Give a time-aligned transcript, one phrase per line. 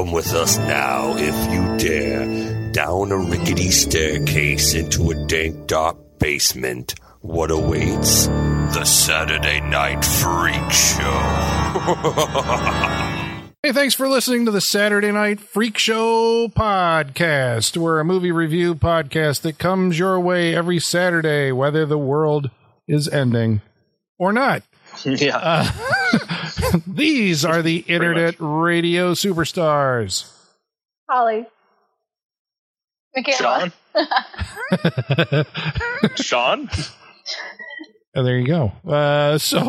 [0.00, 5.98] Come with us now, if you dare, down a rickety staircase into a dank, dark
[6.18, 6.94] basement.
[7.20, 8.26] What awaits?
[8.26, 11.06] The Saturday Night Freak Show.
[13.62, 17.76] Hey, thanks for listening to the Saturday Night Freak Show podcast.
[17.76, 22.50] We're a movie review podcast that comes your way every Saturday, whether the world
[22.88, 23.60] is ending
[24.18, 24.62] or not.
[25.04, 25.36] Yeah.
[25.36, 26.36] Uh,
[26.86, 30.30] these are the internet radio superstars.
[31.08, 31.46] Holly.
[33.36, 33.72] Sean?
[36.16, 36.70] Sean?
[38.14, 38.72] And there you go.
[38.86, 39.60] Uh, so,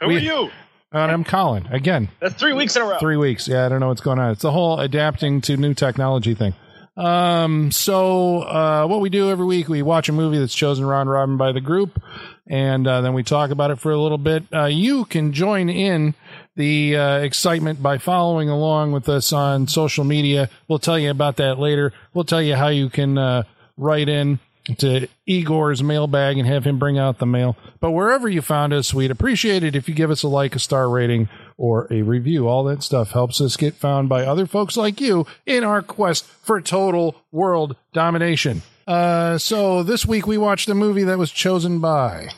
[0.00, 0.50] Who we- are you?
[0.92, 2.08] and I'm Colin again.
[2.20, 2.98] That's three weeks in a row.
[2.98, 3.48] Three weeks.
[3.48, 4.30] Yeah, I don't know what's going on.
[4.30, 6.54] It's the whole adapting to new technology thing.
[6.96, 11.10] Um, so uh, what we do every week, we watch a movie that's chosen round
[11.10, 12.00] robin by the group,
[12.46, 14.44] and uh, then we talk about it for a little bit.
[14.52, 16.14] Uh, you can join in
[16.54, 20.48] the uh, excitement by following along with us on social media.
[20.68, 21.92] We'll tell you about that later.
[22.14, 23.42] We'll tell you how you can uh,
[23.76, 24.38] write in
[24.78, 27.56] to Igor's mailbag and have him bring out the mail.
[27.80, 30.58] But wherever you found us, we'd appreciate it if you give us a like, a
[30.58, 32.48] star rating, or a review.
[32.48, 36.24] All that stuff helps us get found by other folks like you in our quest
[36.24, 38.62] for total world domination.
[38.86, 42.28] Uh, so this week we watched a movie that was chosen by.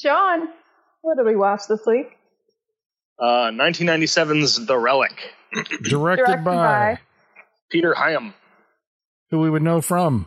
[0.00, 0.48] Sean.
[1.02, 2.06] What did we watch this week?
[3.18, 5.12] Uh, 1997's The Relic.
[5.52, 6.98] Directed, Directed by, by-
[7.70, 8.34] Peter Hyams.
[9.30, 10.26] who we would know from.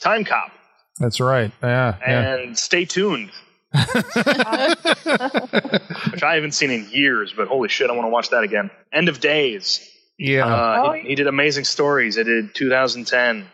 [0.00, 0.50] Time Cop.
[0.98, 1.50] That's right.
[1.62, 1.96] Yeah.
[2.06, 2.34] yeah.
[2.36, 3.30] And Stay Tuned,
[3.72, 3.82] which
[6.22, 8.70] I haven't seen in years, but holy shit, I want to watch that again.
[8.92, 9.88] End of Days.
[10.18, 10.46] yeah.
[10.46, 12.16] Uh, Oh, he, he did Amazing Stories.
[12.16, 13.46] It did 2010.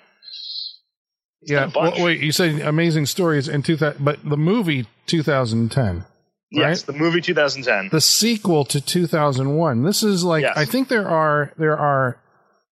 [1.42, 1.70] Yeah.
[1.74, 1.78] a.
[1.78, 6.04] Well, wait, you said amazing stories in 2000, but the movie 2010.
[6.52, 7.90] Yes, the movie 2010.
[7.92, 9.84] the sequel to 2001.
[9.84, 10.56] This is like Yes.
[10.56, 12.20] I think there are there are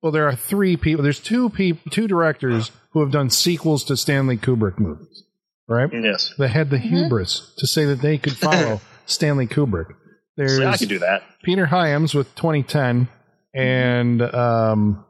[0.02, 1.02] well there are three people.
[1.04, 5.22] There's two people, two directors who have done sequels to Stanley Kubrick movies,
[5.68, 5.88] right?
[5.92, 6.34] yes.
[6.38, 9.94] They had the hubris to say that they could follow Stanley Kubrick.
[10.36, 11.22] There's See, I could do that.
[11.44, 13.08] Peter Hyams with 2010
[13.54, 15.04] and um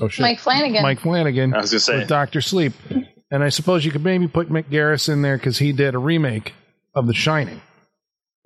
[0.00, 0.82] oh shit, Mike Flanagan.
[0.82, 1.98] Mike Flanagan I was going to say.
[1.98, 2.72] with Doctor Sleep.
[3.30, 5.98] And I suppose you could maybe put Mick Garris in there because he did a
[5.98, 6.52] remake
[6.94, 7.60] of The Shining.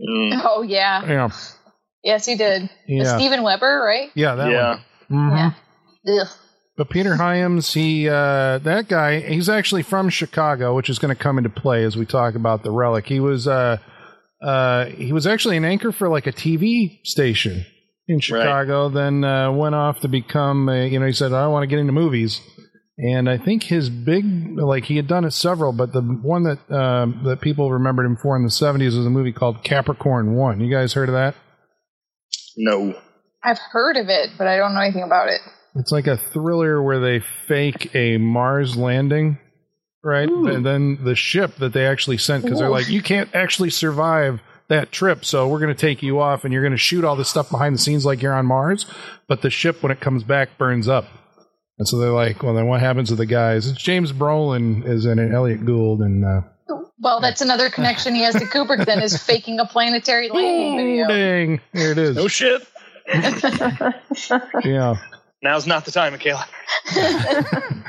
[0.00, 1.04] Mm, Oh yeah.
[1.06, 1.28] Yeah,
[2.04, 2.62] Yes, he did.
[2.62, 4.10] With yeah, Steven Weber, right?
[4.14, 4.34] yeah.
[4.36, 4.78] That yeah.
[5.08, 5.30] one.
[5.30, 5.54] Mhm.
[6.04, 6.22] Yeah.
[6.22, 6.28] Ugh.
[6.76, 11.20] But Peter Hyams, he uh, that guy, he's actually from Chicago, which is going to
[11.20, 13.06] come into play as we talk about the relic.
[13.08, 13.78] He was uh,
[14.40, 17.66] uh, he was actually an anchor for like a TV station
[18.08, 18.88] in Chicago.
[18.88, 21.78] Then uh, went off to become, a, you know, he said, "I want to get
[21.78, 22.40] into movies."
[23.00, 24.24] And I think his big,
[24.58, 28.16] like he had done it several, but the one that um, that people remembered him
[28.16, 30.60] for in the seventies was a movie called Capricorn One.
[30.60, 31.36] You guys heard of that?
[32.56, 32.94] No.
[33.44, 35.40] I've heard of it, but I don't know anything about it.
[35.76, 39.38] It's like a thriller where they fake a Mars landing,
[40.02, 40.28] right?
[40.28, 44.40] And then the ship that they actually sent, because they're like, you can't actually survive
[44.68, 47.16] that trip, so we're going to take you off and you're going to shoot all
[47.16, 48.86] this stuff behind the scenes like you're on Mars.
[49.26, 51.06] But the ship, when it comes back, burns up.
[51.78, 53.66] And so they're like, well, then what happens to the guys?
[53.68, 56.40] It's James Brolin is in it, Elliot Gould, and uh,
[56.98, 58.84] Well, that's another connection he has to Kubrick.
[58.84, 61.06] Then is faking a planetary landing video.
[61.08, 62.16] dang, there it is.
[62.16, 62.66] No shit.
[64.64, 64.96] Yeah.
[65.42, 66.46] Now's not the time, Michaela.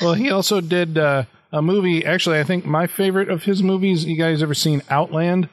[0.00, 2.04] Well, he also did uh, a movie.
[2.04, 4.04] Actually, I think my favorite of his movies.
[4.04, 5.48] You guys ever seen Outland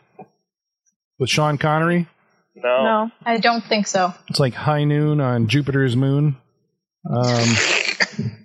[1.22, 2.08] with Sean Connery?
[2.56, 2.84] No.
[2.84, 3.12] No.
[3.26, 4.14] I don't think so.
[4.28, 6.36] It's like High Noon on Jupiter's moon.
[7.10, 7.48] Um,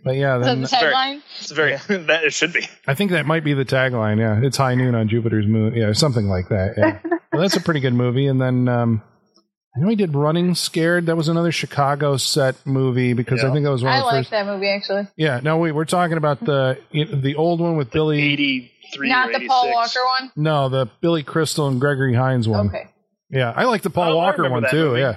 [0.05, 1.23] but yeah, Is that then the very- tagline?
[1.41, 1.77] It's very,
[2.07, 2.67] that it should be.
[2.87, 4.19] I think that might be the tagline.
[4.19, 5.75] Yeah, it's High Noon on Jupiter's moon.
[5.75, 6.75] Yeah, something like that.
[6.77, 7.01] Yeah,
[7.33, 8.27] well, that's a pretty good movie.
[8.29, 9.03] And then um,
[9.77, 11.07] I know he did Running Scared.
[11.07, 14.07] That was another Chicago set movie because I think that was one I of the
[14.07, 14.31] like first.
[14.31, 15.07] that movie actually.
[15.17, 18.21] Yeah, no, wait, we're talking about the the old one with Billy.
[18.23, 20.33] 83 Not or the Paul Walker one.
[20.37, 22.69] No, the Billy Crystal and Gregory Hines one.
[22.69, 22.87] Okay.
[23.31, 24.91] Yeah, I like the Paul Oh, Walker one too.
[24.91, 25.01] movie.
[25.01, 25.17] Yeah,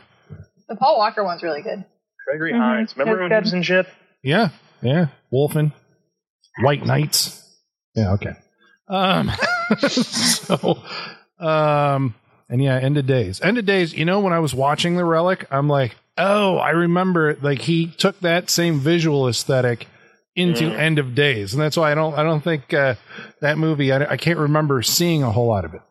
[0.68, 1.86] The Paul Walker one's really good.
[2.28, 2.58] Gregory Mhm.
[2.60, 2.98] Hines.
[2.98, 3.88] Remember That's when he was in shit?
[4.24, 4.50] yeah,
[4.82, 5.08] yeah.
[5.32, 5.72] Wolfen,
[6.62, 7.42] White Knights.
[7.96, 8.34] Yeah, okay.
[8.90, 9.32] Um,
[9.88, 10.82] so,
[11.40, 12.16] um,
[12.50, 13.40] and yeah, end of days.
[13.42, 13.94] End of days.
[13.94, 17.38] You know, when I was watching the relic, I'm like, oh, I remember.
[17.42, 19.88] Like he took that same visual aesthetic
[20.36, 20.78] into Mm.
[20.80, 22.14] end of days, and that's why I don't.
[22.16, 22.96] I don't think uh,
[23.42, 23.92] that movie.
[23.92, 25.82] I, I can't remember seeing a whole lot of it.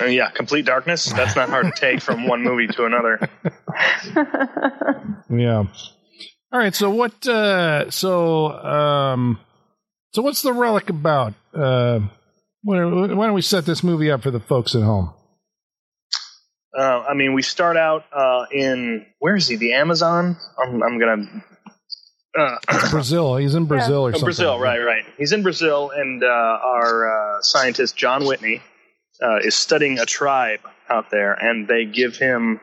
[0.00, 1.04] Uh, yeah, Complete Darkness.
[1.12, 3.28] That's not hard to take from one movie to another.
[5.30, 5.64] Yeah.
[6.52, 6.74] All right.
[6.74, 7.26] So what?
[7.26, 9.38] Uh, so um,
[10.12, 11.34] so what's the relic about?
[11.54, 12.00] Uh,
[12.62, 15.12] why, why don't we set this movie up for the folks at home?
[16.76, 19.56] Uh, I mean, we start out uh, in where is he?
[19.56, 20.36] The Amazon.
[20.58, 21.44] I'm, I'm gonna.
[22.38, 22.56] Uh,
[22.90, 23.36] Brazil.
[23.36, 24.24] He's in Brazil or Oh, something.
[24.24, 25.04] Brazil, right, right.
[25.18, 28.62] He's in Brazil, and uh, our uh, scientist John Whitney
[29.22, 32.58] uh, is studying a tribe out there, and they give him,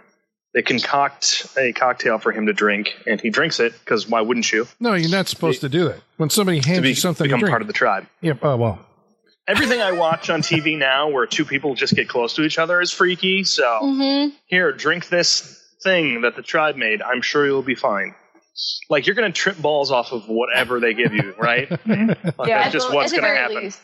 [0.55, 4.51] they concoct a cocktail for him to drink, and he drinks it because why wouldn't
[4.51, 4.67] you?
[4.79, 6.01] No, you're not supposed to do that.
[6.17, 7.51] When somebody hands To be, you something to become drink.
[7.51, 8.07] part of the tribe.
[8.21, 8.33] yeah.
[8.41, 8.79] Oh well.
[9.49, 12.79] Everything I watch on TV now, where two people just get close to each other,
[12.81, 13.43] is freaky.
[13.43, 14.35] So Mm-hmm.
[14.45, 17.01] here, drink this thing that the tribe made.
[17.01, 18.13] I'm sure you'll be fine.
[18.89, 21.69] Like you're gonna trip balls off of whatever they give you, right?
[21.87, 22.59] Like, Yeah.
[22.61, 23.63] that's just what's at the gonna very happen.
[23.63, 23.79] least.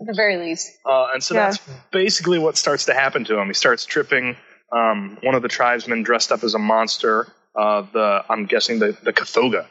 [0.00, 0.68] At the very least.
[0.84, 1.46] Uh, and so Yeah.
[1.46, 1.58] that's
[1.92, 3.46] basically what starts to happen to him.
[3.46, 4.36] He starts tripping.
[4.70, 7.28] Um, one of the tribesmen dressed up as a monster,
[7.58, 9.64] uh, the I'm guessing the the Kothoga,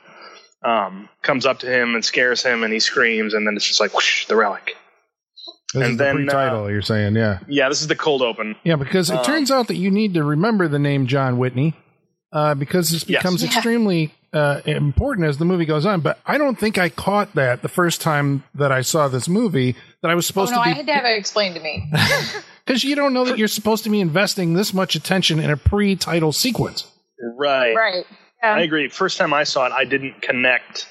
[0.63, 3.79] um, comes up to him and scares him, and he screams, and then it's just
[3.81, 4.75] like whoosh, the relic.
[5.75, 6.71] This And is then, uh, the pre-title.
[6.71, 8.55] you're saying, yeah, Yeah, this is the cold open.
[8.63, 11.73] yeah, because it Um, turns out that you need to remember the name John Whitney,
[12.31, 13.21] uh, because this Yes.
[13.21, 13.47] becomes Yeah.
[13.49, 16.01] extremely uh, important as the movie goes on.
[16.01, 19.75] But I don't think I caught that the first time that I saw this movie
[20.01, 21.89] that I was Oh supposed no, I had to have it explained to me.
[22.65, 25.55] because you don't know that you're supposed to be investing this much attention in a
[25.55, 26.85] pre-title sequence.
[27.37, 27.73] Right.
[27.75, 28.05] right.
[28.43, 28.89] I agree.
[28.89, 30.87] First time I saw it, I didn't connect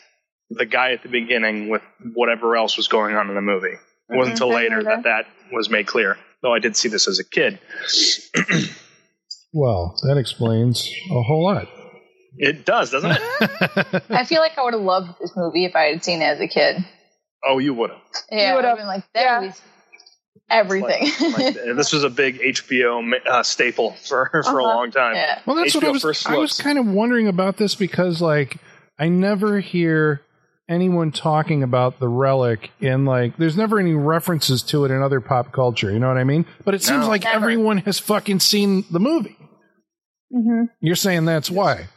[0.50, 1.82] the guy at the beginning with
[2.14, 3.76] whatever else was going on in the movie.
[4.10, 6.18] It wasn't until later that that was made clear.
[6.42, 7.58] Though I did see this as a kid.
[9.52, 11.68] Well, that explains a whole lot.
[12.36, 14.02] It does, doesn't it?
[14.10, 16.40] I feel like I would have loved this movie if I had seen it as
[16.40, 16.84] a kid.
[17.44, 18.00] oh, you would have.
[18.32, 19.52] Yeah, I would would've- been like, that yeah.
[20.50, 21.08] everything.
[21.32, 24.52] Like, uh, this was a big HBO uh, staple for for a Uh-huh.
[24.62, 25.14] long time.
[25.14, 25.38] yeah.
[25.46, 26.26] Well, that's what I was.
[26.26, 28.56] I was kind of wondering about this because, like,
[28.98, 30.20] I never hear
[30.68, 33.36] anyone talking about the relic in like.
[33.36, 35.90] There's never any references to it in other pop culture.
[35.90, 36.46] You know what I mean?
[36.64, 37.08] But it seems No.
[37.08, 37.36] like Never.
[37.36, 39.36] everyone has fucking seen the movie.
[40.32, 41.88] hmm You're saying that's why?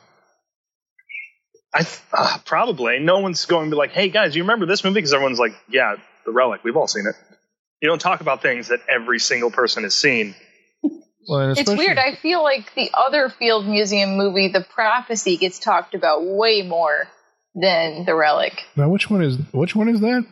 [1.73, 4.95] I uh, probably no one's going to be like, "Hey guys, you remember this movie?"
[4.95, 6.63] Because everyone's like, "Yeah, The Relic.
[6.63, 7.15] We've all seen it."
[7.81, 10.35] You don't talk about things that every single person has seen.
[11.29, 11.97] Well, It's weird.
[11.97, 17.05] I feel like the other Field Museum movie, The Prophecy, gets talked about way more
[17.59, 18.63] than The Relic.
[18.75, 20.25] Now, which one is which one is that?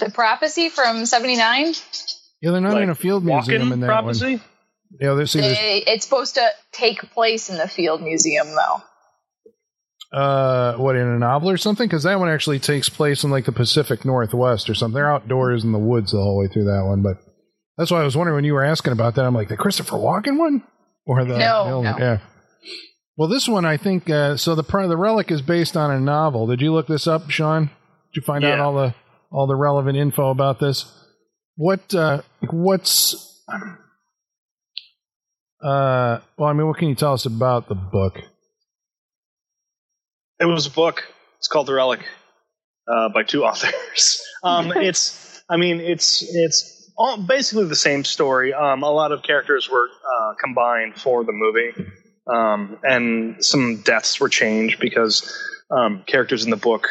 [0.00, 1.74] The Prophecy from '79.
[2.40, 4.32] Yeah, they're not Like, in a field museum Walk-in in that prophecy.
[4.36, 4.42] one.
[5.00, 10.16] Yeah, there's, see, there's It's supposed to take place in the Field Museum, though.
[10.18, 11.86] uh, what in a novel or something?
[11.86, 14.94] Because that one actually takes place in like the Pacific Northwest or something.
[14.94, 17.02] They're outdoors in the woods the whole way through that one.
[17.02, 17.16] But
[17.78, 19.24] that's why I was wondering when you were asking about that.
[19.24, 20.62] I'm like the Christopher Walken one
[21.06, 21.96] or the No, no.
[21.98, 22.18] yeah.
[23.22, 24.56] Well, this one I think uh, so.
[24.56, 26.48] The the relic is based on a novel.
[26.48, 27.66] Did you look this up, Sean?
[27.66, 28.96] Did you find out all the
[29.30, 30.92] all the relevant info about this?
[31.54, 33.44] What uh, what's
[35.62, 36.18] uh?
[36.36, 38.18] Well, I mean, what can you tell us about the book?
[40.40, 41.04] It was a book.
[41.38, 42.00] It's called The Relic
[42.88, 44.20] uh, by two authors.
[44.42, 48.52] um, it's, I mean, it's it's all basically the same story.
[48.52, 51.70] Um, a lot of characters were uh, combined for the movie,
[52.26, 55.32] um, and some deaths were changed because
[55.70, 56.88] um, characters in the book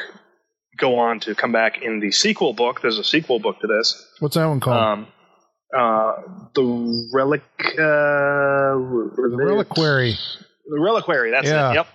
[0.78, 2.82] go on to come back in the sequel book.
[2.82, 4.04] There's a sequel book to this.
[4.20, 4.78] What's that one called?
[4.78, 5.08] Um,
[5.78, 6.14] uh,
[6.56, 7.44] the Relic.
[7.60, 10.18] Uh, the reliquary,
[10.68, 11.32] The Reliquary.
[11.32, 11.72] That's Yeah.
[11.72, 11.76] it.
[11.76, 11.88] Yep.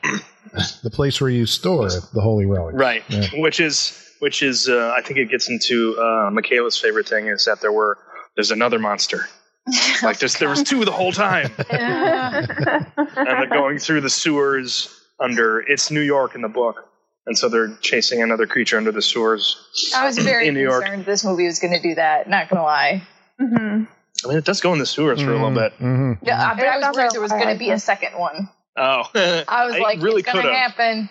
[0.83, 2.75] the place where you store the holy relic.
[2.76, 3.26] right Yeah.
[3.35, 7.45] which is which is uh, i think it gets into uh, michaela's favorite thing is
[7.45, 7.99] that there were
[8.37, 9.26] there's another monster
[10.02, 12.87] like there's, there was two the whole time and
[13.26, 14.88] they're going through the sewers
[15.20, 16.88] under it's new york in the book
[17.26, 19.56] and so they're chasing another creature under the sewers
[19.96, 20.85] I was very In New York.
[20.85, 22.28] concerned this movie was going to do that.
[22.28, 23.02] Not going to lie.
[23.38, 23.85] hmm
[24.25, 26.66] i mean it does go in the sewers for a little bit hmm Yeah, but
[26.66, 28.49] I was worried there was going to be a second one.
[28.78, 29.02] oh
[29.49, 31.11] I was like, really it's going to happen.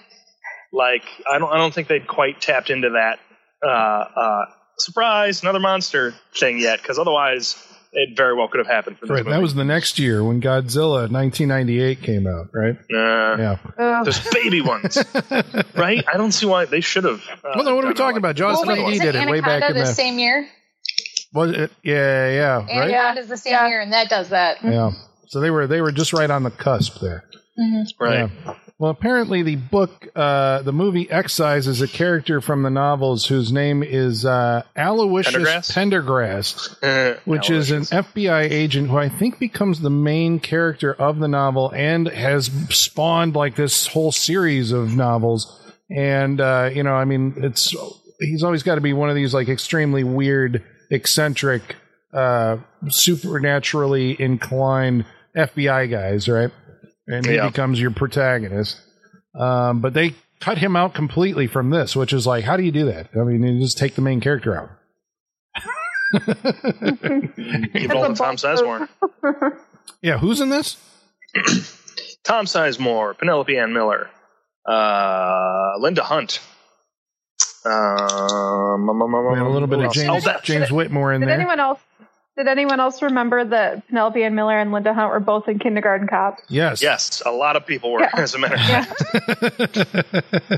[0.72, 3.20] like i don't i don't think they'd quite tapped into that
[3.66, 4.46] uh uh
[4.80, 7.56] surprise another monster thing yet because otherwise
[7.96, 9.26] it very well could have happened for Right.
[9.26, 12.50] That was the next year when Godzilla 1998 came out.
[12.54, 12.76] Right.
[12.90, 13.36] Nah.
[13.38, 13.58] Yeah.
[13.78, 14.04] Ugh.
[14.06, 14.98] There's baby ones,
[15.76, 16.04] right?
[16.12, 17.22] I don't see why they should have.
[17.44, 18.36] Uh, Well, then what are we talking like- about?
[18.36, 19.86] Jaws Well, 3D did isn't it way back in the the.
[19.94, 20.48] same year?
[21.34, 21.72] Was it?
[21.84, 22.90] Yeah, yeah, right.
[22.92, 23.68] Anaconda's the same Yeah.
[23.68, 24.58] year, and that does that.
[24.64, 24.92] Yeah.
[25.28, 27.24] So they were they were just right on the cusp there.
[28.00, 28.30] Right.
[28.46, 28.54] Yeah.
[28.78, 33.84] Well, apparently the book, uh, the movie excises a character from the novels whose name
[33.84, 35.72] is uh, Aloysius Pendergrass?
[35.72, 41.20] Pendergrass, Uh, which is an FBI agent who I think becomes the main character of
[41.20, 45.58] the novel and has spawned like this whole series of novels.
[45.90, 47.74] And uh, you know, I mean, it's
[48.20, 51.78] he's always got to be one of these like extremely weird, eccentric,
[52.14, 52.58] uh,
[52.90, 55.06] supernaturally inclined
[55.36, 56.52] FBI guys, right?
[57.08, 57.48] And he Yeah.
[57.48, 58.80] becomes your protagonist.
[59.40, 62.72] Um, but they cut him out completely from this, which is like, how do you
[62.72, 63.10] do that?
[63.16, 64.70] I mean, you just take the main character out.
[66.14, 66.28] Give
[67.92, 68.88] it all to Tom Sizemore.
[70.02, 70.78] yeah, who's in this?
[72.24, 74.10] Tom Sizemore, Penelope Ann Miller,
[74.68, 76.40] uh, Linda Hunt.
[77.66, 78.88] Um,
[79.32, 79.92] We have a little bit of?
[79.92, 81.36] James, Oh, James Whitmore in Did there.
[81.36, 81.80] anyone else?
[82.38, 86.08] Did anyone else remember that Penelope Ann Miller and Linda Hunt were both in Kindergarten
[86.08, 86.38] Cop?
[86.50, 86.82] yes.
[86.82, 88.02] Yes, a lot of people were.
[88.02, 88.10] Yeah.
[88.16, 89.94] As a matter of fact,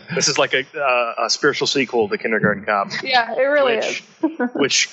[0.16, 4.04] this is like a, uh, a spiritual sequel to Kindergarten Cop, Yeah, it really which,
[4.24, 4.50] is.
[4.56, 4.90] which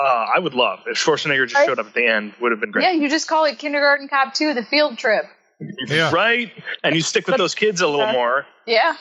[0.00, 1.66] uh, I would love if Schwarzenegger just Right.
[1.66, 2.34] showed up at the end.
[2.40, 5.24] Would have been great, Yeah, you just call it Kindergarten Cop 2, the field trip.
[5.86, 6.10] Yeah.
[6.10, 6.50] right?
[6.82, 8.46] And you stick with those kids a little Uh, more.
[8.66, 8.96] Yeah.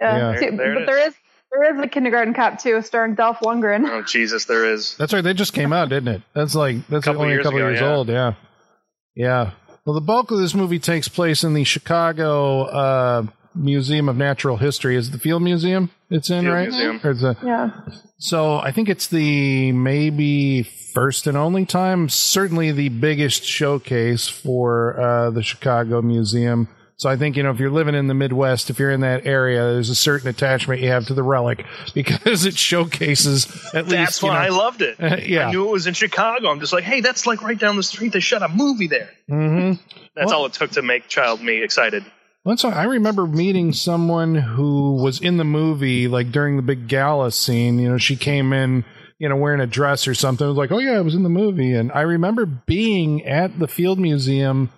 [0.00, 0.16] Yeah.
[0.32, 0.86] Yeah, There- there it but is.
[0.86, 1.14] there is
[1.50, 3.88] there is a Kindergarten Cop too, starring Dolph Lundgren.
[3.88, 4.96] Oh Jesus, there is.
[4.96, 5.22] That's right.
[5.22, 6.22] They just came out, didn't it?
[6.34, 7.94] That's like that's Couple only a couple ago, years yeah.
[7.94, 8.08] old.
[8.08, 8.34] Yeah,
[9.14, 9.50] yeah.
[9.84, 14.56] Well, the bulk of this movie takes place in the Chicago uh, Museum of Natural
[14.56, 14.96] History.
[14.96, 15.90] Is it the Field Museum?
[16.10, 16.68] It's in Field right.
[16.68, 17.00] Museum.
[17.04, 17.70] Or is it- Yeah,
[18.18, 24.98] so I think it's the maybe first and only time, certainly the biggest showcase for
[25.00, 26.68] uh, the Chicago Museum.
[26.98, 29.26] So I think you know if you're living in the Midwest, if you're in that
[29.26, 33.90] area, there's a certain attachment you have to the relic because it showcases at least.
[33.96, 34.96] That's you why I loved it.
[35.28, 35.48] yeah.
[35.48, 36.48] I knew it was in Chicago.
[36.48, 38.12] I'm just like, hey, that's like right down the street.
[38.12, 39.10] They shot a movie there.
[39.28, 39.72] hmm
[40.14, 42.04] That's Well- all it took to make child me excited.
[42.46, 47.32] That's I remember meeting someone who was in the movie, like during the big gala
[47.32, 47.80] scene.
[47.80, 48.84] You know, she came in,
[49.18, 50.46] you know, wearing a dress or something.
[50.46, 53.58] It was like, oh yeah, I was in the movie, and I remember being at
[53.58, 54.70] the Field Museum.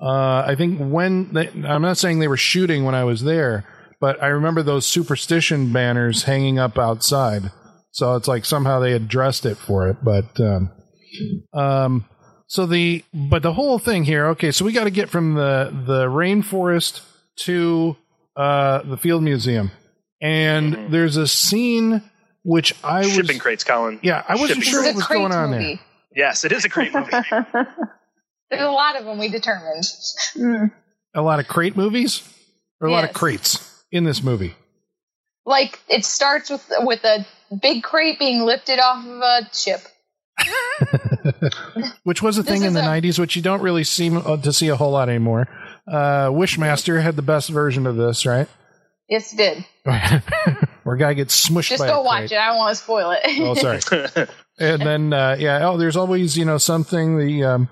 [0.00, 3.64] Uh, I think when they, I'm not saying they were shooting when I was there,
[4.00, 7.50] but I remember those superstition banners hanging up outside.
[7.92, 10.70] So it's like somehow they addressed it for it, but um,
[11.54, 12.04] um,
[12.46, 15.72] so the but the whole thing here, okay, so we got to get from the
[15.86, 17.00] the rainforest
[17.36, 17.96] to
[18.36, 19.70] uh, the field museum,
[20.20, 20.90] and Mhm.
[20.90, 22.02] there's a scene
[22.42, 23.98] which I was Shipping crates, Colin.
[24.02, 25.80] yeah I wasn't Shipping sure This what is a was crate going on movie.
[26.14, 27.10] Yes, it is a great movie.
[28.50, 29.84] There's a lot of them we determined.
[30.36, 30.70] Mm.
[31.14, 32.22] A lot of crate movies
[32.80, 34.54] or a lot of crates in this movie.
[35.44, 37.26] Like it starts with with a
[37.60, 39.80] big crate being lifted off of a ship.
[42.04, 44.36] which was a This thing in the a- 90s, which you don't really seem uh,
[44.38, 45.48] to see a whole lot anymore.
[45.88, 48.48] Uh, Wishmaster had the best version of this, right?
[49.08, 49.64] Yes, it did.
[50.82, 52.32] Where a guy gets smushed Just by go a watch crate.
[52.32, 52.38] it.
[52.38, 53.20] I don't want to spoil it.
[53.40, 54.26] Oh, sorry.
[54.58, 57.68] and then uh, yeah oh there's always you know something the um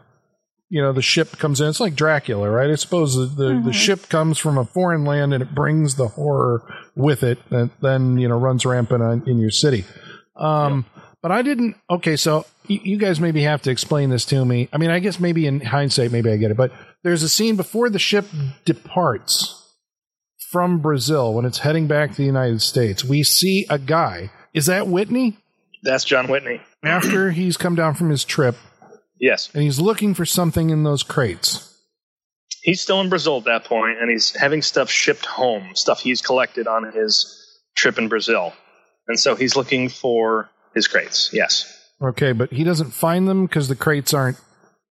[0.71, 1.69] you know the ship comes in.
[1.69, 2.71] It's like dracula right?
[2.71, 6.09] I suppose the the, the ship comes from a foreign land and it brings the
[6.09, 6.63] horror
[6.95, 9.85] with it and then you know runs rampant on, in your city.
[10.37, 10.87] Um
[11.23, 14.69] but i didn't okay so y- you guys maybe have to explain this to me.
[14.75, 16.71] I mean i guess maybe in hindsight maybe i get it but
[17.03, 18.27] there's a scene before the ship
[18.67, 19.61] departs
[20.51, 23.05] from brazil when it's heading back to the united states.
[23.05, 24.31] We see a guy.
[24.53, 25.39] Is that whitney?
[25.83, 26.61] That's John Whitney.
[26.83, 28.57] after he's come down from his trip
[29.25, 29.49] Yes.
[29.55, 31.71] and he's looking for something in those crates.
[32.63, 36.21] He's still in Brazil at that point, and he's having stuff shipped home, stuff he's
[36.21, 38.53] collected on his trip in Brazil.
[39.09, 41.31] And so he's looking for his crates.
[41.33, 41.71] Yes.
[42.03, 44.39] Okay, but he doesn't find them because the crates aren't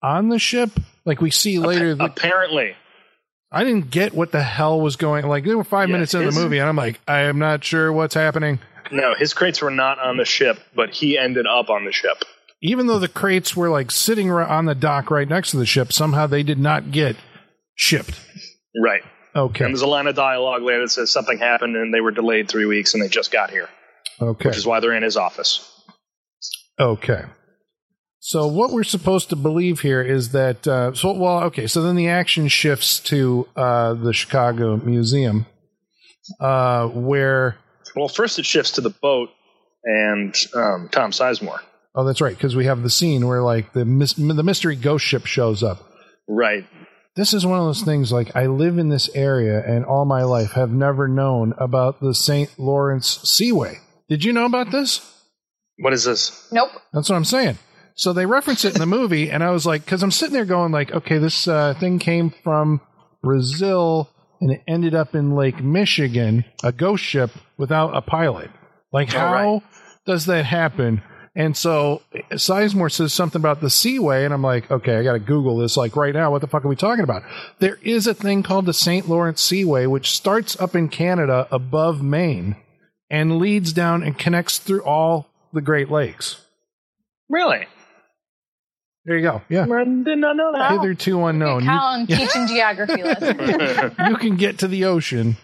[0.03, 0.71] on the ship.
[1.05, 2.75] Like we see later, the, Apparently.
[3.49, 5.25] I didn't get what the hell was going.
[5.25, 7.63] Like there were five Yeah, minutes in the movie, and I'm like, I am not
[7.63, 8.59] sure what's happening.
[8.91, 12.23] No, his crates were not on the ship, but he ended up on the ship.
[12.61, 15.93] Even though the crates were like sitting on the dock right next to the ship,
[15.93, 17.15] somehow they did not get
[17.75, 18.19] shipped.
[18.75, 19.03] Right.
[19.35, 22.09] Okay, And there's a line of dialogue later that says something happened and they were
[22.09, 23.69] delayed three weeks and they just got here,
[24.19, 25.71] okay, which is why they're in his office.
[26.79, 27.25] Okay.
[28.19, 31.95] So what we're supposed to believe here is that uh, so well okay so then
[31.95, 35.45] the action shifts to uh, the Chicago Museum
[36.39, 37.57] uh, where
[37.95, 39.29] Well, first it shifts to the boat
[39.83, 41.61] and um, Tom Sizemore.
[41.97, 45.03] Oh that's right because we have the scene where like the mis- the mystery ghost
[45.03, 45.79] ship shows up.
[46.29, 46.65] Right.
[47.17, 50.23] This is one of those things like I live in this area and all my
[50.23, 52.57] life have never known about the St.
[52.59, 53.79] Lawrence Seaway.
[54.07, 55.01] Did you know about this?
[55.79, 56.47] What is this?
[56.51, 56.69] nope.
[56.93, 57.57] That's what I'm saying.
[57.95, 60.45] So they reference it in the movie, and I was like, because I'm sitting there
[60.45, 62.79] going, like, okay, this uh, thing came from
[63.23, 68.51] Brazil and it ended up in Lake Michigan, a ghost ship without a pilot.
[68.93, 69.61] Like, Oh, how right.
[70.05, 71.01] does that happen?
[71.37, 72.01] And so
[72.31, 75.77] Sizemore says something about the Seaway, and I'm like, okay, I got to Google this
[75.77, 76.31] like right now.
[76.31, 77.21] What the fuck are we talking about?
[77.59, 79.07] There is a thing called the St.
[79.07, 82.55] Lawrence Seaway, which starts up in Canada above Maine
[83.11, 86.41] and leads down and connects through all the Great Lakes.
[87.29, 87.67] Really?
[89.05, 89.43] There you go.
[89.47, 89.67] Yeah.
[89.71, 90.71] I did not know that.
[90.71, 91.63] Hitherto unknown.
[91.65, 93.93] You, Colin teaching geography lessons.
[94.09, 95.37] you can get to the ocean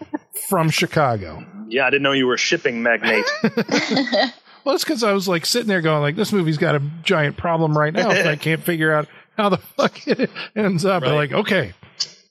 [0.48, 1.46] from Chicago.
[1.68, 3.24] yeah, I didn't know you were a shipping magnate.
[4.64, 7.36] Well, it's because I was like sitting there going, like, this movie's got a giant
[7.36, 11.02] problem right now, and I can't figure out how the fuck it ends up.
[11.02, 11.30] But Right.
[11.30, 11.72] like, okay.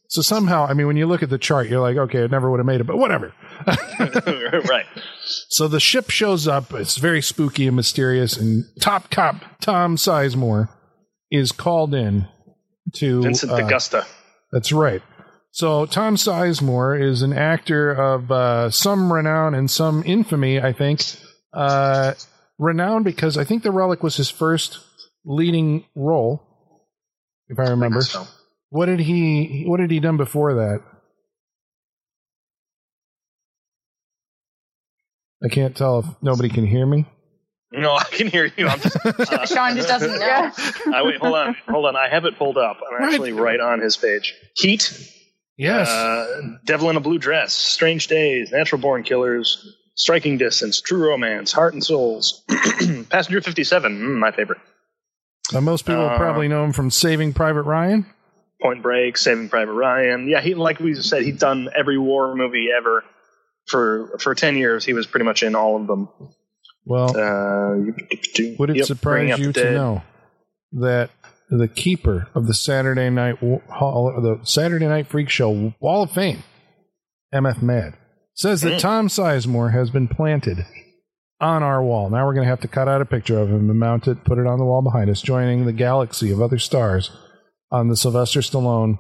[0.08, 2.50] So somehow, I mean, when you look at the chart, you're like, okay, it never
[2.52, 3.34] would have made it, but whatever.
[3.66, 4.86] right.
[5.50, 6.72] So the ship shows up.
[6.74, 8.38] It's very spooky and mysterious.
[8.38, 10.70] And top cop Tom Sizemore
[11.32, 12.28] is called in
[12.96, 13.24] to.
[13.24, 14.04] Vincent uh.
[14.52, 15.02] That's right.
[15.50, 21.02] So Tom Sizemore is an actor of uh, some renown and some infamy, I think.
[21.54, 22.14] Uh,
[22.58, 24.80] renowned because I think The Relic was his first
[25.26, 26.42] leading role,
[27.48, 28.02] if I remember.
[28.02, 28.26] So,
[28.70, 29.64] What did he?
[29.68, 30.82] What had he done before that?
[35.44, 37.06] I can't tell if nobody can hear me.
[37.72, 38.68] no, I can hear you.
[38.68, 40.52] I'm just, uh, Sean just doesn't know.
[40.96, 41.96] I, wait, hold on, hold on.
[41.96, 42.78] I have it pulled up.
[42.88, 43.12] I'm Right.
[43.14, 44.34] actually right on his page.
[44.56, 44.92] Heat,
[45.58, 45.90] Yes.
[45.90, 51.52] uh, Devil in a Blue Dress, Strange Days, Natural Born Killers, Striking Distance, True Romance,
[51.52, 52.44] Heart and Souls,
[53.10, 54.60] Passenger 57, mm, my favorite.
[55.54, 58.06] Uh, most people uh, probably know him from Saving Private Ryan.
[58.62, 60.28] Point Break, Saving Private Ryan.
[60.28, 63.04] Yeah, he like we said, he'd done every war movie ever
[63.68, 64.86] for for ten years.
[64.86, 66.08] He was pretty much in all of them.
[66.86, 67.92] Well, Uh,
[68.58, 69.74] Would it yep, surprise you to Dead.
[69.74, 70.02] know
[70.74, 71.10] that
[71.50, 73.38] the keeper of the Saturday Night
[73.70, 76.44] Hall, the Saturday Night Freak Show Wall of Fame,
[77.34, 77.96] MF Mad,
[78.36, 78.80] says that Mm.
[78.80, 80.66] Tom Sizemore has been planted
[81.40, 82.10] on our wall.
[82.10, 84.24] Now we're going to have to cut out a picture of him and mount it,
[84.24, 87.12] put it on the wall behind us, joining the galaxy of other stars
[87.72, 88.98] on the Sylvester Stallone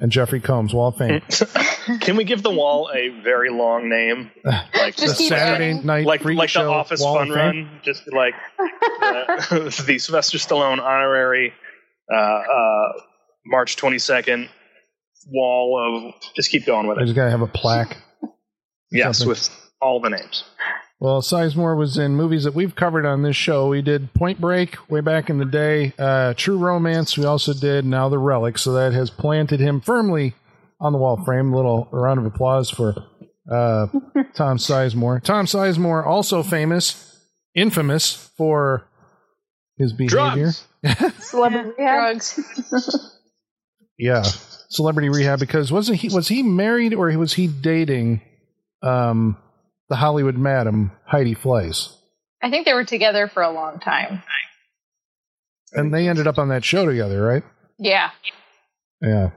[0.00, 1.20] and Jeffrey Combs Wall of Fame.
[2.00, 5.86] Can we give the wall a very long name, like the Just keep Saturday adding.
[5.86, 7.56] Night like Freak like the Show Office Wall Fun of Fame?
[7.66, 7.80] Run?
[7.82, 9.36] Just like uh,
[9.84, 11.52] the Sylvester Stallone honorary
[12.12, 12.92] uh, uh,
[13.46, 14.48] March twenty second
[15.30, 16.14] wall of.
[16.34, 17.00] Just keep going with it.
[17.00, 17.06] I it.
[17.06, 17.98] just got to have a plaque.
[18.94, 19.28] Yes, something.
[19.30, 20.44] with all the names.
[21.00, 23.68] Well, Sizemore was in movies that we've covered on this show.
[23.68, 27.18] We did Point Break way back in the day, uh, True Romance.
[27.18, 30.34] We also did Now the Relic, so that has planted him firmly
[30.80, 31.52] on the wall frame.
[31.52, 32.94] A little round of applause for
[33.50, 33.86] uh,
[34.34, 35.22] Tom Sizemore.
[35.22, 37.20] Tom Sizemore, also famous,
[37.54, 38.88] infamous for
[39.76, 40.16] his behavior.
[40.16, 40.66] Drugs.
[41.18, 42.00] Celebrity rehab.
[42.00, 43.10] Drugs.
[43.98, 44.22] Yeah,
[44.70, 45.40] Celebrity Rehab.
[45.40, 48.22] Because wasn't he was he married or was he dating
[48.84, 49.36] um,
[49.88, 51.94] the Hollywood madam Heidi Fleiss?
[52.42, 54.22] I think they were together for a long time.
[55.72, 57.42] And they ended up on that show together, right?
[57.78, 58.10] Yeah,
[59.02, 59.30] Yeah.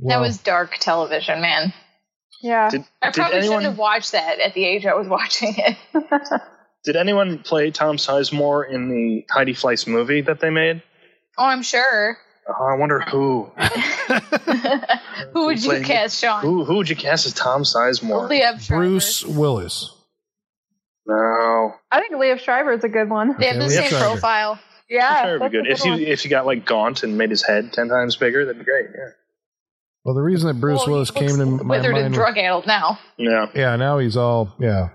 [0.00, 1.72] that was dark television, man.
[2.42, 2.68] Yeah.
[2.68, 5.54] Did, I did probably anyone shouldn't have watched that at the age I was watching
[5.56, 5.76] it.
[6.84, 10.82] did anyone play Tom Sizemore in the Heidi Fleiss movie that they made?
[11.38, 12.18] Oh, I'm sure.
[12.46, 13.50] Oh, I wonder who.
[15.32, 16.42] Who would you cast, Sean?
[16.42, 18.28] Who who would you cast as Tom Sizemore?
[18.28, 19.90] Liev Bruce Willis.
[21.06, 23.36] No, I think Liev Schreiber is a good one.
[23.38, 24.04] They have the Liev same Schreiber.
[24.04, 24.58] profile.
[24.88, 25.22] Yeah.
[25.24, 25.66] Sure, would be good.
[25.66, 26.00] a If you one.
[26.00, 28.86] if you got like gaunt and made his head ten times bigger, that'd be great.
[28.94, 29.10] Yeah.
[30.04, 32.36] Well, the reason that Bruce Well, he Willis came to looks my withered and drug
[32.38, 32.98] addled now.
[33.16, 33.46] Yeah.
[33.54, 34.90] yeah, now he's all yeah.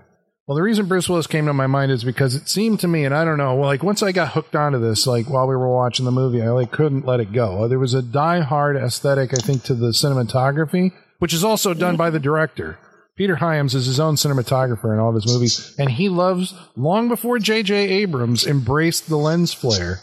[0.50, 3.04] Well, the reason Bruce Willis came to my mind is because it seemed to me,
[3.04, 5.54] and I don't know, well, like once I got hooked onto this, like while we
[5.54, 7.62] were watching the movie, I like couldn't let it go.
[7.62, 11.96] Uh, there was a die-hard aesthetic, I think, to the cinematography, which is also done
[11.96, 12.80] by the director.
[13.16, 17.06] Peter Hyams is his own cinematographer in all of his movies, and he loves long
[17.06, 17.72] before J.J.
[17.76, 20.00] Abrams embraced the lens flare.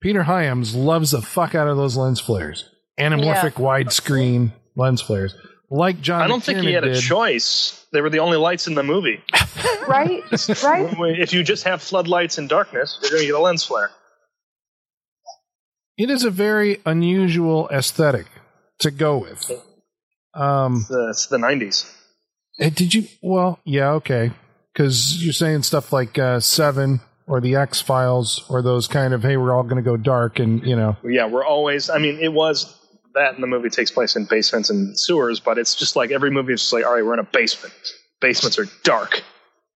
[0.00, 5.34] Peter Hyams loves the fuck out of those lens flares, anamorphic widescreen lens flares,
[5.70, 6.22] like John.
[6.22, 7.02] I don't think he McTiernan had a did.
[7.02, 7.86] choice.
[7.92, 9.22] They were the only lights in the movie.
[9.88, 10.22] Right?
[10.64, 11.18] Right?
[11.20, 13.90] If you just have floodlights and darkness, you're going to get a lens flare.
[15.96, 18.26] It is a very unusual aesthetic
[18.80, 19.50] to go with.
[20.34, 21.90] Um, It's the 90s.
[22.60, 23.04] eh, did you?
[23.22, 24.32] Well, yeah, okay,
[24.72, 29.22] because you're saying stuff like uh, Seven or the X Files or those kind of
[29.22, 31.88] hey, we're all going to go dark and you know, Yeah, we're always.
[31.90, 32.75] I mean, it was
[33.16, 36.30] that in the movie takes place in basements and sewers, but it's just like every
[36.30, 37.74] movie is just like, all right, we're in a basement.
[38.20, 39.22] Basements are dark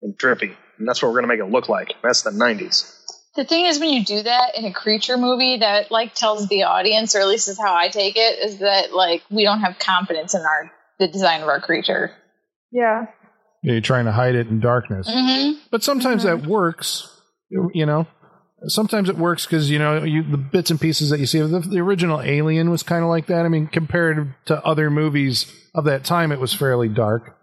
[0.02, 1.94] and drippy, and that's what we're going to make it look like.
[2.04, 2.94] That's the 90s.
[3.36, 6.64] The thing is, when you do that in a creature movie, that like tells the
[6.64, 9.78] audience, or at least is how I take it, is that like we don't have
[9.78, 12.12] confidence in our the design of our creature.
[12.72, 13.06] Yeah.
[13.62, 15.08] you're trying to hide it in darkness.
[15.08, 15.60] Mm-hmm.
[15.70, 17.08] But sometimes that works,
[17.50, 18.08] you know.
[18.66, 21.40] Sometimes it works because you know you, the bits and pieces that you see.
[21.40, 23.46] The, the original Alien was kind of like that.
[23.46, 27.38] I mean, compared to other movies of that time, it was fairly dark.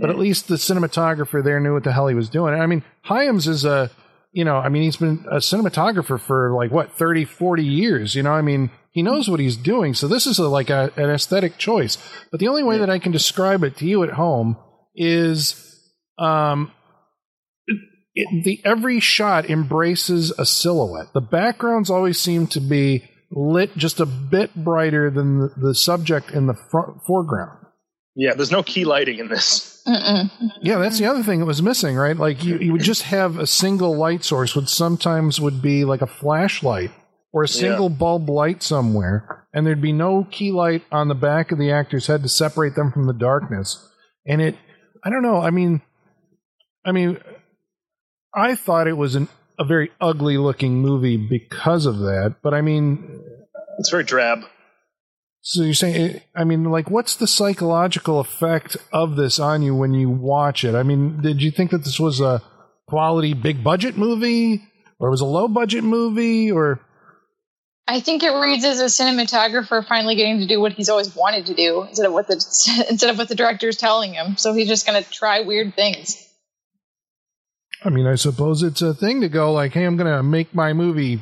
[0.00, 2.54] But at least the cinematographer there knew what the hell he was doing.
[2.54, 3.90] I mean, Hyams is a
[4.32, 8.14] you know, I mean, he's been a cinematographer for like what 30, 40 years.
[8.14, 9.94] You know, I mean, he knows what he's doing.
[9.94, 11.98] So this is a, like a, an aesthetic choice.
[12.30, 14.56] But the only way that I can describe it to you at home
[14.94, 15.64] is,
[16.18, 16.72] um,
[18.18, 21.12] it, the every shot embraces a silhouette.
[21.14, 26.30] The backgrounds always seem to be lit just a bit brighter than the, the subject
[26.30, 27.66] in the front, foreground.
[28.16, 29.82] Yeah, there's no key lighting in this.
[29.86, 30.30] Mm-mm.
[30.60, 32.16] Yeah, that's the other thing that was missing, right?
[32.16, 36.02] Like you, you would just have a single light source, which sometimes would be like
[36.02, 36.90] a flashlight
[37.32, 41.52] or a single bulb light somewhere, and there'd be no key light on the back
[41.52, 43.86] of the actor's head to separate them from the darkness.
[44.26, 44.56] And it,
[45.04, 45.40] I don't know.
[45.40, 45.80] I mean,
[46.84, 47.20] I mean,
[48.34, 52.36] I thought it was an, a very ugly looking movie because of that.
[52.42, 53.22] But I mean,
[53.78, 54.40] It's very drab.
[55.40, 59.74] so you're saying, eh, I mean, like, what's the psychological effect of this on you
[59.74, 60.74] when you watch it?
[60.74, 62.42] I mean, did you think that this was a
[62.86, 64.62] quality big budget movie,
[64.98, 66.80] or it was a low budget movie, or
[67.86, 71.46] I think it reads as a cinematographer finally getting to do what he's always wanted
[71.46, 72.34] to do instead of what the
[72.90, 74.36] instead of what the director's telling him.
[74.36, 76.27] So he's just going to try weird things.
[77.84, 80.54] I mean, I suppose it's a thing to go like, hey, I'm going to make
[80.54, 81.20] my movie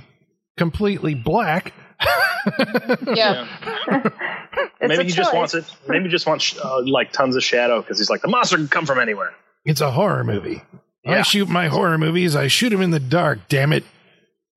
[0.57, 1.73] completely black.
[3.15, 3.47] Yeah.
[4.79, 5.65] It's maybe a he just wants it.
[5.89, 8.69] Maybe he just wants uh, like tons of shadow because he's like the monster can
[8.69, 9.33] come from anywhere.
[9.65, 10.63] It's a horror movie.
[11.07, 12.37] I shoot my horror movies.
[12.37, 13.49] I shoot them in the dark.
[13.49, 13.85] Damn it!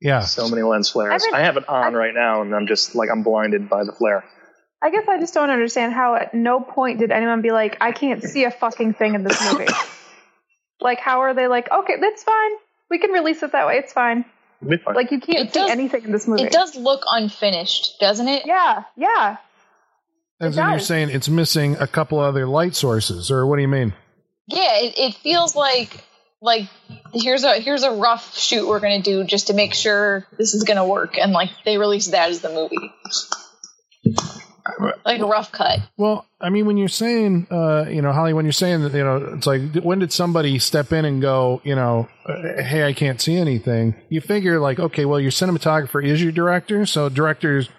[0.02, 1.24] Yeah, So many lens flares.
[1.24, 3.70] I mean, I have it on I- right now, and I'm just like I'm blinded
[3.70, 4.24] by the flare.
[4.82, 7.92] I guess I just don't understand how at no point did anyone be like, I
[7.92, 9.68] can't see a fucking thing in this movie.
[10.82, 12.52] like, how are they like, okay, that's fine.
[12.90, 13.76] We can release it that way.
[13.78, 14.26] It's fine.
[14.66, 14.96] It'll fine.
[14.96, 16.44] Like, you can't It see does- anything in this movie.
[16.44, 18.46] It does look unfinished, doesn't it?
[18.46, 19.38] Yeah, yeah.
[20.42, 23.62] as It in you're saying, it's missing a couple other light sources, or what do
[23.62, 23.94] you mean?
[24.48, 26.04] Yeah, it, it feels like
[26.42, 26.70] like
[27.14, 30.64] here's a here's a rough shoot we're gonna do just to make sure this is
[30.64, 32.92] gonna work, and like they release that as the movie,
[35.06, 35.80] like a rough cut.
[35.98, 39.04] Well, I mean, when you're saying, uh, you know, Holly, when you're saying that, you
[39.04, 42.94] know, it's like, when did somebody step in and go, you know, uh, hey, I
[42.94, 43.96] can't see anything?
[44.10, 47.70] You figure, like, okay, well, your cinematographer is your director, so director's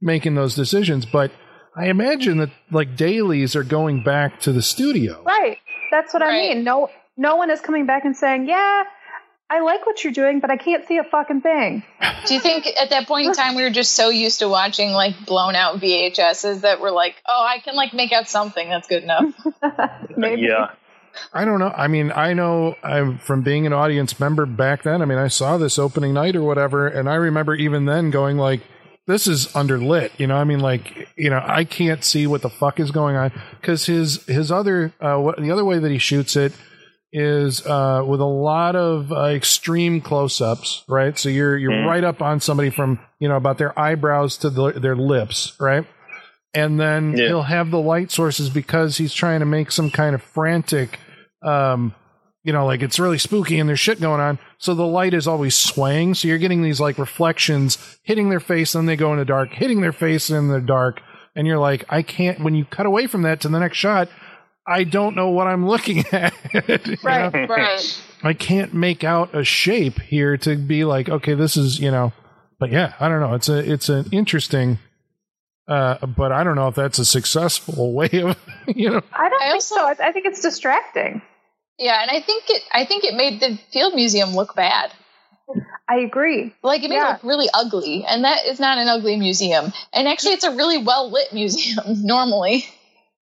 [0.00, 1.06] making those decisions.
[1.06, 1.30] But
[1.76, 5.22] I imagine that, like, dailies are going back to the studio.
[5.24, 5.58] Right.
[5.90, 6.64] That's what I mean.
[6.64, 8.84] No, no one is coming back and saying, yeah,
[9.48, 11.84] I like what you're doing, but I can't see a fucking thing.
[12.26, 14.90] Do you think at that point in time we were just so used to watching
[14.90, 18.88] like blown out VHSs that we're like, oh, I can like make out something that's
[18.88, 19.32] good enough?
[20.16, 20.42] Maybe.
[20.42, 20.70] Yeah,
[21.32, 21.72] I don't know.
[21.74, 25.00] I mean, I know I'm from being an audience member back then.
[25.00, 28.38] I mean, I saw this opening night or whatever, and I remember even then going
[28.38, 28.62] like,
[29.06, 32.50] "This is underlit." You know, I mean, like, you know, I can't see what the
[32.50, 33.30] fuck is going on
[33.60, 36.52] because his his other uh, what, the other way that he shoots it
[37.12, 41.18] is uh, with a lot of uh, extreme close-ups, right?
[41.18, 41.86] So you're you're Mhm.
[41.86, 45.86] right up on somebody from you know about their eyebrows to the, their lips, right?
[46.54, 47.28] And then Yeah.
[47.28, 50.98] he'll have the light sources because he's trying to make some kind of frantic,
[51.42, 51.94] um,
[52.44, 54.38] you know, like it's really spooky and there's shit going on.
[54.58, 56.14] So the light is always swaying.
[56.14, 59.50] So you're getting these like reflections hitting their face, then they go in the dark,
[59.52, 61.02] hitting their face in the dark,
[61.34, 62.40] and you're like, I can't.
[62.40, 64.08] When you cut away from that to the next shot,
[64.68, 66.34] I don't know what I'm looking at.
[67.02, 67.32] Right.
[67.32, 67.46] know?
[67.46, 68.02] right.
[68.22, 72.12] I can't make out a shape here to be like, okay, this is you know.
[72.58, 73.34] But yeah, I don't know.
[73.34, 74.78] It's a it's an interesting.
[75.68, 78.36] Uh, but I don't know if that's a successful way of
[78.68, 79.02] you know.
[79.12, 79.80] I don't I think also- so.
[79.84, 81.22] I, I think it's distracting.
[81.78, 84.92] Yeah, and I think it I think it made the field museum look bad.
[85.88, 86.54] I agree.
[86.62, 87.10] Like it made Yeah.
[87.10, 89.72] it look really ugly, and that is not an ugly museum.
[89.92, 92.64] And actually, it's a really well lit museum normally.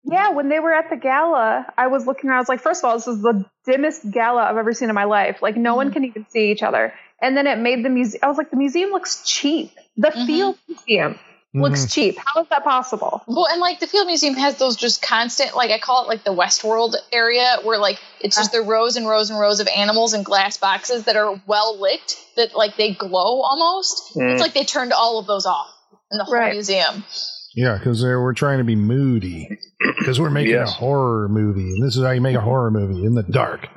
[0.06, 2.36] Yeah, when they were at the gala, I was looking around.
[2.36, 4.94] I was like, first of all, this is the dimmest gala I've ever seen in
[4.94, 5.40] my life.
[5.40, 6.92] Like, no one can even see each other.
[7.22, 8.20] And then it made the museum.
[8.22, 9.70] I was like, the museum looks cheap.
[9.96, 10.26] The Mhm.
[10.26, 11.18] field museum
[11.54, 12.18] looks cheap.
[12.18, 13.22] How is that possible?
[13.26, 16.24] Well, and like the field museum has those just constant, like I call it like
[16.24, 20.12] the Westworld area, where like it's just the rows and rows and rows of animals
[20.12, 24.16] in glass boxes that are well lit, that like they glow almost.
[24.16, 24.32] Mm.
[24.32, 25.68] It's like they turned all of those off
[26.10, 26.52] in the whole Right.
[26.52, 27.04] museum.
[27.54, 29.58] Yeah, because we're trying to be moody.
[29.98, 30.70] Because we're making Yes.
[30.70, 33.68] a horror movie, and this is how you make a horror movie in the dark.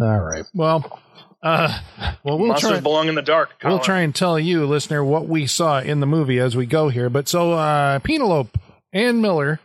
[0.00, 0.44] All right.
[0.54, 1.00] Well,
[1.42, 1.78] uh,
[2.24, 2.80] well, we'll monsters try.
[2.80, 3.50] belong in the dark.
[3.64, 6.88] We'll try and tell you, listener, what we saw in the movie as we go
[6.88, 7.08] here.
[7.10, 8.50] But so, uh, Penelope
[8.92, 9.60] Ann Miller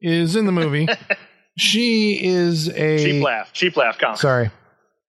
[0.00, 0.88] is in the movie.
[1.58, 3.52] she is a Cheap laugh.
[3.52, 3.98] Cheap laugh.
[3.98, 4.16] Colin.
[4.16, 4.50] Sorry.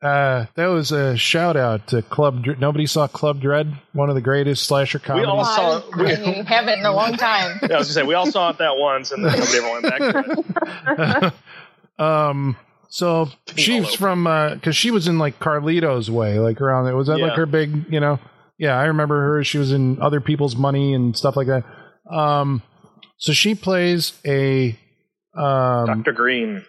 [0.01, 2.43] Uh, that was a shout out to Club.
[2.43, 5.27] Dr- Nobody saw Club Dread, one of the greatest slasher comedies.
[5.27, 5.83] We all- I, saw- it.
[6.19, 7.59] I mean, haven't in a long time.
[7.61, 9.71] Yeah, I was gonna say we all saw it that once, and then nobody ever
[9.71, 9.99] went back
[10.97, 11.33] to
[11.97, 11.99] it.
[12.03, 12.57] um,
[12.89, 14.23] so she's from
[14.55, 16.95] because she was in like Carlito's Way, like around there.
[16.95, 17.85] Was that like her big?
[17.91, 18.19] You know,
[18.57, 19.43] yeah, I remember her.
[19.43, 21.63] She was in Other People's Money and stuff like that.
[22.11, 22.63] Um,
[23.17, 24.71] so she plays a
[25.35, 26.11] um, Dr.
[26.11, 26.65] Green.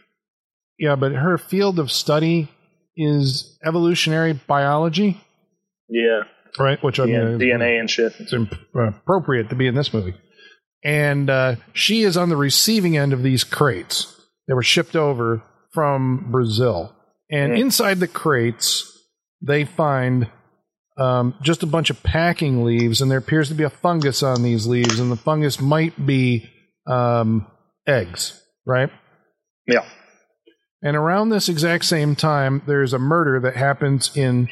[0.78, 2.50] yeah, but her field of study
[2.96, 5.20] is evolutionary biology,
[5.88, 6.22] Yeah.
[6.58, 6.82] right?
[6.82, 8.12] Which I yeah mean, DNA and shit.
[8.18, 10.14] it's imp- uh, appropriate to be in this movie.
[10.84, 15.42] And uh, she is on the receiving end of these crates that were shipped over
[15.72, 16.94] from Brazil.
[17.30, 17.60] And Mm.
[17.60, 18.88] inside the crates,
[19.40, 20.28] they find
[20.98, 24.42] um, just a bunch of packing leaves, and there appears to be a fungus on
[24.42, 26.50] these leaves, and the fungus might be
[26.86, 27.46] um,
[27.86, 28.90] eggs, right?
[29.66, 29.86] Yeah.
[30.82, 34.48] And around this exact same time, there's a murder that happens in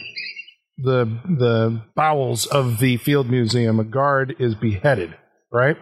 [0.78, 3.80] the the bowels of the Field Museum.
[3.80, 5.14] A guard is beheaded,
[5.52, 5.76] right?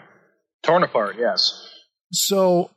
[0.63, 1.69] Torn apart, yes.
[2.13, 2.71] So,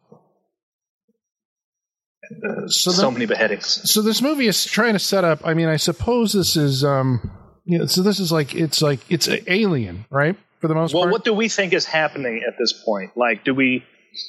[2.32, 3.90] uh, so, So the- many beheadings.
[3.90, 5.40] so this movie is trying to set up.
[5.46, 7.32] I mean, I suppose this is, um,
[7.66, 10.36] you know, so this is like it's like it's a alien, right?
[10.60, 11.08] For the most Well, part.
[11.08, 13.12] Well, what do we think is happening at this point?
[13.18, 13.84] Like, do we.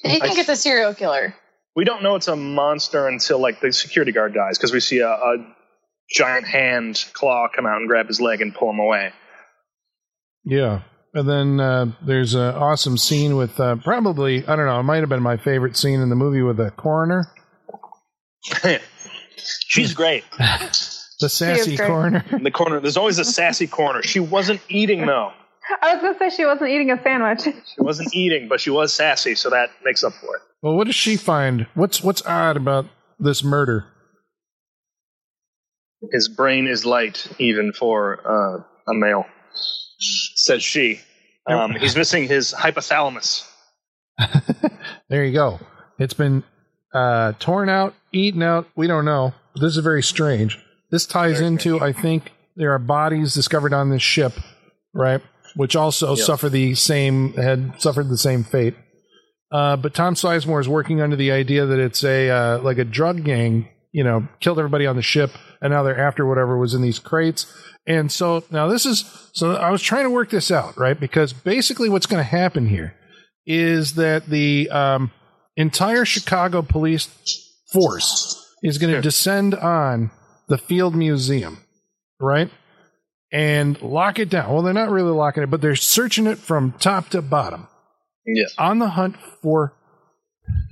[0.05, 1.35] I think it's a serial killer.
[1.75, 4.99] We don't know it's a monster until, like, the security guard dies because we see
[4.99, 5.37] a, a
[6.11, 9.13] giant hand claw come out and grab his leg and pull him away.
[10.45, 10.83] Yeah.
[11.15, 14.81] And then uh, there's an awesome scene with uh, probably I don't know.
[14.81, 17.31] It might have been my favorite scene in the movie with the coroner,
[19.37, 20.25] She's great.
[20.39, 21.87] the sassy great.
[21.87, 22.25] coroner.
[22.31, 24.03] In the corner, there's always a sassy coroner.
[24.03, 25.33] She wasn't eating, though.
[25.81, 27.45] I was gonna say she wasn't eating a sandwich.
[27.75, 30.43] She wasn't eating, but she was sassy, so that makes up for it.
[30.63, 31.67] Well, what does she find?
[31.75, 32.87] What's what's odd about
[33.19, 33.87] this murder?
[36.13, 39.25] His brain is light, even for uh, a male,
[39.99, 41.01] says she.
[41.47, 43.49] Um, he's missing his hypothalamus.
[45.13, 45.61] There you go.
[45.99, 46.43] It's been
[46.95, 48.67] uh, torn out, eaten out.
[48.75, 49.35] We don't know.
[49.55, 50.59] This is very strange.
[50.91, 54.33] This ties Very into, I think, there are bodies discovered on this ship,
[54.95, 55.21] right?
[55.55, 58.75] Which also suffer the same had suffered the same fate.
[59.51, 62.85] Uh, but Tom Sizemore is working under the idea that it's a uh, like a
[62.85, 66.73] drug gang, you know, killed everybody on the ship, and now they're after whatever was
[66.73, 67.47] in these crates.
[67.87, 70.99] And so now this is so I was trying to work this out, right?
[70.99, 72.95] Because basically, what's going to happen here
[73.47, 75.11] is that the um,
[75.57, 77.09] entire Chicago police
[77.73, 80.11] force is going to descend on
[80.49, 81.59] the Field Museum,
[82.21, 82.51] right?
[83.33, 84.53] And lock it down.
[84.53, 87.67] Well, they're not really locking it, but they're searching it from top to bottom
[88.27, 88.55] Yes.
[88.59, 89.73] on the hunt for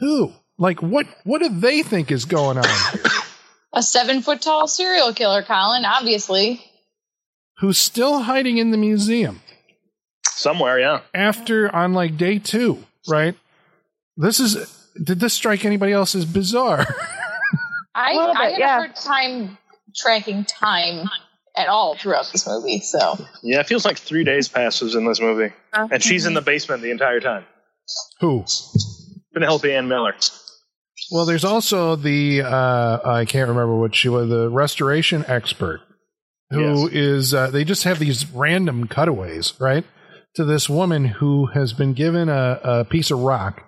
[0.00, 0.32] who?
[0.58, 1.06] Like what?
[1.24, 2.64] What do they think is going on?
[3.72, 6.62] A seven foot tall serial killer, Colin, obviously.
[7.60, 9.40] Who's still hiding in the museum
[10.26, 11.00] Somewhere, yeah.
[11.14, 12.84] after on like day two?
[13.08, 13.34] Right?
[14.16, 14.56] This is.
[15.02, 16.84] Did this strike anybody else as bizarre?
[17.94, 18.74] I, A little I bit, had yeah.
[18.76, 19.58] a hard time
[19.96, 21.08] tracking time
[21.56, 22.80] at all throughout this movie.
[22.80, 25.52] So Yeah, it feels like three days passes in this movie.
[25.72, 27.44] And she's in the basement the entire time.
[28.20, 28.44] who?
[29.34, 30.14] Penelope Ann Miller.
[31.12, 35.80] Well, there's also the uh, I can't remember what she was, the restoration expert,
[36.50, 36.92] who Yes.
[36.92, 37.34] is.
[37.34, 39.84] Uh, they just have these random cutaways, right,
[40.36, 43.64] to this woman who has been given a, a piece of rock,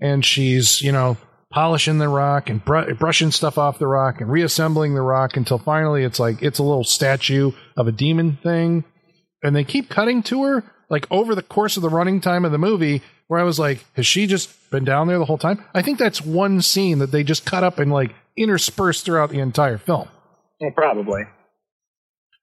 [0.00, 1.16] and she's you know
[1.54, 5.56] polishing the rock and br- brushing stuff off the rock and reassembling the rock until
[5.56, 8.82] finally it's like it's a little statue of a demon thing,
[9.42, 12.50] and they keep cutting to her like over the course of the running time of
[12.50, 15.64] the movie where I was like, has she just been down there the whole time?
[15.72, 19.38] I think that's one scene that they just cut up and like interspersed throughout the
[19.38, 20.08] entire film.
[20.60, 21.22] Well, probably.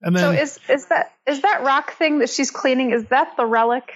[0.02, 2.92] And So is is that is that rock thing that she's cleaning?
[2.92, 3.92] Is that the relic?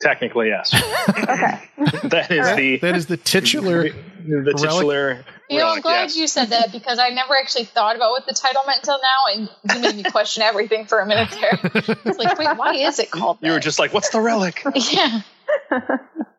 [0.00, 0.72] Technically, yes.
[1.08, 1.60] Okay.
[2.08, 3.84] that is the that is the titular.
[3.84, 5.24] the titular.
[5.48, 6.16] you know, I'm glad yes.
[6.16, 9.34] you said that because I never actually thought about what the title meant until now,
[9.34, 11.58] and you made me question everything for a minute there.
[12.04, 13.46] It's like, wait, why is it called that?
[13.46, 15.20] You were just like, "What's the relic?" yeah.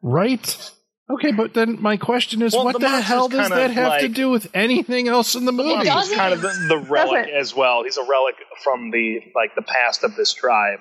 [0.02, 0.72] right?
[1.10, 4.02] Okay, but then my question is, Well, what the the, hell does that of have
[4.02, 5.86] to do with anything else in the movie?
[5.86, 7.36] does he's kind of the, the relic Doesn't.
[7.36, 7.84] as well.
[7.84, 10.80] He's a relic from the like the past of this tribe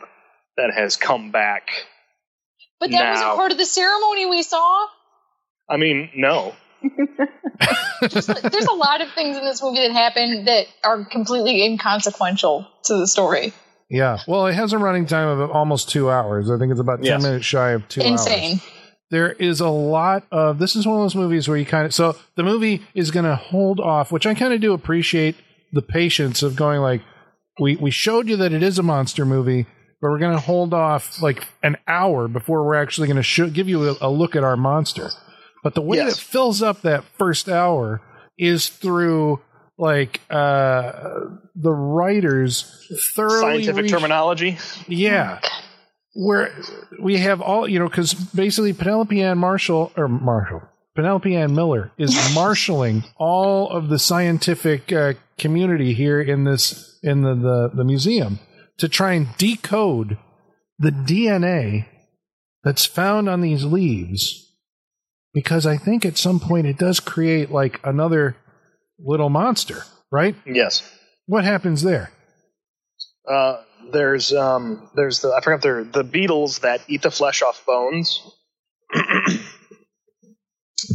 [0.57, 1.69] that has come back.
[2.85, 4.87] But that Now- wasn't part of the ceremony we saw.
[5.71, 6.55] I mean, no.
[8.09, 12.67] Just, there's a lot of things in this movie that happen that are completely inconsequential
[12.85, 13.55] to the story.
[13.89, 14.19] Yeah.
[14.29, 16.51] Well, it has a running time of almost two hours.
[16.51, 17.23] I think it's about 10 Yes.
[17.23, 18.11] minutes shy of two hours.
[18.11, 18.61] Insane.
[19.11, 20.59] There is a lot of.
[20.59, 21.95] This is one of those movies where you kind of.
[21.95, 25.37] So the movie is going to hold off, which I kind of do appreciate
[25.73, 27.03] the patience of going like,
[27.61, 29.67] we, we showed you that it is a monster movie,
[30.05, 33.51] but we're going to hold off like an hour before we're actually going to sh-
[33.55, 35.09] give you a, a look at our monster.
[35.63, 36.17] But the way Yes.
[36.17, 38.03] that fills up that first hour
[38.37, 39.41] is through
[39.79, 40.93] like uh
[41.57, 44.59] the writers thoroughly Scientific re- terminology.
[44.89, 45.41] yeah
[46.15, 46.53] where
[47.03, 50.63] we have all you know because basically penelope ann marshall or marshall
[50.95, 57.23] penelope ann miller is marshaling all of the scientific uh, community here in this in
[57.23, 58.39] the, the the museum
[58.79, 60.19] to try and decode
[60.79, 61.87] the dna
[62.63, 64.53] that's found on these leaves
[65.33, 68.37] because i think at some point it does create like another
[68.99, 70.83] little monster right Yes.
[71.27, 72.11] what happens there
[73.29, 77.65] Uh, there's um, there's the I forgot they're the beetles that eat the flesh off
[77.67, 78.23] bones.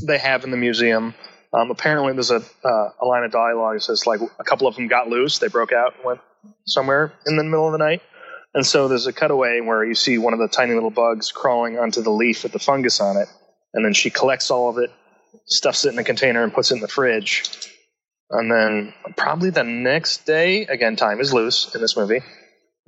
[0.07, 1.13] they have in the museum.
[1.53, 4.75] Um, apparently, there's a uh, a line of dialogue that says like a couple of
[4.75, 6.19] them got loose, they broke out, and went
[6.65, 8.01] somewhere in the middle of the night,
[8.53, 11.77] and so there's a cutaway where you see one of the tiny little bugs crawling
[11.77, 13.27] onto the leaf with the fungus on it,
[13.73, 14.91] and then she collects all of it,
[15.45, 17.69] stuffs it in a container, and puts it in the fridge.
[18.31, 22.21] And then probably the next day, again, time is loose in this movie.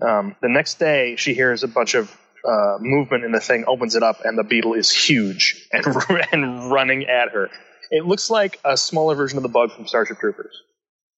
[0.02, 2.16] Um, the next day, she hears a bunch of
[2.48, 5.86] uh, movement in the thing, opens it up, and the beetle is huge and,
[6.32, 7.50] and running at her.
[7.92, 10.56] It looks like a smaller version of the bug from Starship Troopers,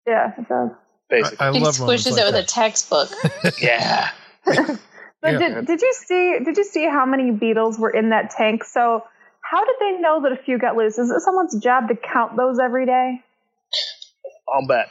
[0.07, 0.71] Yeah, it does.
[1.09, 1.37] Basically.
[1.45, 2.43] I He squishes like it with that.
[2.43, 3.09] a textbook.
[3.61, 4.09] yeah.
[5.21, 5.39] But Yeah.
[5.39, 8.65] did, did you see did you see how many beetles were in that tank?
[8.65, 9.05] So
[9.41, 10.97] how did they know that a few got loose?
[10.97, 13.21] Is it someone's job to count those every day?
[14.53, 14.87] I'll bet.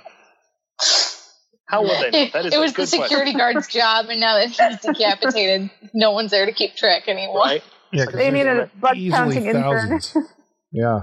[1.68, 2.18] How would they know?
[2.18, 4.48] It, That is it a was the good question, security guard's job, and now that
[4.48, 7.40] he's decapitated, no one's there to keep track anymore.
[7.44, 7.62] right?
[7.92, 10.00] Yeah, 'cause They there's needed a bug easily counting intern.
[10.00, 10.16] thousands.
[10.72, 11.00] yeah.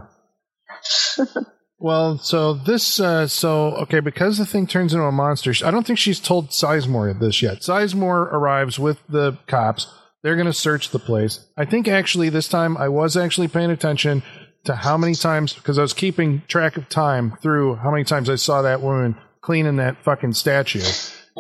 [1.82, 5.54] Well, so this, uh, so okay, because the thing turns into a monster.
[5.66, 7.60] I don't think she's told Sizemore this yet.
[7.60, 9.88] Sizemore arrives with the cops.
[10.22, 11.46] They're going to search the place.
[11.56, 14.24] I think actually this time I was actually paying attention
[14.66, 18.30] to how many times because I was keeping track of time through how many times
[18.30, 20.84] I saw that woman cleaning that fucking statue,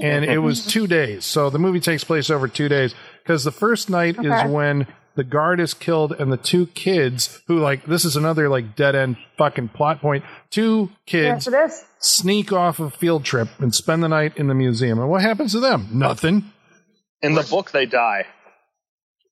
[0.02, 1.26] and it was two days.
[1.26, 4.30] So the movie takes place over two days because the first night Okay.
[4.46, 4.88] is when
[5.20, 8.96] the guard is killed and the two kids who like this is another like dead
[8.96, 14.08] end fucking plot point two kids Yes, sneak off a field trip and spend the
[14.08, 16.46] night in the museum and what happens to them nothing
[17.22, 18.28] In the book, they die,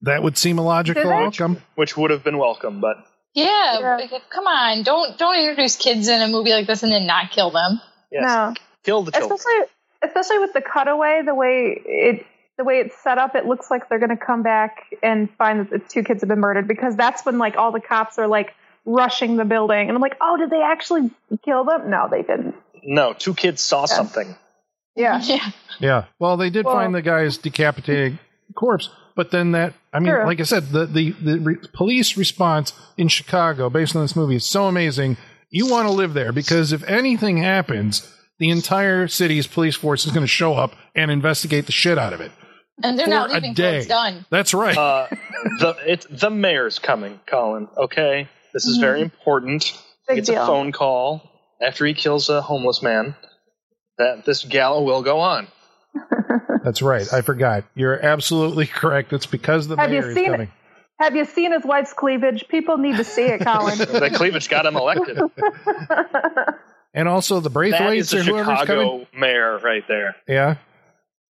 [0.01, 2.97] that would seem a logical outcome which would have been welcome, but
[3.33, 4.19] Yeah, Yeah.
[4.29, 4.83] come on!
[4.83, 7.79] Don't don't introduce kids in a movie like this and then not kill them.
[8.11, 8.53] yes, No.
[8.83, 9.31] kill the children.
[9.39, 9.61] Especially
[10.03, 12.25] especially with the cutaway, the way it
[12.57, 15.69] the way it's set up, it looks like they're gonna come back and find that
[15.69, 18.53] the two kids have been murdered because that's when like all the cops are like
[18.85, 21.11] rushing the building and I'm like, Oh, did they actually
[21.43, 21.89] kill them?
[21.89, 22.55] No, they didn't.
[22.83, 24.35] No, two kids saw something.
[24.95, 25.21] Yeah.
[25.23, 28.17] Yeah, yeah well they did Well- find the guy's decapitated
[28.55, 30.25] corpse but then that i mean Sure.
[30.25, 34.37] like i said the the, the re- police response in chicago based on this movie
[34.37, 35.17] is so amazing
[35.51, 40.11] you want to live there because if anything happens the entire city's police force is
[40.13, 42.31] going to show up and investigate the shit out of it
[42.83, 43.77] and they're For not a leaving till day.
[43.79, 44.25] it's done.
[44.29, 44.77] That's right.
[44.77, 45.07] Uh,
[45.59, 47.67] the it's the mayor's coming, Colin.
[47.77, 49.73] Okay, this is very important.
[50.07, 50.41] Big It's deal.
[50.43, 51.21] a phone call
[51.61, 53.15] after he kills a homeless man.
[53.97, 55.47] That this gala will go on.
[56.63, 57.11] That's right.
[57.11, 57.63] I forgot.
[57.75, 59.11] You're absolutely correct.
[59.11, 60.31] It's because the Have you mayor is seen it?
[60.31, 60.51] coming.
[60.99, 62.47] Have you seen his wife's cleavage?
[62.47, 63.77] People need to see it, Colin.
[63.79, 65.17] The cleavage got him elected.
[66.93, 69.07] And also the that Braithwaites is the or whoever's coming.
[69.15, 70.15] mayor right there.
[70.27, 70.55] Yeah.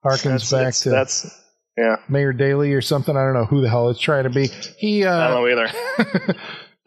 [0.05, 1.43] Harkens That's, back that's, to that's
[1.77, 1.97] yeah.
[2.09, 3.17] Mayor Daley or something.
[3.17, 4.49] I don't know who the hell it's trying to be.
[4.79, 6.37] He, uh, I don't know either.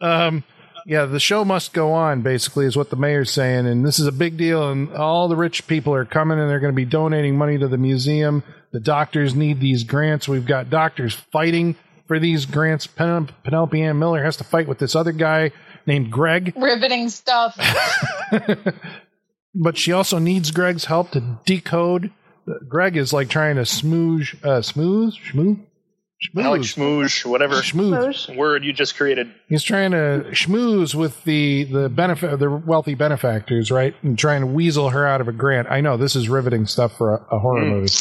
[0.00, 0.44] um,
[0.86, 3.66] yeah, the show must go on, basically, is what the mayor's saying.
[3.66, 4.70] And this is a big deal.
[4.70, 7.66] And all the rich people are coming and they're going to be donating money to
[7.66, 8.44] the museum.
[8.70, 10.28] The doctors need these grants.
[10.28, 11.74] We've got doctors fighting
[12.06, 12.86] for these grants.
[12.86, 15.50] Pen- Penelope Ann Miller has to fight with this other guy
[15.86, 16.52] named Greg.
[16.56, 17.58] Riveting stuff.
[19.54, 22.12] but she also needs Greg's help to decode.
[22.68, 25.58] Greg is like trying to smooge, uh, smooth, schmooze,
[26.36, 28.34] I like schmooze, schmooze, whatever schmooze.
[28.36, 29.30] word you just created.
[29.48, 34.46] He's trying to schmooze with the the benefit, the wealthy benefactors, right, and trying to
[34.46, 35.68] weasel her out of a grant.
[35.70, 37.70] I know this is riveting stuff for a, a horror Mm.
[37.70, 37.92] movie.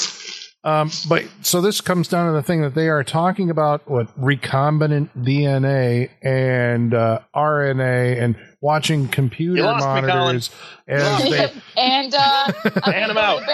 [0.65, 4.07] Um, but so this comes down to the thing that they are talking about what
[4.19, 10.49] recombinant DNA and uh, RNA and watching computer You lost me, monitors
[10.87, 12.51] as they and uh,
[12.87, 13.47] And I'm out.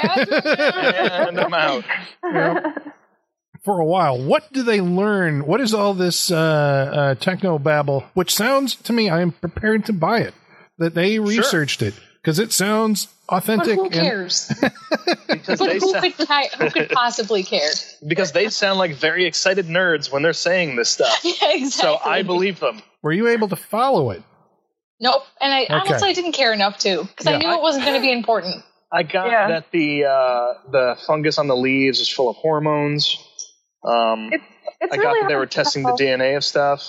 [1.27, 1.83] and I'm out.
[3.65, 4.17] for a while.
[4.17, 5.45] What do they learn?
[5.45, 8.05] What is all this uh, uh, techno babble?
[8.13, 10.33] Which sounds to me, I am prepared to buy it.
[10.77, 13.75] That they researched it because it sounds But authentic.
[13.75, 14.51] who and- cares?
[15.27, 17.69] Because But they who sound, could, ki- who could possibly care?
[18.05, 21.19] because they sound like very excited nerds when they're saying this stuff.
[21.23, 21.69] Yeah, exactly.
[21.69, 22.81] So I believe them.
[23.01, 24.21] were you able to follow it?
[24.99, 25.23] Nope.
[25.39, 25.73] And I Okay.
[25.73, 27.33] honestly didn't care enough to because Yeah.
[27.33, 28.63] I knew it wasn't going to be important.
[28.91, 29.47] I got Yeah.
[29.47, 33.17] that the uh, the fungus on the leaves is full of hormones.
[33.83, 34.43] Um, It's
[34.81, 35.95] it's I really got that they were testing tell.
[35.97, 36.83] the DNA of stuff.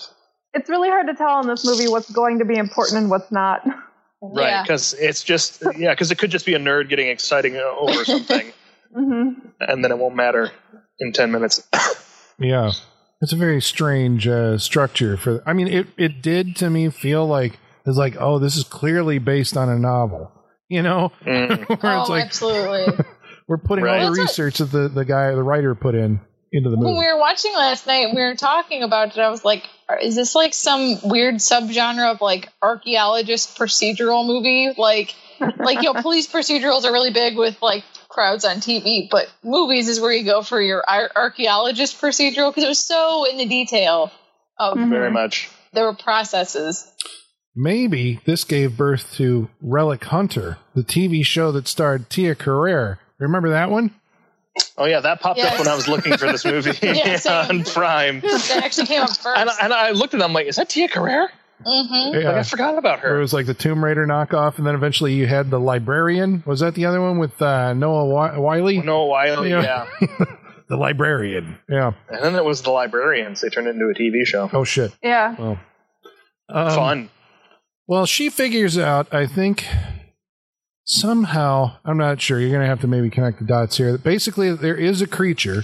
[0.52, 3.30] It's really hard to tell in this movie what's going to be important and what's
[3.32, 3.62] not.
[4.22, 4.62] Right, Yeah.
[4.62, 8.52] because it's just yeah, because it could just be a nerd getting exciting over something,
[8.94, 9.28] hmm
[9.60, 10.50] and then it won't matter
[11.00, 11.66] in ten minutes.
[12.38, 12.72] Yeah.
[13.20, 15.42] It's a very strange uh, structure for.
[15.46, 19.18] I mean, it it did to me feel like it's like, oh, this is clearly
[19.18, 20.32] based on a novel.
[20.68, 21.68] You know, Mm.
[21.82, 23.04] where oh, it's like absolutely.
[23.48, 24.00] we're putting Right.
[24.02, 26.20] all the Well, research that the the guy, the writer, put in
[26.52, 29.18] into the when we were watching last night, we were talking about it.
[29.20, 29.64] I was like,
[30.02, 34.72] "Is this like some weird subgenre of like archaeologist procedural movie?
[34.76, 35.14] Like,
[35.58, 39.88] like you know, police procedurals are really big with like crowds on TV, but movies
[39.88, 43.46] is where you go for your ar- archaeologist procedural because it was so in the
[43.46, 44.12] detail
[44.58, 44.90] of Mhm.
[44.90, 45.48] Very much.
[45.72, 46.86] there were processes.
[47.54, 52.98] Maybe this gave birth to Relic Hunter, the TV show that starred Tia Carrere.
[53.18, 53.94] Remember that one?
[54.76, 55.52] Oh yeah, that popped Yes.
[55.52, 57.18] up when I was looking for this movie Yeah,
[57.50, 59.26] on Prime, That actually came up first.
[59.38, 61.28] and, I- and I looked at them like, is that Tia Carrere?
[61.64, 63.16] hmm Like I forgot about her.
[63.16, 66.42] it was like the Tomb Raider knockoff, and then eventually you had the Librarian.
[66.46, 68.78] Was that the other one with uh, Noah Wi- Wiley?
[68.82, 69.86] Noah Wyle, Yeah.
[70.00, 70.24] yeah.
[70.68, 71.58] The Librarian.
[71.68, 71.92] Yeah.
[72.08, 73.42] And then it was the Librarians.
[73.42, 74.48] They turned it into a TV show.
[74.54, 74.90] Oh shit.
[75.02, 75.36] Yeah.
[75.38, 75.58] Well.
[76.48, 77.10] Um, Fun.
[77.86, 79.66] Well, she figures out, I think,
[80.84, 84.02] somehow, I'm not sure, you're going to have to maybe connect the dots here, that
[84.04, 85.62] basically there is a creature,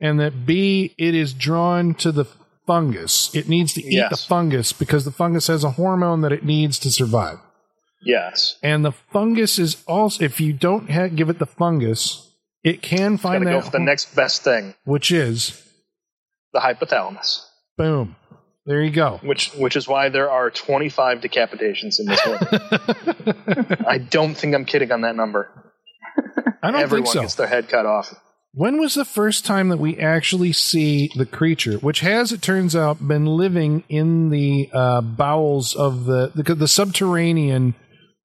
[0.00, 2.26] and that B, it is drawn to the
[2.66, 3.34] fungus.
[3.34, 4.10] It needs to eat Yes.
[4.10, 7.38] the fungus because the fungus has a hormone that it needs to survive.
[8.02, 8.56] Yes.
[8.62, 12.30] And the fungus is also, if you don't ha- give it the fungus,
[12.62, 15.60] it can find go that, for the next best thing, which is,
[16.52, 17.44] the hypothalamus.
[17.76, 18.16] boom.
[18.66, 19.20] There you go.
[19.22, 23.84] Which which is why there are 25 decapitations in this movie.
[23.86, 25.50] I don't think I'm kidding on that number.
[26.62, 27.20] I don't Everyone think so.
[27.20, 28.14] gets their head cut off.
[28.52, 32.76] When was the first time that we actually see the creature, which has, it turns
[32.76, 37.74] out, been living in the uh, bowels of the the, the subterranean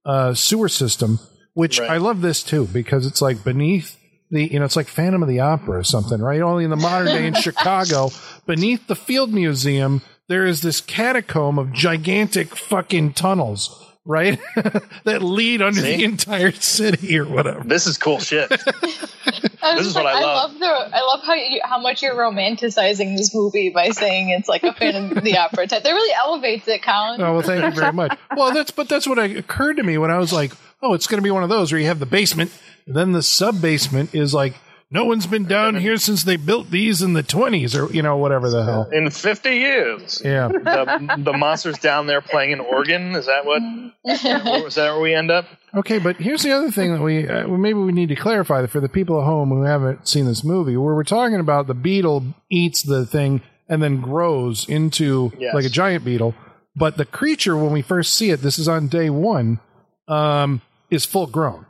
[0.06, 1.20] uh, sewer system?
[1.54, 1.90] Which Right.
[1.90, 3.98] I love this too because it's like beneath
[4.30, 6.40] the, you know, it's like Phantom of the Opera or something, right?
[6.42, 8.12] Only in the modern day in Chicago,
[8.46, 13.86] beneath the Field Museum, there is this catacomb of gigantic fucking tunnels.
[14.06, 14.40] Right,
[15.04, 17.64] that lead under the entire city or whatever.
[17.64, 18.50] This is cool shit.
[18.52, 20.52] I This just is what I like, love.
[20.52, 20.66] love the.
[20.66, 24.74] I love how you, how much you're romanticizing this movie by saying it's like a
[24.74, 25.84] Phantom of the Opera type.
[25.84, 27.22] That really elevates it, Colin.
[27.22, 28.18] Oh well, thank you very much.
[28.36, 31.06] Well, that's but that's what I, occurred to me when I was like, oh, it's
[31.06, 32.52] going to be one of those where you have the basement,
[32.88, 34.56] and then the sub basement is like
[34.92, 38.18] no one's been down here since they built these in the twenties or you know
[38.18, 38.90] whatever the hell.
[38.92, 40.22] In 50 years.
[40.26, 43.16] Yeah, The, the monster's down there playing an organ.
[43.16, 43.62] Is that what?
[44.06, 45.46] Is that where we end up?
[45.76, 48.80] okay, but here's the other thing that we uh, maybe we need to clarify for
[48.80, 52.24] the people at home who haven't seen this movie, where we're talking about the beetle
[52.50, 55.54] eats the thing and then grows into Yes.
[55.54, 56.34] like a giant beetle,
[56.76, 59.60] but the creature when we first see it, this is on day one,
[60.08, 61.68] um, is full grown.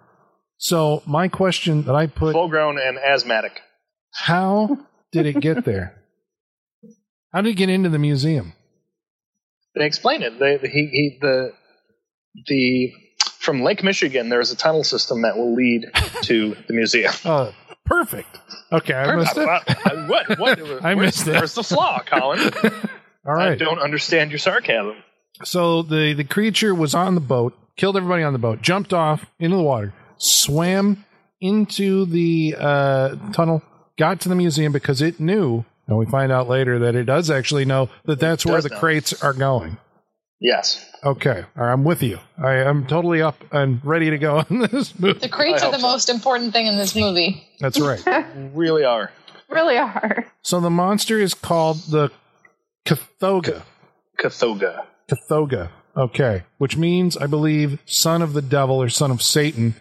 [0.60, 3.62] So my question that I put Full grown and asthmatic.
[4.14, 4.78] How
[5.12, 5.96] did it get there?
[7.32, 8.54] How did it get into the museum?
[9.76, 10.38] They explain it.
[10.38, 11.54] They, he, he, the,
[12.48, 12.92] the,
[13.40, 15.86] from Lake Michigan, there is a tunnel system that will lead
[16.24, 17.14] to the museum.
[17.24, 17.54] Oh,
[17.86, 18.40] perfect.
[18.72, 20.10] Okay, I missed it.
[20.10, 20.40] what?
[20.40, 20.60] What?
[20.86, 21.36] I missed it.
[21.36, 22.40] Where's the flaw, Colin?
[23.26, 23.52] All right.
[23.54, 24.96] I don't understand your sarcasm.
[25.44, 29.26] So the the creature was on the boat, killed everybody on the boat, jumped off
[29.40, 31.06] into the water, swam
[31.42, 33.64] into the uh, tunnel,
[33.98, 35.66] got to the museum because it knew.
[35.88, 38.78] And we find out later that it does actually know that that's where the know.
[38.78, 39.78] crates are going.
[40.40, 40.86] Yes.
[41.04, 42.20] Okay, all right, I'm with you.
[42.38, 45.20] I am totally up and ready to go on this movie.
[45.20, 45.88] The crates I are the so.
[45.88, 47.44] most important thing in this movie.
[47.60, 48.04] That's right.
[48.54, 49.12] Really are.
[49.50, 50.32] Really are.
[50.44, 52.12] So the monster is called the
[52.86, 53.64] Kothoga.
[54.20, 54.86] Kothoga.
[55.10, 55.70] Kothoga.
[55.98, 56.44] Okay.
[56.58, 59.76] Which means, I believe, son of the devil or son of Satan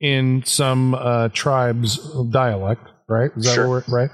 [0.00, 1.98] in some uh, tribes
[2.30, 3.30] dialect, right?
[3.36, 3.68] Is that Sure.
[3.68, 4.10] what we're, right?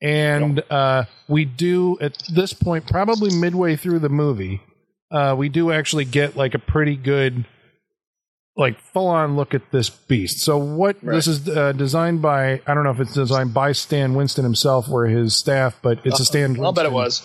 [0.00, 4.60] And uh, we do, at this point, probably midway through the movie,
[5.12, 7.46] uh, we do actually get like a pretty good,
[8.56, 10.40] like full on look at this beast.
[10.40, 14.14] So, what this is uh, designed by, I don't know if it's designed by Stan
[14.14, 17.20] Winston himself or his staff, but it's a Stan I'll bet it was.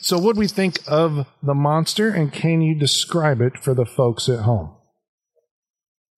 [0.00, 3.84] so, what do we think of the monster, and can you describe it for the
[3.84, 4.75] folks at home?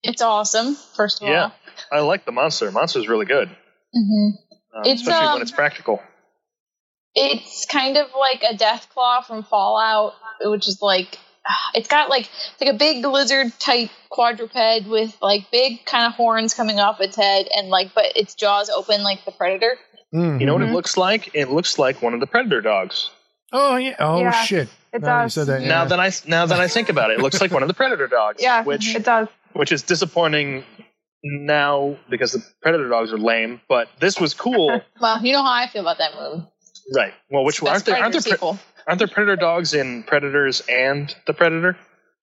[0.02, 0.74] It's awesome.
[0.94, 1.44] First of Yeah.
[1.44, 1.52] all,
[1.92, 2.70] I like the monster.
[2.70, 3.48] Monster's is really good.
[3.92, 4.30] hmm
[4.74, 6.02] Um, It's, especially um, when it's practical.
[7.14, 11.18] it's kind of like a death claw from Fallout, which is like
[11.74, 12.22] it's got like
[12.52, 14.54] it's like a big lizard type quadruped
[14.86, 18.70] with like big kind of horns coming off its head and like but its jaws
[18.70, 19.76] open like the predator.
[20.14, 20.40] Mhm.
[20.40, 21.30] You know what it looks like?
[21.34, 23.10] It looks like one of the predator dogs.
[23.52, 23.96] Oh yeah.
[23.98, 24.68] Oh Yeah, shit.
[24.92, 25.34] It Now does.
[25.34, 25.68] said that, yeah.
[25.68, 27.74] Now that I now that I think about it, it looks like one of the
[27.74, 28.42] predator dogs.
[28.42, 29.28] Yeah, which it does.
[29.58, 30.64] Which is disappointing
[31.24, 33.60] now because the predator dogs are lame.
[33.68, 36.46] But this was cool, Well, you know how I feel about that movie.
[36.94, 37.12] right?
[37.30, 40.62] Well, which Best aren't there aren't Predator there, pre- aren't there predator dogs in Predators
[40.68, 41.76] and the Predator?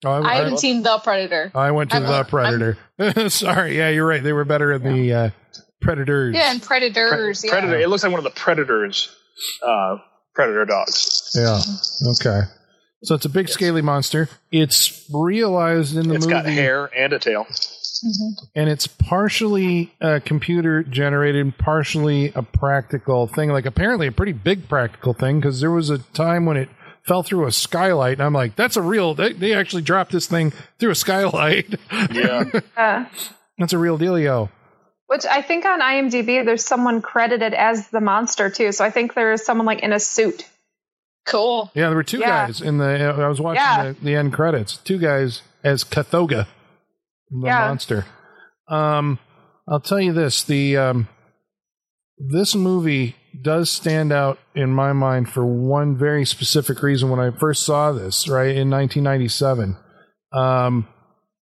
[0.04, 1.52] Oh, I, I I- haven't seen the Predator.
[1.54, 2.78] I went to I'm- the Predator.
[3.30, 3.78] Sorry.
[3.78, 4.24] Yeah, you're right.
[4.24, 5.30] They were better in the uh,
[5.82, 6.36] Predators.
[6.36, 7.44] Yeah, and Predators.
[7.44, 7.52] yeah.
[7.52, 7.80] Predator.
[7.80, 9.14] It looks like one of the Predators.
[9.62, 9.98] Uh,
[10.34, 11.32] predator dogs.
[11.36, 11.60] Yeah.
[12.12, 12.42] Okay.
[13.06, 14.28] So it's a big scaly monster.
[14.52, 17.46] It's realized in the It's movie, got hair and a tail.
[18.56, 23.50] and it's partially uh, computer generated, partially a practical thing.
[23.52, 26.70] Like apparently a pretty big practical thing because there was a time when it
[27.04, 29.14] fell through a skylight, and I'm like, that's a real.
[29.14, 31.76] They, they actually dropped this thing through a skylight.
[32.12, 32.46] Yeah.
[32.76, 33.06] Uh,
[33.58, 34.50] that's a real dealio.
[35.08, 38.74] which I think on IMDb there's someone credited as the monster too.
[38.74, 40.46] So I think there is someone like in a suit.
[41.26, 41.72] Cool.
[41.74, 42.46] Yeah, there were two Yeah.
[42.48, 42.86] guys in the.
[42.86, 43.94] I was watching Yeah.
[43.94, 44.78] the, the end credits.
[44.78, 46.46] Two guys as Kothoga,
[47.32, 47.68] the Yeah.
[47.68, 48.06] monster.
[48.70, 49.20] Um,
[49.68, 51.08] I'll tell you this: the um,
[52.18, 57.10] this movie does stand out in my mind for one very specific reason.
[57.10, 59.76] When I first saw this, right in 1997,
[60.32, 60.88] um,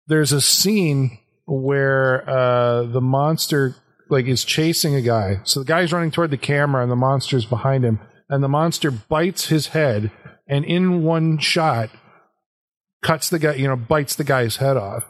[0.08, 3.76] there's a scene where uh, the monster
[4.10, 5.40] like is chasing a guy.
[5.44, 8.00] So the guy's running toward the camera, and the monster's behind him,
[8.34, 10.10] and the monster bites his head,
[10.48, 11.92] and in one shot,
[13.04, 15.04] cuts the guy, you know, bites the guy's head off.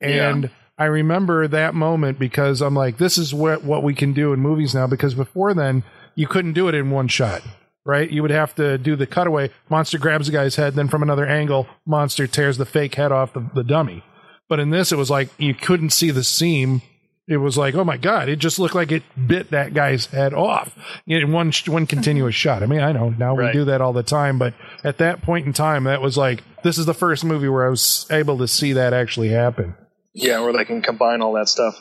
[0.00, 4.32] And I remember that moment because I'm like, this is what what we can do
[4.32, 4.86] in movies now.
[4.86, 7.42] Because before then, you couldn't do it in one shot,
[7.84, 8.10] right?
[8.10, 9.50] You would have to do the cutaway.
[9.68, 13.34] Monster grabs the guy's head, then from another angle, monster tears the fake head off
[13.34, 14.02] the, the dummy.
[14.48, 16.80] But in this, it was like you couldn't see the seam.
[17.28, 18.28] It was like, oh my god!
[18.28, 20.74] It just looked like it bit that guy's head off
[21.06, 22.62] in one one continuous shot.
[22.62, 25.46] I mean, I know now we do that all the time, but at that point
[25.46, 28.48] in time, that was like this is the first movie where I was able to
[28.48, 29.76] see that actually happen.
[30.12, 31.74] Yeah, where they can combine all that stuff.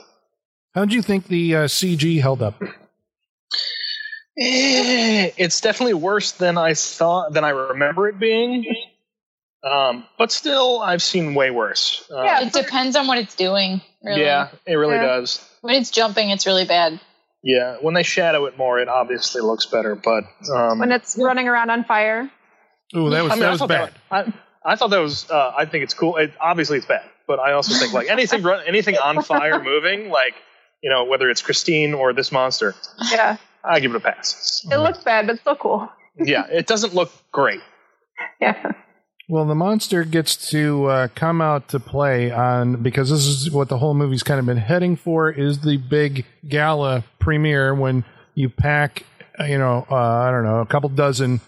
[0.76, 2.62] How did you think the uh, CG held up?
[4.38, 8.66] Eh, It's definitely worse than I thought than I remember it being.
[9.64, 12.10] Um, but still, I've seen way worse.
[12.12, 12.42] Uh, Yeah.
[12.42, 13.82] It depends on what it's doing.
[14.04, 14.22] Really.
[14.22, 15.06] yeah, it really Yeah.
[15.06, 15.46] does.
[15.62, 17.00] When it's jumping, it's really bad.
[17.44, 19.96] Yeah, when they shadow it more, it obviously looks better.
[19.96, 22.30] But um, When it's running around on fire.
[22.96, 23.94] Ooh, that was I mean, that I was thought bad.
[24.10, 24.34] I,
[24.64, 25.30] I thought that was.
[25.30, 26.16] Uh, I think it's cool.
[26.18, 30.10] It, obviously, it's bad, but I also think like anything run, anything on fire moving,
[30.10, 30.34] like
[30.82, 32.74] you know, whether it's Christine or this monster,
[33.12, 33.36] Yeah.
[33.64, 34.66] I give it a pass.
[34.72, 35.90] It looks bad, but still cool.
[36.18, 37.60] Yeah, it doesn't look great.
[38.42, 38.72] Yeah.
[39.30, 43.70] Well, the monster gets to uh, come out to play on because this is what
[43.70, 48.50] the whole movie's kind of been heading for is the big gala premiere when you
[48.50, 49.04] pack,
[49.48, 51.42] you know, uh, I don't know, a couple dozen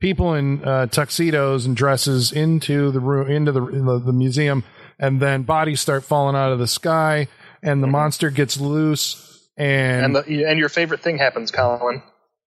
[0.00, 4.64] people in uh, tuxedos and dresses into the room, into the, the the museum,
[4.98, 7.28] and then bodies start falling out of the sky,
[7.62, 12.02] and the monster gets loose, and, And the, and your favorite thing happens, Colin.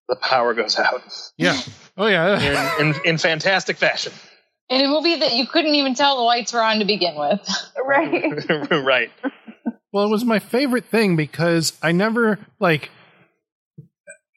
[0.08, 1.02] The power goes out
[1.36, 1.60] yeah,
[1.98, 4.12] oh yeah, in, in, in fantastic fashion.
[4.70, 7.40] In a movie that you couldn't even tell the lights were on to begin with.
[7.84, 8.70] Right.
[8.70, 9.10] right.
[9.92, 12.90] Well, it was my favorite thing because I never like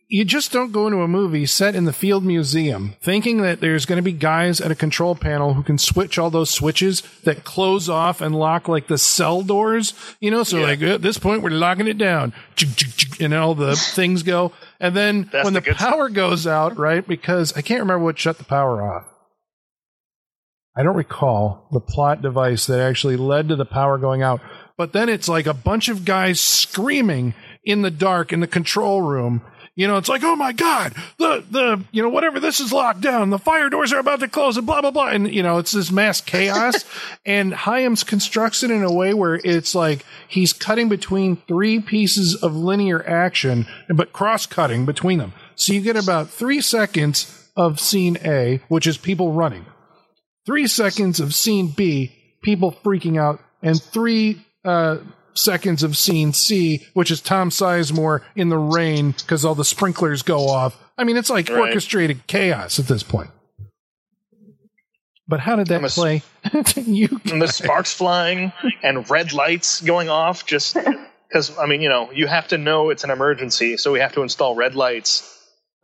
[0.07, 3.85] you just don't go into a movie set in the Field Museum thinking that there's
[3.85, 7.43] going to be guys at a control panel who can switch all those switches that
[7.43, 10.65] close off and lock like the cell doors, you know, so Yeah.
[10.65, 12.33] like at this point we're locking it down
[13.19, 16.77] and all the things go and then That's when the the, good power goes out,
[16.77, 17.07] right?
[17.07, 19.05] Because I can't remember what shut the power off.
[20.75, 24.41] I don't recall the plot device that actually led to the power going out.
[24.75, 29.01] But then it's like a bunch of guys screaming in the dark in the control
[29.01, 29.43] room.
[29.75, 33.01] You know, it's like, oh my God, the, the, you know, whatever, this is locked
[33.01, 33.31] down.
[33.31, 35.07] The fire doors are about to close and blah, blah, blah.
[35.07, 36.85] And, you know, it's this mass chaos.
[37.25, 42.35] and Hyams constructs it in a way where it's like he's cutting between three pieces
[42.35, 45.33] of linear action, but cross cutting between them.
[45.55, 49.65] So you get about three seconds of scene A, which is people running
[50.45, 54.97] three seconds of scene B, people freaking out, and three uh,
[55.33, 60.21] seconds of scene C, which is Tom Sizemore in the rain because all the sprinklers
[60.21, 60.77] go off.
[60.97, 61.59] I mean, it's like Right.
[61.69, 63.29] orchestrated chaos at this point.
[65.27, 66.21] But how did that I'm a play?
[66.75, 68.51] you and the sparks flying
[68.83, 70.77] and red lights going off just
[71.29, 74.11] because i mean you know you have to know it's an emergency so we have
[74.11, 75.39] to install red lights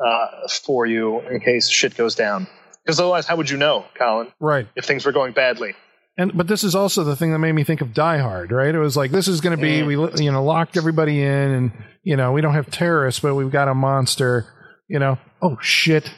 [0.05, 0.27] uh,
[0.65, 2.47] for you in case shit goes down
[2.85, 4.67] Because otherwise, how would you know, Colin, right.
[4.75, 5.75] if things were going badly?
[6.17, 8.73] And but this is also the thing that made me think of Die Hard, right?
[8.73, 11.71] It was like this is going to be we you know locked everybody in, and
[12.03, 14.45] you know we don't have terrorists, but we've got a monster.
[14.89, 16.11] You know, oh shit!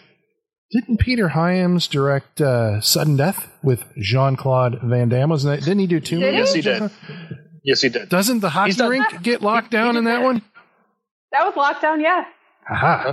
[0.72, 5.30] Didn't Peter Hyams direct uh, Sudden Death with Jean Claude Van Damme?
[5.30, 5.64] Wasn't that?
[5.64, 6.39] Didn't he do two Did movies?
[6.39, 6.91] Yes, he did.
[7.64, 8.09] Yes, he did.
[8.09, 10.41] Doesn't the hockey He's done- rink get locked down in that one?
[11.32, 12.26] That was lockdown, yeah.
[12.72, 13.03] Aha!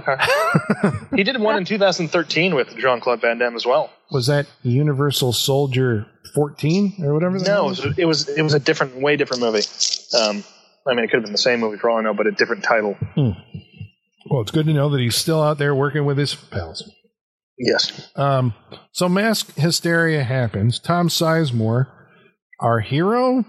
[0.90, 1.06] Okay.
[1.16, 3.90] he did one in 2013 with Jean Claude Van Damme as well.
[4.10, 7.38] Was that Universal Soldier 14 or whatever?
[7.38, 7.84] that No, it was?
[7.84, 9.62] was, it was it was a different, way different movie.
[10.18, 10.44] Um,
[10.86, 12.30] I mean, it could have been the same movie for all I know, but a
[12.30, 12.96] different title.
[13.16, 16.90] Well, it's good to know that he's still out there working with his pals.
[17.58, 18.10] Yes.
[18.14, 18.54] Um,
[18.92, 20.78] so mask hysteria happens.
[20.78, 21.88] Tom Sizemore,
[22.60, 23.44] our hero,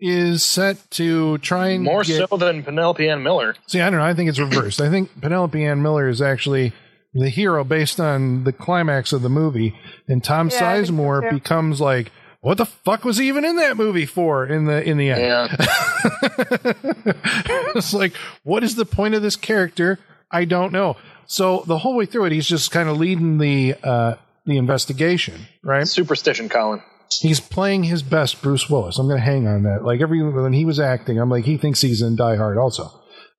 [0.00, 3.54] is set to try and More get, so than Penelope Ann Miller.
[3.66, 4.04] See, I don't know.
[4.04, 4.80] I think it's reversed.
[4.80, 6.72] I think Penelope Ann Miller is actually
[7.14, 9.74] the hero based on the climax of the movie,
[10.06, 13.44] and Tom Yeah, I think so, Sizemore becomes like, "What the fuck was he even
[13.44, 15.48] in that movie for?" In the in the end, Yeah.
[17.74, 18.12] it's like,
[18.44, 19.98] what is the point of this character?
[20.30, 20.96] I don't know.
[21.26, 24.14] So the whole way through it, he's just kind of leading the uh,
[24.46, 25.88] the investigation, right?
[25.88, 26.82] Superstition, Colin.
[27.20, 28.98] He's playing his best, Bruce Willis.
[28.98, 29.82] I'm going to hang on that.
[29.84, 32.90] Like every when he was acting, I'm like, he thinks he's in Die Hard, also.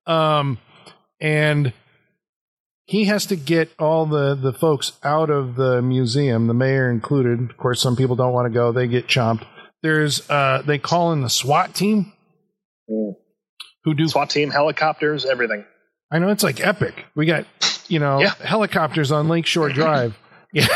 [0.06, 0.58] Um,
[1.20, 1.72] and
[2.86, 7.50] he has to get all the the folks out of the museum, the mayor included.
[7.50, 9.46] Of course, some people don't want to go; they get chomped.
[9.82, 12.12] There's uh, they call in the SWAT team,
[13.84, 15.64] who do SWAT team, helicopters, everything.
[16.10, 17.04] I know it's like epic.
[17.14, 17.46] We got,
[17.88, 18.34] you know, Yeah.
[18.34, 20.18] helicopters on Lakeshore Drive.
[20.52, 20.66] Yeah.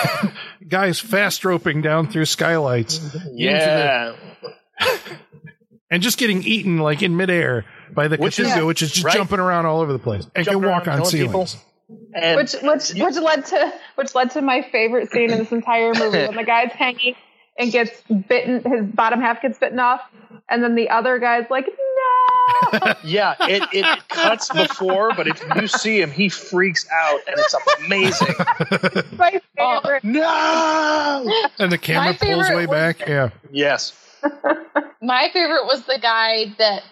[0.68, 3.00] Guys fast roping down through skylights
[3.32, 4.14] Yeah.
[5.90, 9.04] and just getting eaten like in midair by the Which is- Cthulhu, which is just
[9.04, 9.14] right.
[9.14, 11.46] jumping around all over the place and Jumping can walk around, on killing people.
[11.46, 11.64] ceilings.
[12.14, 15.92] And which which which led to which led to my favorite scene in this entire
[15.94, 17.14] movie when the guy's hanging
[17.58, 20.00] and gets bitten his bottom half gets bitten off
[20.48, 21.93] and then the other guy's like no
[23.04, 27.54] yeah, it, it cuts before, but if you see him, he freaks out, and it's
[27.84, 28.34] amazing.
[29.18, 29.80] my Oh.
[29.80, 31.46] favorite no.
[31.58, 33.00] And the camera My pulls way was- back.
[33.06, 33.30] Yeah.
[33.50, 33.92] Yes.
[35.02, 36.82] My favorite was the guy that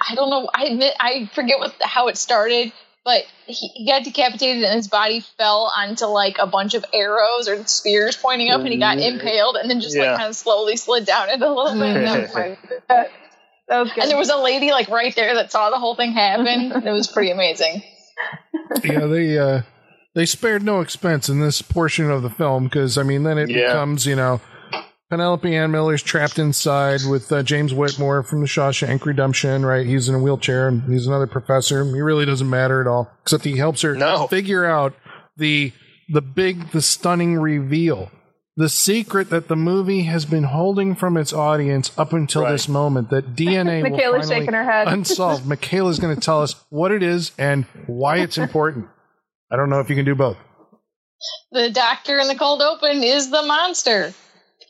[0.00, 0.48] I don't know.
[0.54, 2.72] I admit I forget what how it started,
[3.04, 7.46] but he, he got decapitated and his body fell onto like a bunch of arrows
[7.46, 9.20] or spears pointing up, and he got mm-hmm.
[9.20, 10.10] impaled, and then just Yeah.
[10.12, 13.10] like kind of slowly slid down into a little bit.
[13.68, 15.34] And, that was my- that was good and there was a lady like right there
[15.34, 16.72] that saw the whole thing happen.
[16.86, 17.82] It was pretty amazing.
[18.84, 19.06] Yeah.
[19.06, 19.62] They, uh,
[20.14, 23.50] they spared no expense in this portion of the film because, I mean, then it
[23.50, 23.66] Yeah.
[23.68, 24.40] becomes, you know,
[25.10, 29.86] Penelope Ann Miller's trapped inside with uh, James Whitmore from the Shawshank Redemption, right?
[29.86, 31.84] He's in a wheelchair and he's another professor.
[31.84, 34.26] He really doesn't matter at all, except he helps her No.
[34.26, 34.94] figure out
[35.36, 35.72] the
[36.08, 38.10] the big, the stunning reveal,
[38.56, 42.52] the secret that the movie has been holding from its audience up until Right.
[42.52, 43.10] this moment.
[43.10, 44.88] That DNA will Michaela's finally shaking her head.
[44.88, 45.46] unsolved.
[45.48, 48.88] Michaela's going to tell us what it is and why it's important.
[49.50, 50.36] I don't know if you can do both.
[51.52, 54.12] The doctor in the cold open is the monster.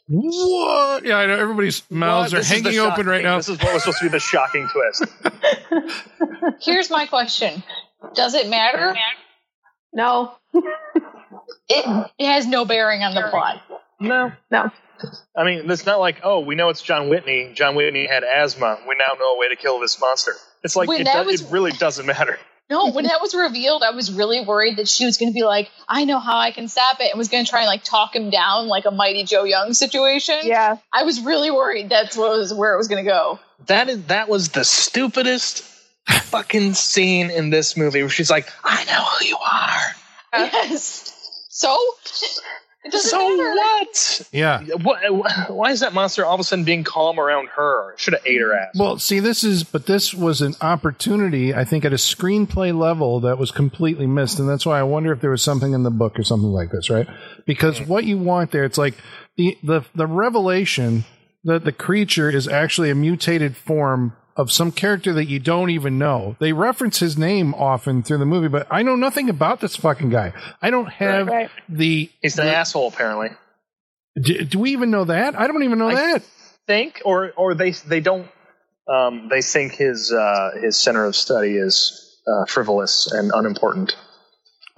[0.09, 1.05] What?
[1.05, 2.39] Yeah, I know everybody's mouths What?
[2.39, 3.37] are This hanging open right now.
[3.39, 5.05] This is what was supposed to be the shocking twist.
[6.61, 7.63] Here's my question:
[8.15, 8.95] Does it matter?
[9.93, 10.33] no
[11.69, 13.61] It, it has no bearing on the plot.
[14.01, 14.33] No.
[14.51, 14.71] no
[15.37, 17.53] I mean, it's not like, oh, we know it's John Whitney.
[17.55, 18.79] John Whitney had asthma.
[18.89, 20.33] We now know a way to kill this monster.
[20.65, 22.39] It's like, it, does, was- it really doesn't matter.
[22.69, 25.45] No, when that was revealed, I was really worried that she was going to be
[25.45, 27.85] like, "I know how I can stop it," and was going to try and like
[27.85, 30.41] talk him down, like a Mighty Joe Young situation.
[30.43, 33.39] yeah I was really worried that's what was where it was going to go.
[33.67, 35.63] That is that was the stupidest
[36.09, 39.81] fucking scene in this movie where she's like, I know who you are.
[40.53, 41.13] Yes.
[41.51, 42.45] So it doesn't
[43.11, 43.55] So matter.
[43.55, 44.29] what?
[44.33, 44.63] Yeah.
[44.83, 45.51] What?
[45.51, 47.95] Why is that monster all of a sudden being calm around her?
[47.97, 48.75] Should have ate her ass.
[48.79, 53.21] Well, see, this is, but this was an opportunity, I think, at a screenplay level
[53.21, 54.39] that was completely missed.
[54.39, 56.71] And that's why I wonder if there was something in the book or something like
[56.71, 57.07] this, right?
[57.45, 58.95] Because what you want there, it's like
[59.37, 61.05] the, the, the revelation
[61.45, 65.99] that the creature is actually a mutated form of some character that you don't even
[65.99, 66.37] know.
[66.39, 70.11] They reference his name often through the movie, but I know nothing about this fucking
[70.11, 70.33] guy.
[70.61, 71.51] I don't have Right.
[71.69, 72.11] the.
[72.23, 73.31] He's an asshole, apparently.
[74.21, 75.39] Do, do we even know that?
[75.39, 76.23] I don't even know I- that.
[76.67, 78.27] Think or or they they don't.
[78.89, 83.97] Um, they think his uh, his center of study is uh, frivolous and unimportant.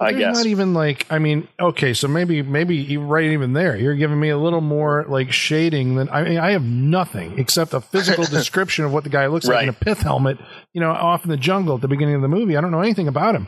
[0.01, 0.35] I There's guess.
[0.37, 3.75] not even like I mean, okay, so maybe maybe right even there.
[3.75, 6.37] You're giving me a little more like shading than I mean.
[6.37, 9.73] I have nothing except a physical description of what the guy looks like in a
[9.73, 10.37] pith helmet.
[10.73, 12.55] You know, off in the jungle at the beginning of the movie.
[12.55, 13.47] I don't know anything about him.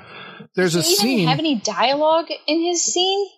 [0.55, 1.27] There's a Does he even scene.
[1.29, 3.29] have any dialogue in his scene?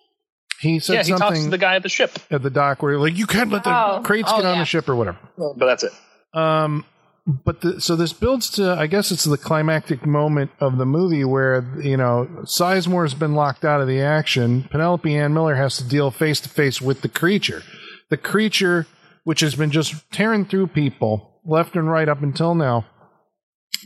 [0.60, 2.82] He said yeah, he talks to something the guy at the ship, at the dock
[2.82, 4.00] where like you can't let the Oh.
[4.02, 4.60] crates Oh, get on yeah.
[4.62, 5.18] the ship or whatever.
[5.36, 5.92] but that's it.
[6.32, 6.84] Um,
[7.26, 11.24] but the, so this builds to, I guess it's the climactic moment of the movie
[11.24, 14.64] where you know Sizemore has been locked out of the action.
[14.64, 17.62] Penelope Ann Miller has to deal face to face with the creature,
[18.10, 18.86] the creature
[19.24, 22.86] which has been just tearing through people left and right up until now,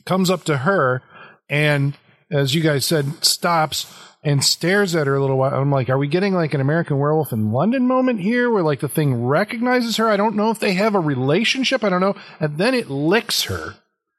[0.04, 1.02] comes up to her
[1.48, 1.96] and,
[2.30, 5.54] as you guys said, stops and stares at her a little while.
[5.54, 8.80] I'm like, are we getting like an American Werewolf in London moment here, where like
[8.80, 10.08] the thing recognizes her?
[10.08, 11.84] I don't know if they have a relationship.
[11.84, 12.16] I don't know.
[12.40, 13.76] And then it licks her.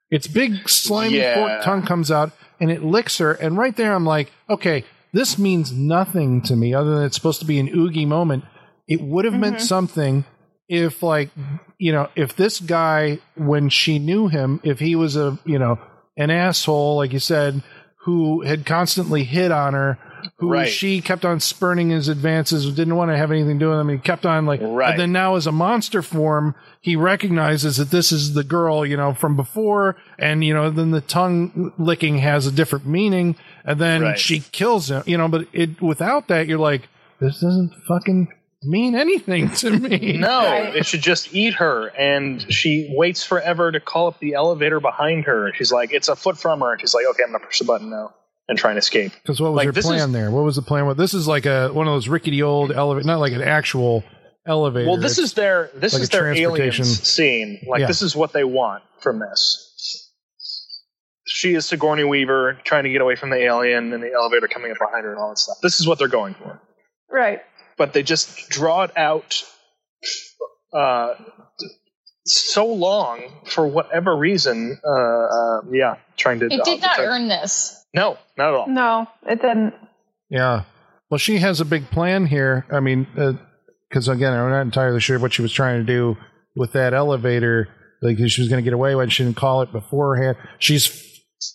[0.10, 1.36] Its big slimy Yeah.
[1.36, 3.34] forked tongue comes out and it licks her.
[3.34, 7.39] And right there, I'm like, okay, this means nothing to me other than it's supposed
[7.41, 8.45] to be an oogie moment.
[8.88, 9.66] It would have meant mm-hmm.
[9.66, 10.26] something
[10.68, 11.30] if, like,
[11.78, 15.80] you know, if this guy, when she knew him, if he was a, you know,
[16.18, 17.62] an asshole, like you said,
[18.04, 19.97] who had constantly hit on her,
[20.38, 20.70] who Right.
[20.70, 23.89] she kept on spurning his advances, didn't want to have anything to do with him.
[23.89, 24.91] He kept on like, Right.
[24.91, 28.95] and then now as a monster form, he recognizes that this is the girl, you
[28.97, 33.36] know, from before, and you know, then the tongue licking has a different meaning,
[33.66, 34.20] and then Right.
[34.20, 35.28] she kills him, you know.
[35.28, 36.88] But it without that, you're like,
[37.20, 38.30] this doesn't fucking
[38.64, 40.18] mean anything to me.
[40.18, 40.76] No, Right.
[40.76, 41.88] it should just eat her.
[41.97, 45.51] And she waits forever to call up the elevator behind her.
[45.53, 46.72] She's like, it's a foot from her.
[46.74, 48.14] And she's like, okay, I'm going to push the button now
[48.47, 49.12] and try and escape.
[49.22, 50.32] Because what was Like, her plan is- there?
[50.32, 50.86] What was the plan?
[50.86, 54.03] What this is like a one of those rickety old elevator, not like an actual
[54.45, 54.88] elevator.
[54.89, 57.60] Well, this It's- is their this like is their transportation- aliens scene.
[57.68, 57.88] Like Yeah.
[57.88, 59.66] this is what they want from this.
[61.26, 64.72] She is Sigourney Weaver trying to get away from the alien and the elevator coming
[64.72, 65.57] up behind her and all that stuff.
[65.62, 66.60] This is what they're going for.
[67.10, 67.41] Right.
[67.80, 69.44] But they just draw it out
[70.72, 71.16] uh,
[72.26, 74.80] so long for whatever reason.
[74.86, 76.46] Uh, uh, yeah, trying to.
[76.46, 77.84] It did not uh, earn this.
[77.94, 78.68] No, not at all.
[78.68, 79.74] No, it didn't.
[80.30, 80.64] Yeah.
[81.10, 82.66] Well, she has a big plan here.
[82.72, 83.08] I mean,
[83.90, 86.18] because again, I'm not entirely sure what she was trying to do
[86.56, 87.68] with that elevator.
[88.02, 90.38] Like she was going to get away when She didn't call it beforehand.
[90.60, 90.86] She's,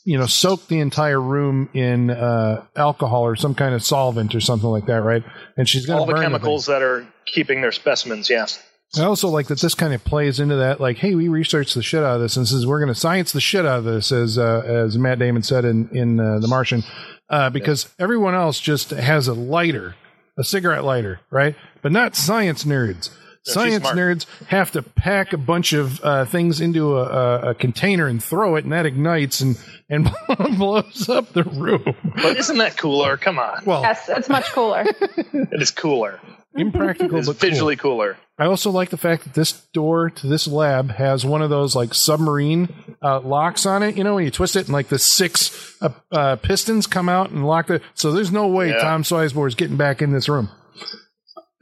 [0.05, 4.41] you know, soak the entire room in uh, alcohol or some kind of solvent or
[4.41, 5.23] something like that, right?
[5.57, 8.31] And she's going All the chemicals that are keeping their specimens.
[8.31, 8.63] Yes.
[8.97, 10.81] I also like that this kind of plays into that.
[10.81, 13.33] Like, hey, we researched the shit out of this, and says we're going to science
[13.33, 16.47] the shit out of this, as uh, as Matt Damon said in in uh, The
[16.47, 16.85] Martian,
[17.29, 19.97] uh, because everyone else just has a lighter,
[20.39, 21.57] a cigarette lighter, right?
[21.83, 23.11] But not science nerds.
[23.45, 28.07] Science nerds have to pack a bunch of uh, things into a, a, a container
[28.07, 29.59] and throw it, and that ignites and
[29.91, 30.11] and
[30.57, 31.95] blows up the room.
[32.23, 33.17] But isn't that cooler?
[33.19, 33.63] Come on.
[33.67, 34.85] Well, Yes, it's much cooler.
[34.87, 36.21] It is cooler.
[36.57, 37.51] impractical, It's but cool.
[37.51, 38.17] visually cooler.
[38.39, 41.77] I also like the fact that this door to this lab has one of those
[41.77, 42.69] like submarine
[43.03, 43.97] uh, locks on it.
[43.97, 47.31] You know, when you twist it and like the six uh, uh, pistons come out
[47.31, 47.81] and lock the.
[47.95, 48.79] So there's no way Yeah.
[48.79, 50.49] Tom Sizemore is getting back in this room.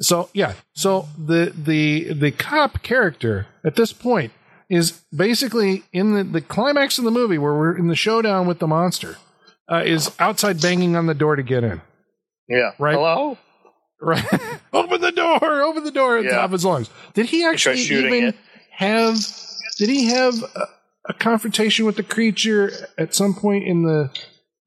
[0.03, 4.32] So yeah, so the the the cop character at this point
[4.68, 8.59] is basically in the the climax of the movie where we're in the showdown with
[8.59, 9.16] the monster.
[9.70, 11.80] Uh, is outside banging on the door to get in.
[12.48, 12.72] Yeah.
[12.78, 12.94] Right.
[12.94, 13.38] Hello?
[14.05, 14.24] Right.
[14.72, 15.62] open the door.
[15.62, 16.90] Open the door at the top of his lungs.
[17.14, 18.36] Did he actually even it.
[18.72, 19.16] have?
[19.78, 20.66] Did he have a,
[21.11, 24.11] a confrontation with the creature at some point in the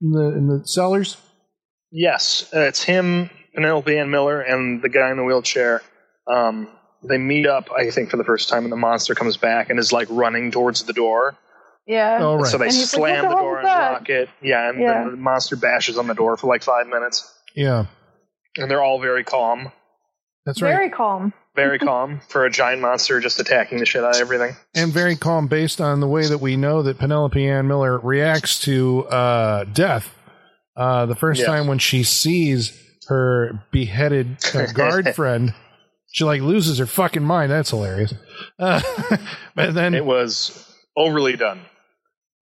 [0.01, 1.17] in the in the cellars?
[1.91, 2.49] Yes.
[2.55, 5.81] Uh, it's him, Penelope Ann Miller, and the guy in the wheelchair.
[6.27, 6.67] Um,
[7.03, 9.79] they meet up, I think, for the first time, and the monster comes back and
[9.79, 11.35] is like running towards the door.
[11.87, 12.17] Yeah.
[12.19, 12.47] Oh right.
[12.51, 14.29] So they And he's like, slam "What the the hell door and that?" lock it.
[14.41, 15.03] Yeah, and Yeah.
[15.09, 17.31] the monster bashes on the door for like five minutes.
[17.55, 17.85] yeah,
[18.57, 19.71] And they're all very calm.
[20.45, 20.71] that's right.
[20.71, 21.31] Very calm.
[21.55, 24.55] Very calm for a giant monster just attacking the shit out of everything.
[24.73, 28.59] and very calm based on the way that we know that Penelope Ann Miller reacts
[28.61, 30.11] to uh, death.
[30.75, 31.47] Uh, the first Yes.
[31.47, 32.77] time when she sees
[33.07, 35.53] her beheaded uh, guard friend,
[36.11, 37.51] she like loses her fucking mind.
[37.51, 38.13] That's hilarious.
[38.59, 38.81] Uh,
[39.55, 41.61] but then It was overly done.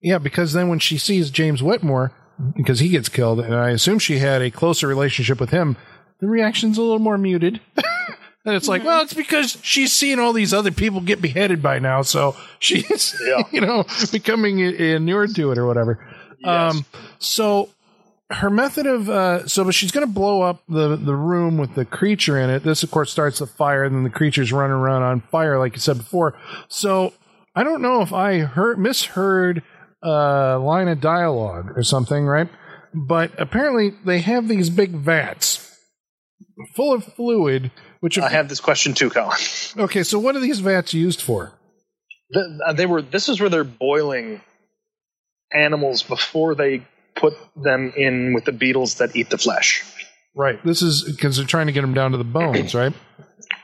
[0.01, 2.11] Yeah, because then when she sees James Whitmore,
[2.57, 5.77] because he gets killed, and I assume she had a closer relationship with him,
[6.19, 7.61] the reaction's a little more muted.
[8.45, 11.79] and it's like, well, it's because she's seen all these other people get beheaded by
[11.79, 13.43] now, so she's, Yeah.
[13.51, 16.05] you know, becoming inured to it or whatever.
[16.39, 16.75] Yes.
[16.75, 16.85] Um,
[17.19, 17.69] so
[18.33, 21.75] her method of uh, so but she's going to blow up the the room with
[21.75, 22.63] the creature in it.
[22.63, 25.73] This, of course, starts the fire, and then the creature's running around on fire, like
[25.73, 26.37] you said before.
[26.67, 27.13] So
[27.55, 29.63] I don't know if I heard misheard
[30.01, 32.49] a line of dialogue or something, right?
[32.93, 35.77] But apparently they have these big vats
[36.75, 37.71] full of fluid.
[37.99, 39.37] Which I have this question too, Colin.
[39.77, 41.53] okay, so what are these vats used for?
[42.29, 43.01] The, uh, they were.
[43.01, 44.41] This is where they're boiling
[45.53, 46.85] animals before they
[47.15, 49.83] put them in with the beetles that eat the flesh.
[50.35, 50.63] Right.
[50.65, 52.93] This is because they're trying to get them down to the bones, right?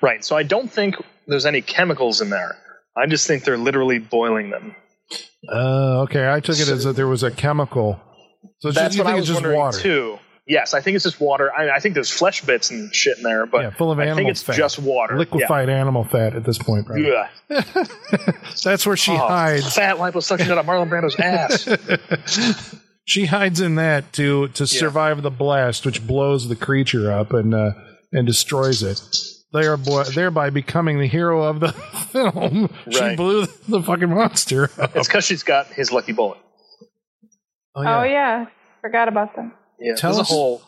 [0.01, 0.23] Right.
[0.23, 0.95] So I don't think
[1.27, 2.55] there's any chemicals in there.
[2.95, 4.75] I just think they're literally boiling them.
[5.51, 6.29] Uh, okay.
[6.31, 7.99] I took it as that there was a chemical.
[8.59, 9.79] So That's just, you what I think was it's just water.
[9.79, 10.19] too.
[10.47, 11.51] Yes, I think it's just water.
[11.55, 14.03] I, I think there's flesh bits and shit in there, but Yeah, full of I
[14.03, 14.55] animal think it's fat.
[14.55, 15.15] just water.
[15.17, 17.29] Liquefied animal fat at this point, Yeah.
[17.49, 17.67] right?
[17.77, 18.35] Ugh.
[18.63, 19.75] That's where she Oh, hides.
[19.75, 21.67] Fat liposuction out of Marlon Brando's ass.
[23.09, 27.55] She hides in that to to survive the blast, which blows the creature up and
[27.55, 27.71] uh,
[28.11, 29.01] and destroys it.
[29.51, 31.71] They are bo- thereby becoming the hero of the
[32.11, 32.69] film.
[32.91, 33.17] She Right.
[33.17, 34.95] blew the fucking monster up.
[34.95, 36.37] it's because she's got his lucky bullet.
[37.75, 38.45] Oh yeah,
[38.81, 39.51] forgot about that.
[39.79, 40.61] Yeah, Tell there's us- a whole.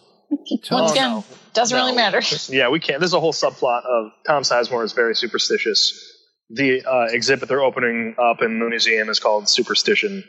[0.64, 1.24] Tell Once us- again,
[1.54, 1.84] doesn't No.
[1.86, 2.22] really matter.
[2.50, 3.00] Yeah, we can't.
[3.02, 5.94] There's a whole subplot of Tom Sizemore is very superstitious.
[6.50, 10.24] The uh, exhibit they're opening up in the museum is called Superstition.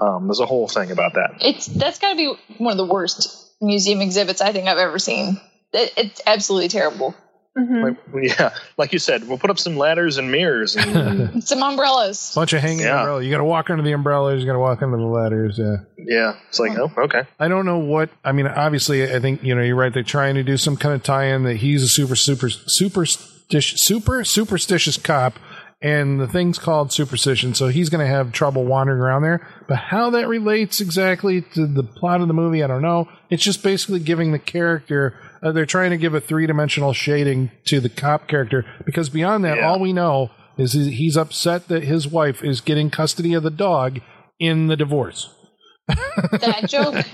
[0.00, 1.36] Um, there's a whole thing about that.
[1.40, 4.98] It's that's got to be one of the worst museum exhibits I think I've ever
[4.98, 5.40] seen.
[5.72, 7.14] It, it's absolutely terrible.
[7.56, 7.96] hmm Like,
[8.38, 10.76] yeah, like you said, we'll put up some ladders and mirrors.
[10.76, 12.32] And, Some umbrellas.
[12.34, 12.98] bunch of hanging Yeah.
[13.00, 13.24] umbrellas.
[13.24, 14.40] You got to walk under the umbrellas.
[14.40, 15.58] You got to walk under the ladders.
[15.58, 15.76] Yeah.
[15.98, 17.22] yeah, it's like, oh, okay.
[17.40, 18.10] I don't know what.
[18.22, 19.92] I mean, obviously, I think you know you're right.
[19.94, 24.24] They're trying to do some kind of tie-in that he's a super, super, superstitious, super
[24.24, 25.38] superstitious cop,
[25.82, 27.54] and the thing's called superstition.
[27.54, 29.46] So he's going to have trouble wandering around there.
[29.68, 33.08] But how that relates exactly to the plot of the movie, I don't know.
[33.30, 35.14] It's just basically giving the character.
[35.42, 39.58] Uh, they're trying to give a three-dimensional shading to the cop character because beyond that,
[39.58, 39.68] Yeah.
[39.68, 44.00] all we know is he's upset that his wife is getting custody of the dog
[44.40, 45.32] in the divorce.
[46.32, 47.04] That joke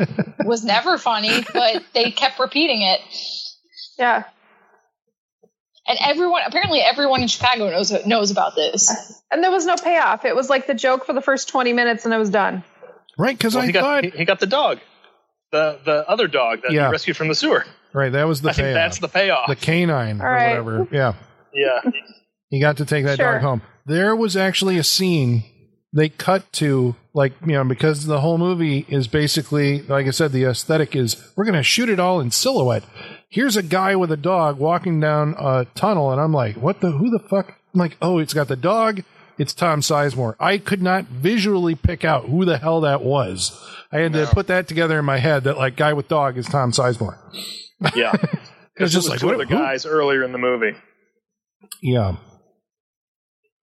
[0.46, 3.00] was never funny, but they kept repeating it.
[3.98, 4.22] Yeah,
[5.86, 8.90] And everyone, apparently, everyone in Chicago knows knows about this.
[9.30, 10.24] and there was no payoff.
[10.24, 12.62] It was like the joke for the first twenty minutes, and it was done.
[13.18, 13.36] Right?
[13.36, 14.78] Because Well, I he got thought he, he got the dog,
[15.50, 16.86] the the other dog that Yeah.
[16.86, 17.64] he rescued from the sewer.
[17.92, 18.74] Right, that was the I think payoff.
[18.74, 19.48] that's the payoff.
[19.48, 20.48] the canine All or right.
[20.64, 20.88] whatever.
[20.90, 21.12] Yeah,
[21.52, 21.90] yeah,
[22.48, 23.32] he got to take that Sure.
[23.34, 23.62] dog home.
[23.84, 25.42] There was actually a scene
[25.92, 30.32] they cut to, like you know, because the whole movie is basically, like I said,
[30.32, 32.84] the aesthetic is we're going to shoot it all in silhouette.
[33.32, 36.90] Here's a guy with a dog walking down a tunnel, and I'm like, what the?
[36.90, 37.48] Who the fuck?
[37.74, 39.02] I'm like, oh, it's got the dog.
[39.38, 40.36] It's Tom Sizemore.
[40.38, 43.58] I could not visually pick out who the hell that was.
[43.90, 46.46] I had to put that together in my head that like guy with dog is
[46.46, 47.16] Tom Sizemore.
[47.96, 48.12] yeah.
[48.74, 49.54] It's Because just just like, two what- who?
[49.54, 50.72] guys earlier in the movie.
[51.82, 52.16] Yeah.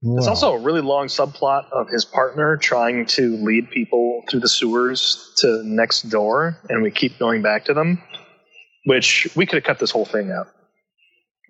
[0.02, 0.30] There's Wow.
[0.30, 5.34] also a really long subplot of his partner trying to lead people through the sewers
[5.38, 8.02] to next door, and we keep going back to them.
[8.86, 10.48] Which we could have cut this whole thing out.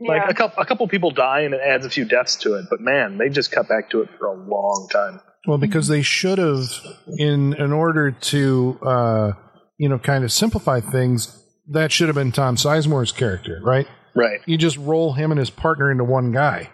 [0.02, 2.66] Like a couple, a couple people die, and it adds a few deaths to it.
[2.70, 5.20] But man, they just cut back to it for a long time.
[5.46, 6.70] Well, because they should have,
[7.18, 9.32] in in order to, uh,
[9.78, 13.88] you know, kind of simplify things, that should have been Tom Sizemore's character, right?
[14.16, 14.40] Right?
[14.46, 16.70] You just roll him and his partner into one guy.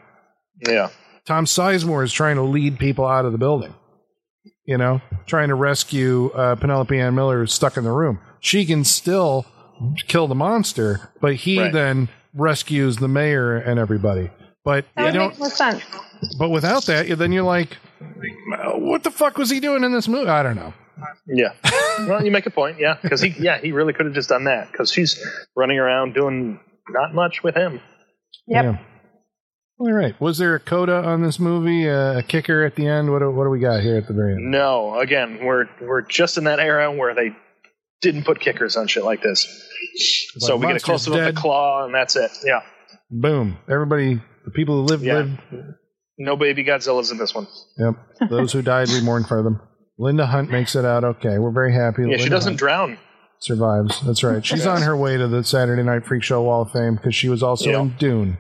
[0.68, 0.90] Yeah.
[1.26, 3.74] Tom Sizemore is trying to lead people out of the building.
[4.66, 8.20] You know, trying to rescue uh, Penelope Ann Miller who's stuck in the room.
[8.40, 9.46] She can still
[10.08, 11.74] kill the monster, but he Right.
[11.74, 14.30] then rescues the mayor and everybody.
[14.64, 15.30] But that you would don't.
[15.32, 15.84] make more sense.
[16.40, 17.78] But without that, then you're like,
[18.78, 20.30] what the fuck was he doing in this movie?
[20.30, 20.74] I don't know.
[21.28, 21.50] Yeah.
[22.08, 22.80] well, you make a point.
[22.80, 25.24] Yeah, because he, yeah, he really could have just done that because she's
[25.56, 26.60] running around doing
[26.90, 27.82] not much with him.
[28.48, 28.64] Yep.
[28.66, 28.78] Yeah.
[29.78, 30.20] All right.
[30.22, 31.90] Was there a coda on this movie?
[31.90, 33.12] Uh, a kicker at the end?
[33.12, 34.50] What do, what do we got here at the very end?
[34.52, 37.36] No, again, we're we're just in that era where they
[38.02, 39.46] didn't put kickers on shit like this.
[40.40, 42.32] So we get a close up of the claw, and that's it.
[42.44, 42.62] Yeah,
[43.12, 43.58] Boom.
[43.70, 45.14] Everybody, the people who live, Yeah.
[45.20, 45.40] live.
[46.18, 47.48] no baby Godzilla's in this one.
[47.78, 48.30] Yep.
[48.30, 49.60] Those who died, we mourn for them.
[49.98, 51.38] Linda Hunt makes it out okay.
[51.40, 52.04] We're very happy.
[52.04, 52.98] that Yeah, she doesn't Hunt drown.
[53.40, 54.02] survives.
[54.02, 54.46] That's right.
[54.46, 57.30] She's on her way to the Saturday Night Freak Show Wall of Fame because she
[57.30, 57.82] was also Yeah.
[57.82, 58.38] in Dune.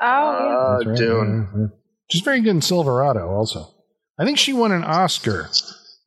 [0.00, 0.86] Oh, yeah.
[0.86, 0.96] Uh, right.
[0.96, 1.48] Dune.
[1.54, 1.66] Yeah, yeah.
[2.10, 3.66] She's very good in Silverado, also.
[4.18, 5.48] I think she won an Oscar.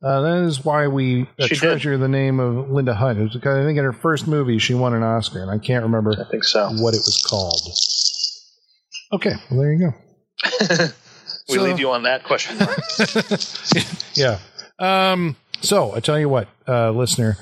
[0.02, 1.58] Uh, that is why we uh, She did.
[1.58, 3.18] treasure the name of Linda Hunt.
[3.18, 5.58] It was because I think in her first movie she won an Oscar, and I
[5.58, 6.68] can't remember I think so.
[6.70, 7.68] what it was called.
[9.12, 9.94] Okay, well there you go.
[11.48, 12.56] we So- leave you on that question.
[14.14, 14.38] yeah.
[14.78, 17.36] Um, so I tell you what, uh, listener,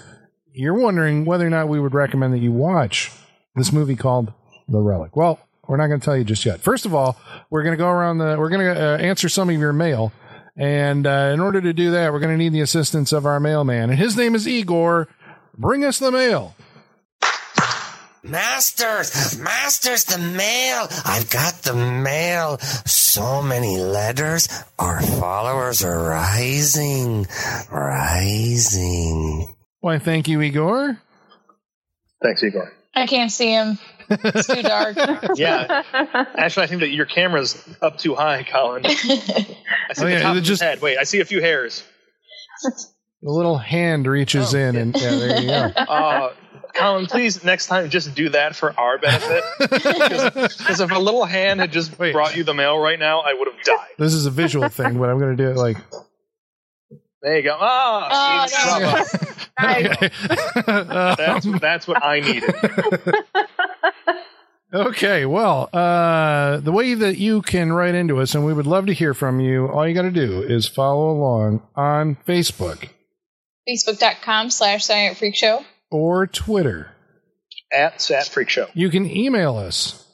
[0.53, 3.11] you're wondering whether or not we would recommend that you watch
[3.55, 4.33] this movie called
[4.69, 5.17] The Relic.
[5.17, 6.61] Well, we're not going to tell you just yet.
[6.61, 7.17] First of all,
[7.49, 8.37] we're going to go around the.
[8.39, 10.13] We're going to uh, answer some of your mail,
[10.61, 13.41] and uh, in order to do that, we're going to need the assistance of our
[13.41, 15.09] mailman, and his name is Igor.
[15.57, 16.55] Bring us the mail.
[18.23, 20.87] Masters, masters, the mail.
[21.07, 22.59] I've got the mail.
[22.59, 24.49] So many letters.
[24.79, 27.27] Our followers are rising,
[27.71, 29.57] rising.
[29.81, 31.01] Why, thank you, Igor.
[32.23, 32.71] Thanks, Igor.
[32.95, 33.79] I can't see him.
[34.11, 34.97] It's too dark.
[35.37, 35.83] Yeah.
[36.37, 38.85] Actually, I think that your camera's up too high, Colin.
[38.87, 39.17] I see
[39.99, 40.81] Oh, the yeah, top it of just- head.
[40.83, 41.85] Wait, I see a few hairs.
[42.65, 42.71] A
[43.23, 45.73] little hand reaches Oh, in, and yeah, there you go.
[45.77, 46.33] Uh,
[46.75, 49.43] Colin, please next time just do that for our benefit.
[49.59, 52.13] Because if a little hand had just Wait.
[52.13, 53.89] brought you the mail right now, I would have died.
[53.99, 55.77] This is a visual thing, but I'm going to do it like.
[57.23, 57.57] There you go.
[57.61, 58.89] Ah, Oh, see, no.
[58.89, 59.93] bravo.
[59.93, 60.11] Okay.
[61.27, 62.55] that's Um, that's what I needed.
[64.73, 68.87] Okay, well, uh, the way that you can write into us, and we would love
[68.87, 72.89] to hear from you, all you got to do is follow along on Facebook
[73.69, 75.65] Facebook.com slash Silent Freak Show.
[75.91, 76.91] or Twitter.
[77.73, 78.67] At Sat Freak Show.
[78.75, 80.05] You can email us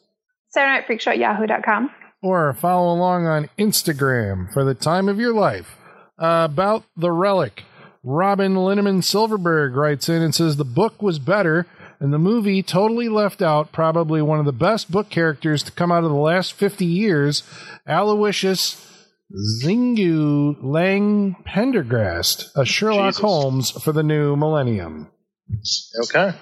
[0.51, 1.91] Saturday Night Freak Show at yahoo.com.
[2.23, 5.77] or follow along on Instagram for the time of your life.
[6.19, 7.63] Uh, about the relic,
[8.03, 11.67] Robin Linneman Silverberg writes in and says the book was better
[12.01, 15.91] and the movie totally left out probably one of the best book characters to come
[15.93, 17.43] out of the last 50 years,
[17.87, 18.83] Aloysius
[19.65, 23.21] Xingu Leng Pendergast, a Sherlock Jesus.
[23.23, 25.11] Holmes for the new millennium.
[26.05, 26.33] Okay.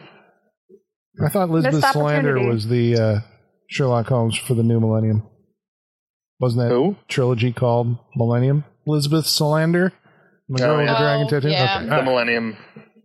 [1.24, 3.18] I thought Elizabeth Missed Salander was the uh,
[3.68, 5.22] Sherlock Holmes for the new millennium.
[6.40, 6.96] Wasn't that Who?
[7.08, 8.64] trilogy called Millennium?
[8.86, 9.92] Elizabeth Salander?
[10.48, 10.98] The Oh, with the yeah.
[10.98, 11.48] dragon tattoo?
[11.48, 11.76] yeah.
[11.78, 11.86] Okay.
[11.86, 12.04] The all right.
[12.04, 12.56] Millennium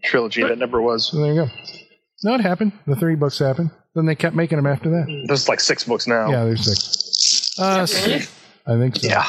[0.03, 1.09] trilogy that never was.
[1.11, 1.49] So there you go.
[2.24, 2.74] No, it happened.
[2.86, 3.72] The three books happened.
[3.95, 5.24] Then they kept making them after that.
[5.28, 6.30] There's like six books now.
[6.30, 7.59] Yeah, there's six.
[7.59, 8.24] Uh, Really?
[8.67, 9.07] I think so.
[9.07, 9.28] Yeah.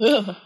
[0.00, 0.36] Ugh.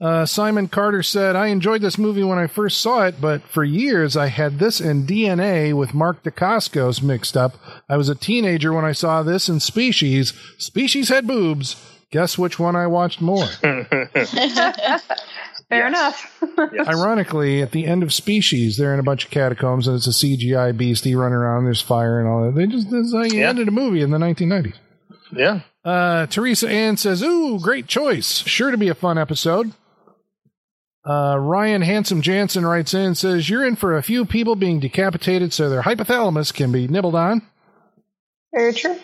[0.00, 3.62] Uh, Simon Carter said, I enjoyed this movie when I first saw it, but for
[3.64, 7.54] years I had this and DNA with Mark Dacascos mixed up.
[7.88, 10.34] I was a teenager when I saw this and Species.
[10.58, 11.76] Species had boobs.
[12.10, 13.46] Guess which one I watched more?
[15.68, 15.88] Fair Yes.
[15.88, 16.40] enough.
[16.74, 16.86] Yes.
[16.88, 20.10] Ironically, at the end of Species, they're in a bunch of catacombs and it's a
[20.10, 21.64] CGI beastie running around.
[21.64, 22.54] There's fire and all that.
[22.54, 23.48] They just, this is how you Yeah.
[23.48, 24.74] ended a movie in the 1990s.
[25.32, 25.60] Yeah.
[25.84, 28.38] Uh, Teresa Ann says, Ooh, great choice.
[28.46, 29.72] Sure to be a fun episode.
[31.06, 34.80] Uh, Ryan Handsome Jansen writes in and says, You're in for a few people being
[34.80, 37.42] decapitated so their hypothalamus can be nibbled on.
[38.54, 38.96] Very true.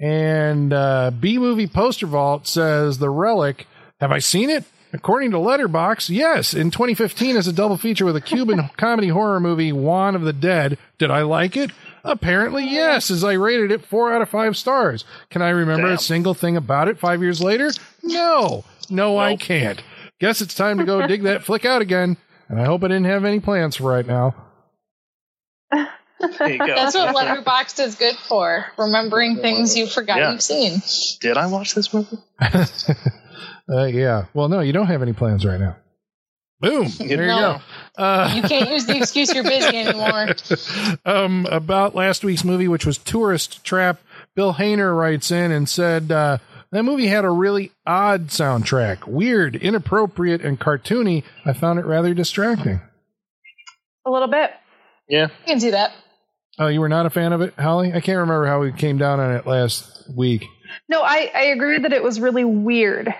[0.00, 3.66] And uh, B Movie Poster Vault says, The Relic.
[4.00, 4.64] Have I seen it?
[4.94, 6.54] According to Letterboxd, yes.
[6.54, 10.32] In 2015, as a double feature with a Cuban comedy horror movie, Juan of the
[10.32, 10.78] Dead.
[10.98, 11.72] Did I like it?
[12.04, 15.04] Apparently, oh, yes, as I rated it four out of five stars.
[15.30, 17.70] Can I remember a single thing about it five years later?
[18.02, 18.64] No.
[18.88, 19.82] No, I can't.
[20.20, 22.16] Guess it's time to go dig that flick out again.
[22.48, 24.34] And I hope I didn't have any plans for right now.
[25.72, 26.66] There you go.
[26.66, 28.66] That's what Letterboxd is good for.
[28.78, 30.32] Remembering things you forgot Yeah.
[30.32, 30.80] you've seen.
[31.20, 32.16] Did I watch this movie?
[33.70, 34.26] Uh, yeah.
[34.34, 35.76] Well, no, you don't have any plans right now.
[36.60, 36.88] Boom.
[36.98, 37.60] There you go.
[37.96, 40.28] Uh, You can't use the excuse you're busy anymore.
[41.04, 43.98] um, about last week's movie, which was Tourist Trap,
[44.34, 46.38] Bill Hayner writes in and said uh,
[46.72, 51.22] that movie had a really odd soundtrack, weird, inappropriate, and cartoony.
[51.44, 52.80] I found it rather distracting.
[54.06, 54.50] A little bit.
[55.08, 55.28] Yeah.
[55.46, 55.92] You can do that.
[56.58, 57.88] Oh, you were not a fan of it, Holly?
[57.92, 60.44] I can't remember how we came down on it last week.
[60.88, 63.12] No, I, I agree that it was really weird.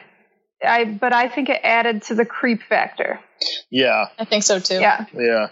[0.65, 3.21] I but I think it added to the creep factor.
[3.71, 4.07] Yeah.
[4.19, 4.75] I think so too.
[4.81, 5.07] Yeah.
[5.15, 5.49] Yeah.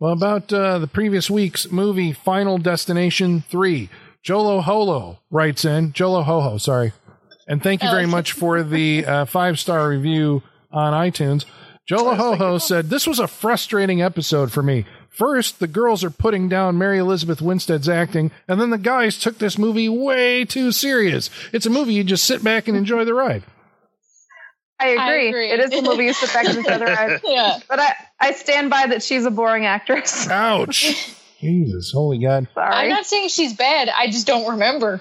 [0.00, 3.88] Well, about uh, the previous week's movie, Final Destination 3,
[4.22, 6.92] Jolo Holo writes in, Jolo Hoho, sorry.
[7.46, 8.08] And thank you very Oh.
[8.08, 11.44] much for the uh, five star review on iTunes.
[11.86, 14.86] Jolo Hoho said, This was a frustrating episode for me.
[15.08, 19.38] First, the girls are putting down Mary Elizabeth Winstead's acting, and then the guys took
[19.38, 21.28] this movie way too serious.
[21.52, 23.42] It's a movie you just sit back and enjoy the ride.
[24.82, 25.28] I agree.
[25.28, 25.50] agree.
[25.50, 27.20] It is a movie you sit back and the ride.
[27.24, 27.58] Yeah.
[27.68, 30.28] But I, I stand by that she's a boring actress.
[30.30, 31.14] Ouch.
[31.40, 32.48] Jesus, holy God.
[32.54, 32.72] Sorry.
[32.74, 33.88] I'm not saying she's bad.
[33.88, 35.00] I just don't remember.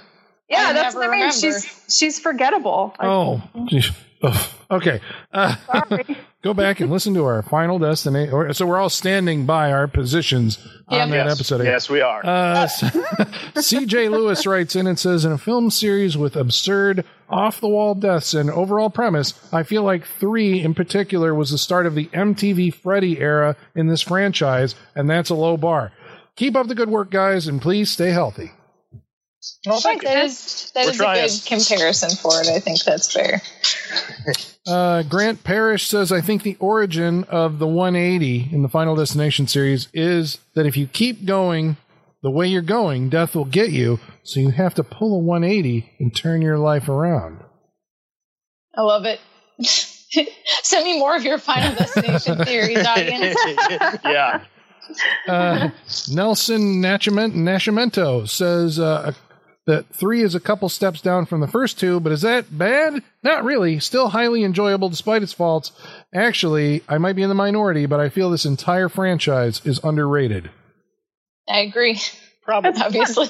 [0.49, 1.21] yeah, I that's what I mean.
[1.21, 1.36] remember.
[1.36, 2.95] She's she's forgettable.
[2.99, 3.91] Oh, geez.
[4.24, 4.49] Ugh.
[4.69, 5.01] okay.
[5.34, 5.55] Uh,
[6.43, 8.53] go back and listen to our final destination.
[8.53, 10.57] So we're all standing by our positions
[10.88, 11.05] on Yeah.
[11.17, 11.36] that yes.
[11.39, 11.63] episode.
[11.63, 12.22] Yes, we are.
[12.26, 12.67] Uh,
[13.55, 17.95] CJ Lewis writes in and says, in a film series with absurd, off the wall
[17.95, 22.07] deaths and overall premise, I feel like three in particular was the start of the
[22.07, 25.91] MTV Freddy era in this franchise, and that's a low bar.
[26.36, 28.51] Keep up the good work, guys, and please stay healthy.
[29.65, 30.09] Thank you.
[30.09, 30.91] That is that We're
[31.23, 32.47] is a good comparison for it.
[32.47, 33.41] I think that's fair.
[34.67, 39.47] Uh, Grant Parrish says, I think the origin of the 180 in the Final Destination
[39.47, 41.77] series is that if you keep going
[42.21, 43.99] the way you're going, death will get you.
[44.21, 47.43] So you have to pull a 180 and turn your life around.
[48.77, 49.19] I love it.
[50.61, 53.35] Send me more of your Final Destination theories, audience.
[54.05, 54.43] yeah.
[55.27, 55.69] Uh,
[56.11, 59.13] Nelson Nachiment- Nascimento says uh,
[59.68, 63.03] that three is a couple steps down from the first two, but is that bad?
[63.24, 63.80] Not really.
[63.80, 65.72] Still highly enjoyable despite its faults.
[66.14, 70.49] Actually, I might be in the minority, but I feel this entire franchise is underrated.
[71.47, 71.99] I agree.
[72.43, 72.72] Probably.
[72.72, 73.30] It's Obviously.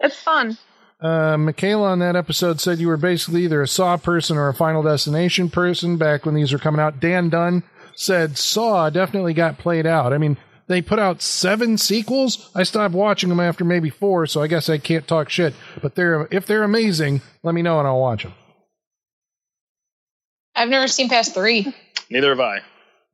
[0.00, 0.58] It's fun.
[1.00, 4.54] Uh, Michaela on that episode said you were basically either a Saw person or a
[4.54, 7.00] Final Destination person back when these were coming out.
[7.00, 7.62] Dan Dunn
[7.94, 10.12] said Saw definitely got played out.
[10.12, 10.38] I mean,
[10.68, 12.50] they put out seven sequels.
[12.54, 15.54] I stopped watching them after maybe four, so I guess I can't talk shit.
[15.80, 18.34] But they're if they're amazing, let me know and I'll watch them.
[20.54, 21.74] I've never seen past three.
[22.10, 22.60] Neither have I.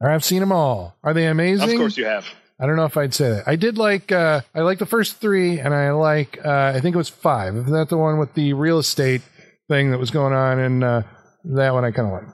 [0.00, 0.96] Or I've seen them all.
[1.02, 1.70] Are they amazing?
[1.70, 2.26] Of course you have.
[2.58, 3.48] I don't know if I'd say that.
[3.48, 6.94] I did like uh I like the first three and I like uh I think
[6.94, 7.56] it was five.
[7.56, 9.22] Isn't that the one with the real estate
[9.68, 11.02] thing that was going on and uh
[11.44, 12.26] that one I kinda like.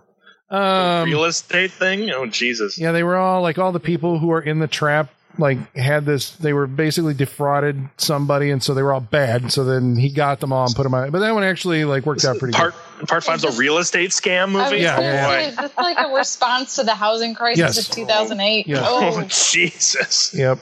[0.50, 2.10] Um Real estate thing?
[2.10, 2.78] Oh Jesus.
[2.78, 6.04] Yeah, they were all like all the people who were in the trap like had
[6.04, 9.52] this they were basically defrauded somebody and so they were all bad.
[9.52, 12.06] So then he got them all and put them on but that one actually like
[12.06, 13.08] worked out pretty Part good.
[13.08, 14.82] part five's a real estate scam I was movie?
[14.82, 15.62] Yeah, yeah, say, Boy.
[15.64, 17.88] is like a response to the housing crisis Yes.
[17.88, 18.66] of 2008?
[18.66, 18.78] Yeah.
[18.84, 20.34] Oh Oh, Jesus.
[20.34, 20.58] Yep.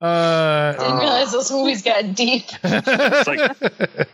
[0.00, 2.44] Uh didn't realize those movies got deep.
[2.64, 3.56] It's like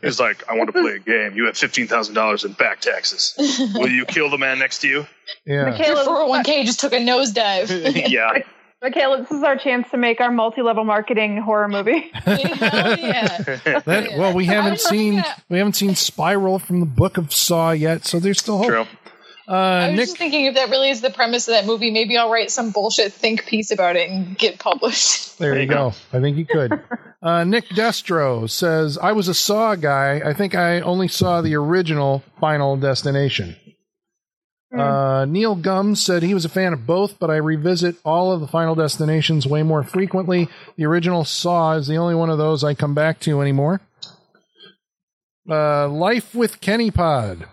[0.02, 1.36] he's like, I want to play a game.
[1.36, 3.34] You have fifteen thousand dollars in back taxes.
[3.74, 5.06] Will you kill the man next to you?
[5.44, 5.70] Your yeah.
[5.70, 8.08] Michaela, 401k just took a nosedive.
[8.08, 8.42] yeah.
[8.82, 12.12] Michaela, this is our chance to make our multi-level marketing horror movie.
[12.26, 13.38] Yeah.
[13.86, 18.04] That, well, we haven't seen we haven't seen Spiral from the Book of Saw yet,
[18.04, 18.66] so there's still hope.
[18.66, 18.86] True.
[19.48, 21.90] Uh, I was Nick, just thinking if that really is the premise of that movie,
[21.90, 25.38] maybe I'll write some bullshit think piece about it and get published.
[25.38, 25.92] there you go.
[26.12, 26.80] I think you could.
[27.22, 30.20] Uh, Nick Destro says, "I was a Saw guy.
[30.24, 33.56] I think I only saw the original Final Destination."
[34.72, 38.40] Uh, Neil Gums said he was a fan of both, but I revisit all of
[38.40, 40.48] the Final Destinations way more frequently.
[40.76, 43.80] The original Saw is the only one of those I come back to anymore.
[45.48, 47.46] Uh, Life with Kenny Pod.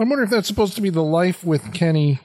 [0.00, 2.20] I wonder if that's supposed to be the Life with Kenny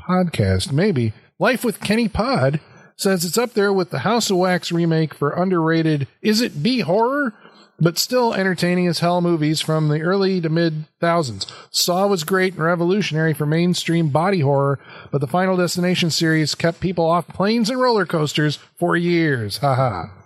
[0.00, 0.72] podcast.
[0.72, 1.12] Maybe.
[1.38, 2.58] Life with Kenny Pod
[2.96, 6.80] says it's up there with the House of Wax remake for underrated Is It B
[6.80, 7.32] horror?
[7.78, 11.46] But still entertaining as hell movies from the early to mid thousands.
[11.70, 14.80] Saw was great and revolutionary for mainstream body horror,
[15.12, 19.58] but the Final Destination series kept people off planes and roller coasters for years.
[19.58, 20.23] Haha.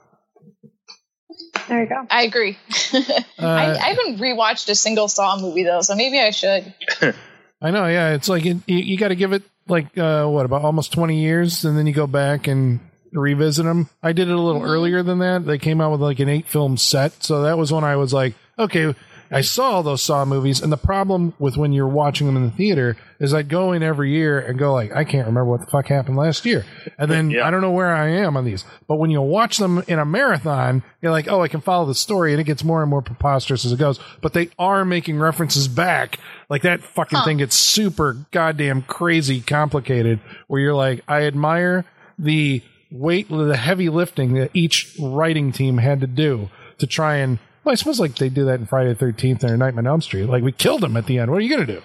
[1.69, 2.07] There you go.
[2.11, 2.59] I agree.
[2.93, 6.73] I, Uh, I haven't rewatched a single Saw movie though, so maybe I should.
[7.61, 8.15] I know, yeah.
[8.15, 11.65] It's like you, you got to give it like uh, what about almost twenty years,
[11.65, 12.81] and then you go back and
[13.13, 13.89] revisit them.
[14.03, 15.45] I did it a little earlier than that.
[15.45, 18.13] They came out with like an eight film set, so that was when I was
[18.13, 18.95] like, okay.
[19.31, 22.45] I saw all those Saw movies, and the problem with when you're watching them in
[22.45, 25.61] the theater is I'd go in every year and go like, I can't remember what
[25.61, 26.65] the fuck happened last year,
[26.97, 27.47] and then Yeah.
[27.47, 28.65] I don't know where I am on these.
[28.87, 31.95] But when you watch them in a marathon, you're like, oh, I can follow the
[31.95, 34.01] story, and it gets more and more preposterous as it goes.
[34.23, 36.19] But they are making references back,
[36.49, 40.21] like that fucking thing gets super goddamn crazy complicated.
[40.47, 41.85] Where you're like, I admire
[42.19, 46.49] the weight, the heavy lifting that each writing team had to do
[46.79, 47.39] to try and.
[47.69, 50.01] Well, I suppose like they do that in Friday the Thirteenth or Nightmare on Elm
[50.01, 50.25] Street.
[50.25, 51.31] Like we killed him at the end.
[51.31, 51.83] What are you gonna do?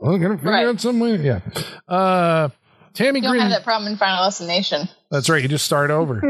[0.00, 0.66] Well, gonna figure Right.
[0.66, 1.14] out some way.
[1.18, 1.38] Yeah.
[1.86, 2.48] Uh,
[2.94, 3.42] Tammy You don't Green.
[3.42, 4.88] have that problem in Final Destination.
[5.12, 5.40] That's right.
[5.40, 6.20] You just start over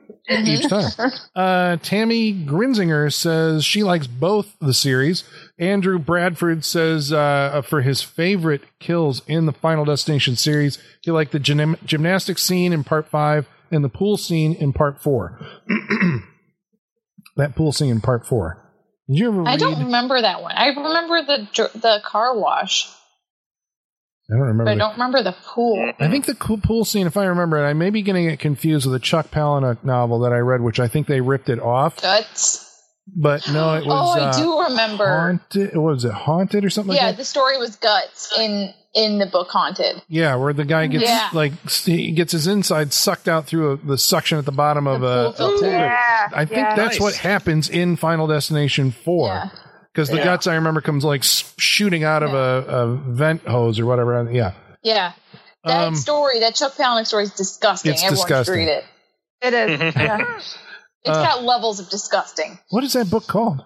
[0.30, 0.90] each time.
[1.36, 5.22] Uh, Tammy Grinzinger says she likes both the series.
[5.58, 11.32] Andrew Bradford says uh, for his favorite kills in the Final Destination series, he liked
[11.32, 15.38] the gym- gymnastics scene in part five and the pool scene in part four.
[17.40, 18.66] that pool scene in part four.
[19.08, 19.48] Did you ever read?
[19.48, 20.54] I don't remember that one.
[20.56, 22.88] I remember the the car wash,
[24.30, 24.64] I don't remember.
[24.64, 25.92] but I the- don't remember the pool.
[25.98, 28.38] I think the cool pool scene, if I remember it, I may be getting it
[28.38, 31.58] confused with a Chuck Palahniuk novel that I read, which I think they ripped it
[31.58, 32.00] off.
[32.00, 32.66] Guts.
[33.12, 34.16] But no, it was.
[34.16, 35.06] oh, I uh, do remember.
[35.06, 35.76] Haunted.
[35.76, 36.12] Was it?
[36.12, 37.22] Haunted or something yeah, like that?
[37.22, 40.02] the story was guts in in the book Haunted.
[40.08, 41.28] Yeah, where the guy gets Yeah.
[41.32, 45.00] like he gets his inside sucked out through a, the suction at the bottom of
[45.02, 45.32] The a.
[45.32, 45.66] pool filter.
[45.66, 45.70] a.
[45.70, 46.28] Yeah.
[46.32, 46.74] I think yeah.
[46.76, 47.00] that's Nice.
[47.00, 49.28] what happens in Final Destination Four.
[49.28, 49.48] Yeah.
[49.92, 50.24] Because the Yeah.
[50.24, 52.36] guts, I remember, comes like shooting out of a,
[52.68, 54.28] a vent hose or whatever.
[54.32, 54.52] Yeah,
[54.82, 55.12] Yeah.
[55.64, 57.92] That Um, story, that Chuck Palahniuk story is disgusting.
[57.92, 58.54] It's Everyone disgusting.
[58.54, 58.84] should read it.
[59.42, 59.94] It is.
[59.96, 60.18] yeah.
[61.02, 62.58] It's Uh, got levels of disgusting.
[62.70, 63.64] what is that book called?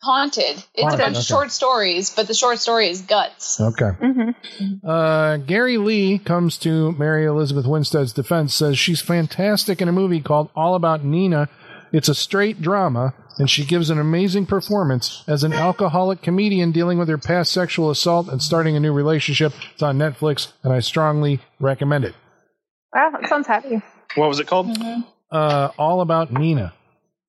[0.00, 0.44] Haunted.
[0.74, 3.60] It's Haunted, a bunch of short stories, but the short story is guts.
[3.60, 3.90] Okay.
[3.90, 4.30] hmm
[4.86, 10.20] Uh, Gary Lee comes to Mary Elizabeth Winstead's defense, says she's fantastic in a movie
[10.20, 11.48] called All About Nina.
[11.92, 16.98] It's a straight drama, and she gives an amazing performance as an alcoholic comedian dealing
[16.98, 19.52] with her past sexual assault and starting a new relationship.
[19.72, 22.14] It's on Netflix, and I strongly recommend it.
[22.94, 23.82] Wow, that sounds happy.
[24.14, 24.70] What was it called?
[25.30, 26.72] Uh, all about Nina.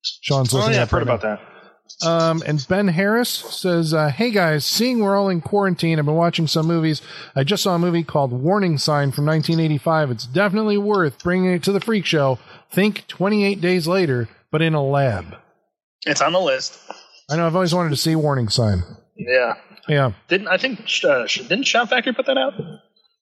[0.03, 0.61] Sean's listening.
[0.61, 1.39] Oh looking yeah, at I've heard about that.
[2.05, 6.15] Um, and Ben Harris says, uh, "Hey guys, seeing we're all in quarantine, I've been
[6.15, 7.01] watching some movies.
[7.35, 10.11] I just saw a movie called Warning Sign from 1985.
[10.11, 12.39] It's definitely worth bringing it to the freak show.
[12.71, 15.35] Think 28 Days Later, but in a lab.
[16.05, 16.79] It's on the list.
[17.29, 18.83] I know I've always wanted to see Warning Sign.
[19.17, 19.55] Yeah.
[19.87, 22.53] Yeah, Didn't I think uh, didn't Shout Factory put that out?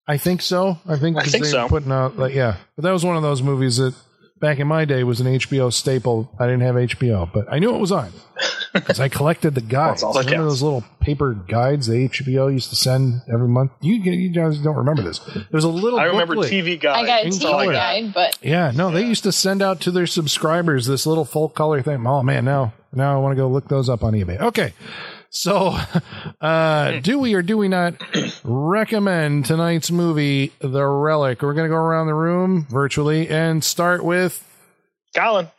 [0.05, 0.77] I think so.
[0.85, 1.69] I think I think they so.
[1.69, 3.95] putting out, like, yeah, but that was one of those movies that."
[4.39, 6.29] Back in my day, was an HBO staple.
[6.39, 8.11] I didn't have HBO, but I knew it was on
[8.73, 10.01] because I collected the guides.
[10.01, 10.53] That's all that remember counts.
[10.53, 13.71] those little paper guides the HBO used to send every month?
[13.81, 15.17] You, you guys don't remember this.
[15.19, 16.51] There was a little I remember booklet.
[16.51, 17.03] TV Guide.
[17.03, 17.73] I got a Things TV like that.
[17.73, 21.49] guide, but Yeah, no, they used to send out to their subscribers this little full
[21.49, 22.05] color thing.
[22.05, 24.39] Oh man, now now I want to go look those up on eBay.
[24.39, 24.73] Okay.
[25.29, 25.77] So,
[26.41, 27.95] uh, do we or do we not
[28.43, 31.41] recommend tonight's movie, The Relic?
[31.41, 34.43] We're going to go around the room virtually and start with,
[35.15, 35.49] Colin,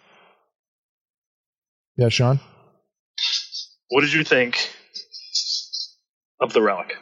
[1.97, 2.41] yeah, Sean.
[3.89, 4.71] what did you think
[6.41, 6.97] of the relic?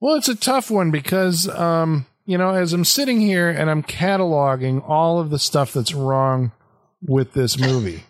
[0.00, 3.82] Well, it's a tough one because, um, you know, as I'm sitting here and I'm
[3.82, 6.52] cataloging all of the stuff that's wrong
[7.00, 8.02] with this movie,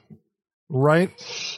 [0.68, 1.10] right?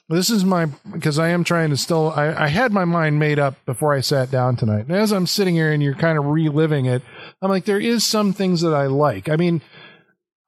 [0.08, 3.38] This is my, because I am trying to still, I, I had my mind made
[3.38, 4.86] up before I sat down tonight.
[4.86, 7.02] And as I'm sitting here and you're kind of reliving it,
[7.40, 9.28] I'm like, there is some things that I like.
[9.28, 9.62] I mean,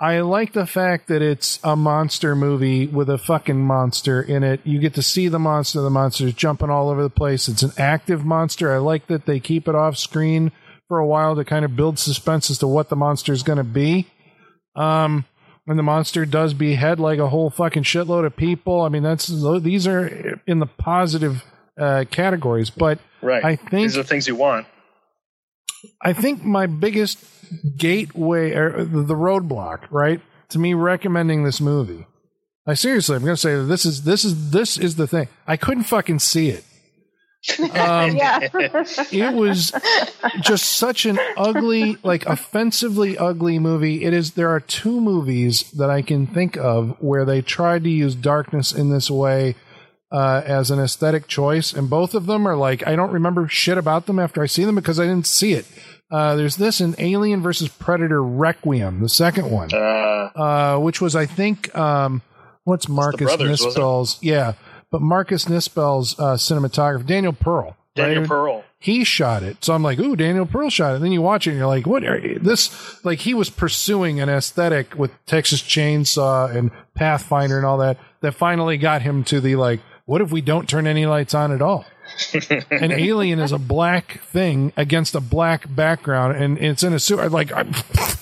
[0.00, 4.60] I like the fact that it's a monster movie with a fucking monster in it.
[4.64, 5.82] You get to see the monster.
[5.82, 7.48] The monster's jumping all over the place.
[7.48, 8.72] It's an active monster.
[8.72, 10.52] I like that they keep it off screen
[10.88, 13.58] for a while to kind of build suspense as to what the monster is going
[13.58, 14.08] to be.
[14.74, 15.26] Um,
[15.66, 18.82] and the monster does behead like a whole fucking shitload of people.
[18.82, 19.26] I mean, that's
[19.60, 21.44] these are in the positive
[21.78, 22.70] uh, categories.
[22.70, 23.44] But Right.
[23.44, 24.66] I think These are things you want.
[26.02, 27.22] I think my biggest
[27.76, 30.20] gateway or the roadblock, right,
[30.50, 32.06] to me recommending this movie.
[32.66, 35.28] I seriously, I'm going to say that this is this is this is the thing.
[35.46, 36.64] I couldn't fucking see it.
[37.48, 38.40] Um, yeah.
[38.52, 39.72] it was
[40.42, 44.04] just such an ugly, like offensively ugly movie.
[44.04, 44.32] It is.
[44.32, 48.72] There are two movies that I can think of where they tried to use darkness
[48.72, 49.54] in this way
[50.12, 53.78] uh, as an aesthetic choice, and both of them are like I don't remember shit
[53.78, 55.66] about them after I see them because I didn't see it.
[56.10, 61.14] Uh, there's this in Alien versus Predator Requiem, the second one, Uh, uh, which was
[61.16, 62.20] I think um,
[62.64, 63.60] what's Marcus brothers?
[63.64, 64.54] Nispel's yeah,
[64.90, 67.76] but Marcus Nispel's uh, cinematographer Daniel Pearl.
[67.94, 68.28] Daniel right?
[68.28, 68.64] Pearl.
[68.78, 69.64] he shot it.
[69.64, 70.96] So I'm like, ooh, Daniel Pearl shot it.
[70.96, 72.02] And then you watch it and you're like, what?
[72.40, 77.98] This like he was pursuing an aesthetic with Texas Chainsaw and Pathfinder and all that
[78.20, 79.80] that finally got him to the like,
[80.10, 81.84] what if we don't turn any lights on at all?
[82.72, 87.20] An alien is a black thing against a black background, and it's in a suit.
[87.20, 87.72] I'm like, I'm,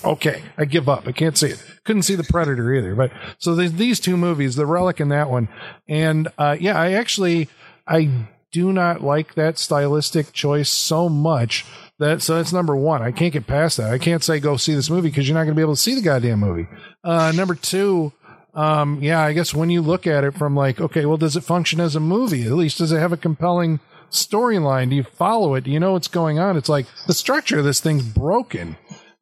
[0.05, 1.07] okay, I give up.
[1.07, 1.63] I can't see it.
[1.85, 2.93] Couldn't see the Predator either.
[2.93, 5.49] But so there's these two movies, The Relic and that one,
[5.87, 7.49] and uh, yeah, I actually
[7.87, 11.65] I do not like that stylistic choice so much
[11.97, 13.01] that so that's number one.
[13.01, 13.91] I can't get past that.
[13.91, 15.81] I can't say go see this movie because you're not going to be able to
[15.81, 16.67] see the goddamn movie.
[17.03, 18.13] Uh, number two,
[18.59, 21.43] um, yeah, I guess when you look at it from like, okay, well, does it
[21.43, 22.43] function as a movie?
[22.45, 23.79] At least does it have a compelling
[24.11, 24.89] storyline?
[24.89, 25.63] Do you follow it?
[25.63, 26.57] Do you know what's going on?
[26.57, 28.75] It's like the structure of this thing's broken.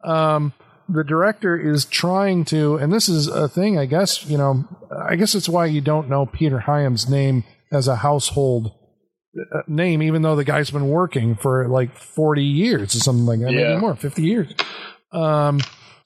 [0.03, 0.53] Um,
[0.89, 4.65] the director is trying to, and this is a thing, I guess, you know,
[4.97, 8.72] I guess it's why you don't know Peter Hyams' name as a household
[9.53, 13.39] uh, name, even though the guy's been working for like 40 years or something like
[13.41, 13.68] that, Yeah.
[13.69, 14.53] maybe more, 50 years,
[15.11, 15.59] um,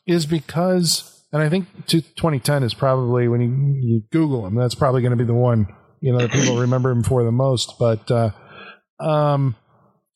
[0.07, 5.01] is because, and I think 2010 is probably when you, you Google him, that's probably
[5.01, 5.67] going to be the one,
[5.99, 7.75] you know, that people remember him for the most.
[7.79, 8.31] But, uh,
[8.99, 9.55] um,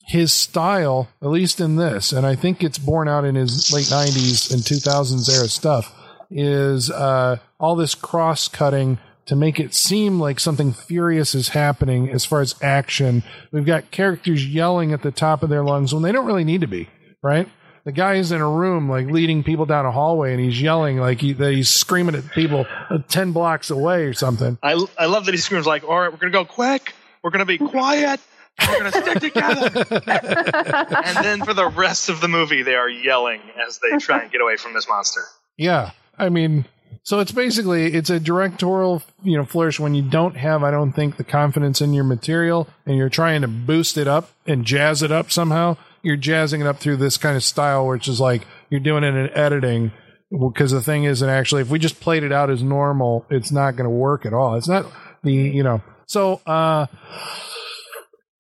[0.07, 3.85] his style, at least in this, and I think it's borne out in his late
[3.85, 5.95] 90s and 2000s era stuff,
[6.29, 12.11] is uh, all this cross cutting to make it seem like something furious is happening
[12.11, 13.23] as far as action.
[13.51, 16.61] We've got characters yelling at the top of their lungs when they don't really need
[16.61, 16.89] to be,
[17.23, 17.49] right?
[17.85, 20.97] The guy is in a room, like leading people down a hallway, and he's yelling
[20.97, 24.57] like he, that he's screaming at people uh, 10 blocks away or something.
[24.63, 26.93] I, I love that he screams like, "All right, we're gonna go quick.
[27.23, 28.19] We're gonna be quiet.
[28.67, 33.41] We're gonna stick together." and then for the rest of the movie, they are yelling
[33.67, 35.21] as they try and get away from this monster.
[35.55, 36.65] Yeah, I mean,
[37.03, 40.91] so it's basically it's a directorial, you know, flourish when you don't have, I don't
[40.91, 45.03] think, the confidence in your material, and you're trying to boost it up and jazz
[45.03, 45.77] it up somehow.
[46.05, 49.15] You're jazzing it up through this kind of style, which is like you're doing it
[49.15, 49.91] in editing.
[50.31, 53.51] Because the thing is, and actually, if we just played it out as normal, it's
[53.51, 54.55] not going to work at all.
[54.55, 54.85] It's not
[55.23, 56.87] the, you know, so, uh,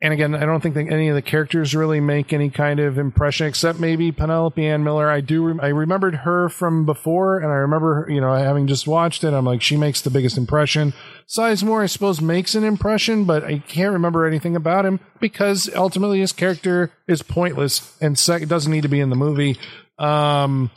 [0.01, 2.97] and again, I don't think that any of the characters really make any kind of
[2.97, 5.09] impression, except maybe Penelope Ann Miller.
[5.09, 9.23] I do, I remembered her from before, and I remember, you know, having just watched
[9.23, 10.93] it, I'm like, she makes the biggest impression.
[11.27, 16.19] Sizemore, I suppose, makes an impression, but I can't remember anything about him because ultimately
[16.19, 19.57] his character is pointless and sec- doesn't need to be in the movie.
[19.97, 20.69] Um,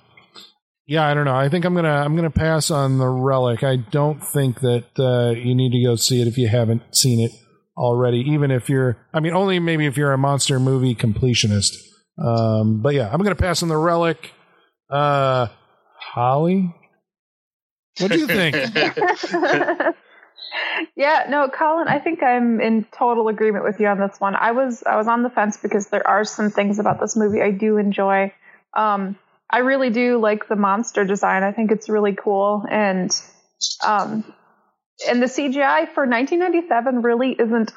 [0.87, 1.37] yeah, I don't know.
[1.37, 3.62] I think I'm gonna I'm gonna pass on the relic.
[3.62, 7.20] I don't think that uh, you need to go see it if you haven't seen
[7.20, 7.33] it
[7.77, 8.20] already.
[8.20, 11.77] Even if you're, I mean, only maybe if you're a monster movie completionist.
[12.19, 14.33] Um, but yeah, I'm gonna pass on the relic.
[14.89, 15.49] Uh,
[15.99, 16.75] Holly,
[17.99, 18.57] what do you think?
[20.97, 24.35] yeah, no, Colin, I think I'm in total agreement with you on this one.
[24.35, 27.41] I was I was on the fence because there are some things about this movie
[27.41, 28.33] I do enjoy.
[28.75, 29.17] Um,
[29.51, 31.43] I really do like the monster design.
[31.43, 33.11] I think it's really cool, and
[33.87, 34.25] um,
[35.09, 37.73] and the CGI for 1997 really isn't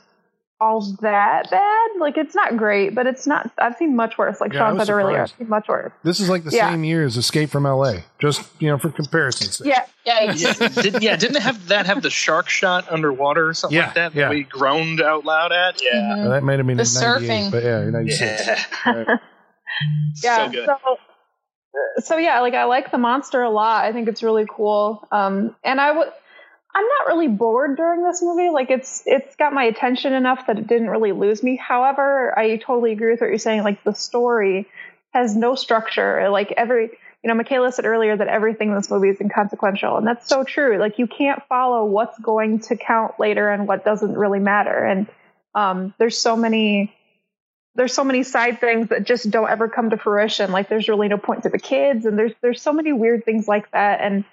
[0.61, 1.89] all that bad.
[1.99, 3.49] Like it's not great, but it's not.
[3.57, 4.39] I've seen much worse.
[4.39, 5.91] Like Yeah, Sean was said earlier, I've seen much worse.
[6.03, 6.69] this is like the Yeah.
[6.69, 8.03] same year as Escape from L.A.
[8.19, 9.67] Just you know, for comparison's sake.
[9.67, 13.75] Yeah, Yeah, yeah, did, yeah, didn't have that have the shark shot underwater or something
[13.77, 14.21] Yeah, like that yeah.
[14.25, 15.81] that we groaned out loud at?
[15.81, 15.99] Yeah.
[15.99, 16.25] Mhm.
[16.25, 17.51] Uh, that might have been The in surfing.
[17.51, 18.47] but yeah, 96.
[18.47, 18.63] Yeah.
[20.23, 20.45] yeah.
[20.45, 20.65] So good.
[20.67, 20.97] So,
[22.03, 23.85] so yeah, like I like the monster a lot.
[23.85, 25.07] I think it's really cool.
[25.11, 26.07] Um, and I would,
[26.73, 28.49] I'm not really bored during this movie.
[28.49, 31.57] Like it's it's got my attention enough that it didn't really lose me.
[31.57, 33.63] However, I totally agree with what you're saying.
[33.63, 34.67] Like the story
[35.13, 36.29] has no structure.
[36.29, 40.07] Like every, you know, Michaela said earlier that everything in this movie is inconsequential, and
[40.07, 40.77] that's so true.
[40.77, 44.77] Like you can't follow what's going to count later and what doesn't really matter.
[44.77, 45.07] And
[45.53, 46.95] um, there's so many
[47.75, 50.51] there's so many side things that just don't ever come to fruition.
[50.51, 53.47] Like there's really no point to the kids, and there's there's so many weird things
[53.47, 54.23] like that, and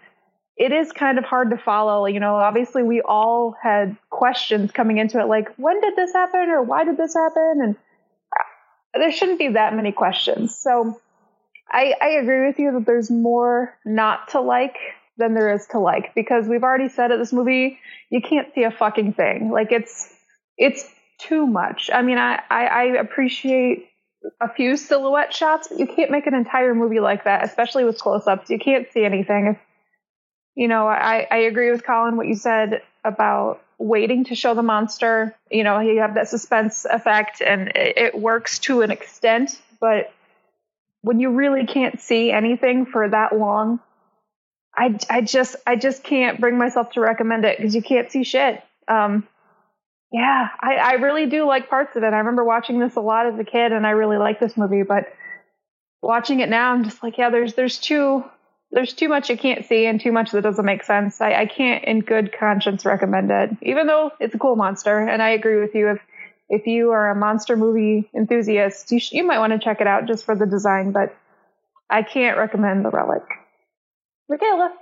[0.58, 2.06] it is kind of hard to follow.
[2.06, 6.50] You know, obviously we all had questions coming into it, like when did this happen
[6.50, 7.76] or why did this happen, and
[8.94, 10.56] there shouldn't be that many questions.
[10.56, 11.00] So
[11.70, 14.76] I, I agree with you that there's more not to like
[15.16, 17.18] than there is to like because we've already said it.
[17.18, 17.78] This movie,
[18.10, 19.50] you can't see a fucking thing.
[19.52, 20.12] Like it's
[20.56, 20.84] it's
[21.20, 21.90] too much.
[21.92, 23.88] I mean, I, I, I appreciate
[24.40, 27.98] a few silhouette shots, but you can't make an entire movie like that, especially with
[27.98, 28.50] close ups.
[28.50, 29.58] You can't see anything.
[30.58, 34.62] You know, I, I agree with Colin what you said about waiting to show the
[34.62, 35.36] monster.
[35.52, 40.12] You know, you have that suspense effect and it, it works to an extent, but
[41.02, 43.78] when you really can't see anything for that long,
[44.76, 48.24] I, I just I just can't bring myself to recommend it because you can't see
[48.24, 48.60] shit.
[48.88, 49.28] Um,
[50.10, 52.12] yeah, I, I really do like parts of it.
[52.12, 54.82] I remember watching this a lot as a kid, and I really like this movie.
[54.82, 55.14] But
[56.02, 58.24] watching it now, I'm just like, yeah, there's there's too
[58.70, 61.20] there's too much you can't see and too much that doesn't make sense.
[61.20, 64.98] I, I can't, in good conscience, recommend it, even though it's a cool monster.
[64.98, 65.90] And I agree with you.
[65.90, 66.00] If
[66.50, 69.86] if you are a monster movie enthusiast, you sh- you might want to check it
[69.86, 70.92] out just for the design.
[70.92, 71.14] But
[71.90, 73.22] I can't recommend the relic.
[74.28, 74.74] Michaela.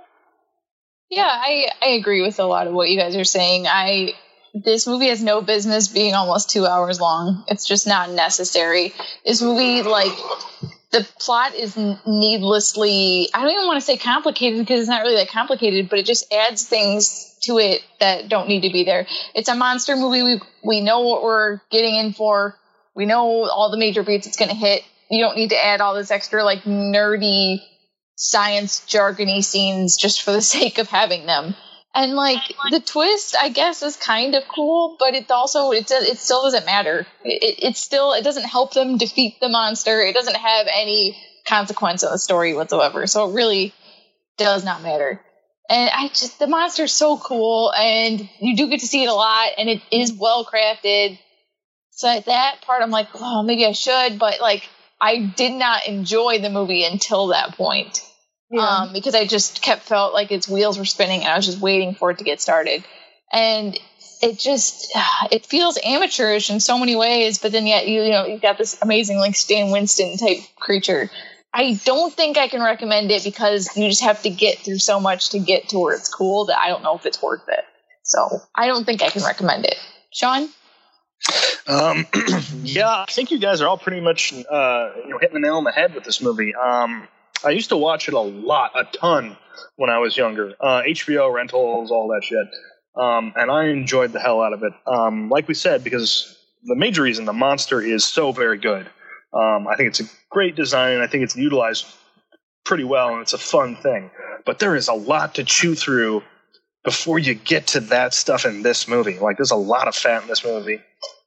[1.09, 3.65] Yeah, I, I agree with a lot of what you guys are saying.
[3.67, 4.13] I
[4.53, 7.43] this movie has no business being almost two hours long.
[7.47, 8.93] It's just not necessary.
[9.25, 10.17] This movie, like,
[10.91, 15.15] the plot is needlessly, I don't even want to say complicated because it's not really
[15.15, 19.05] that complicated, but it just adds things to it that don't need to be there.
[19.35, 20.23] It's a monster movie.
[20.23, 22.55] We, we know what we're getting in for.
[22.95, 24.83] We know all the major beats it's going to hit.
[25.09, 27.59] You don't need to add all this extra, like, nerdy
[28.15, 31.55] science jargony scenes just for the sake of having them.
[31.97, 36.19] And like the twist, I guess, is kind of cool, but it also it it
[36.19, 37.07] still doesn't matter.
[37.23, 39.99] It, it still it doesn't help them defeat the monster.
[40.01, 41.17] It doesn't have any
[41.47, 43.07] consequence on the story whatsoever.
[43.07, 43.73] So it really
[44.37, 45.19] does not matter.
[45.71, 49.13] And I just the monster's so cool, and you do get to see it a
[49.13, 51.17] lot, and it is well crafted.
[51.93, 54.69] So at that part, I'm like, oh, maybe I should, but like
[55.01, 58.06] I did not enjoy the movie until that point
[58.55, 61.59] um, because I just kept felt like its wheels were spinning and I was just
[61.59, 62.83] waiting for it to get started.
[63.31, 63.77] And
[64.21, 64.95] it just
[65.31, 68.57] it feels amateurish in so many ways, but then yet you you know you've got
[68.57, 71.09] this amazing like Stan Winston type creature.
[71.53, 74.99] I don't think I can recommend it because you just have to get through so
[74.99, 77.63] much to get to where it's cool that I don't know if it's worth it.
[78.03, 79.75] So I don't think I can recommend it.
[80.11, 80.49] Sean?
[81.67, 82.05] Um,
[82.63, 85.55] yeah, I think you guys are all pretty much uh, you know hitting the nail
[85.55, 86.53] on the head with this movie.
[86.53, 87.07] Um,
[87.43, 89.37] I used to watch it a lot, a ton
[89.75, 90.53] when I was younger.
[90.59, 92.47] Uh, HBO rentals, all that shit,
[92.95, 94.73] um, and I enjoyed the hell out of it.
[94.85, 98.87] Um, like we said, because the major reason the monster is so very good.
[99.33, 101.85] Um, I think it's a great design, and I think it's utilized
[102.65, 104.09] pretty well, and it's a fun thing.
[104.45, 106.23] But there is a lot to chew through
[106.83, 109.19] before you get to that stuff in this movie.
[109.19, 110.81] Like, there's a lot of fat in this movie.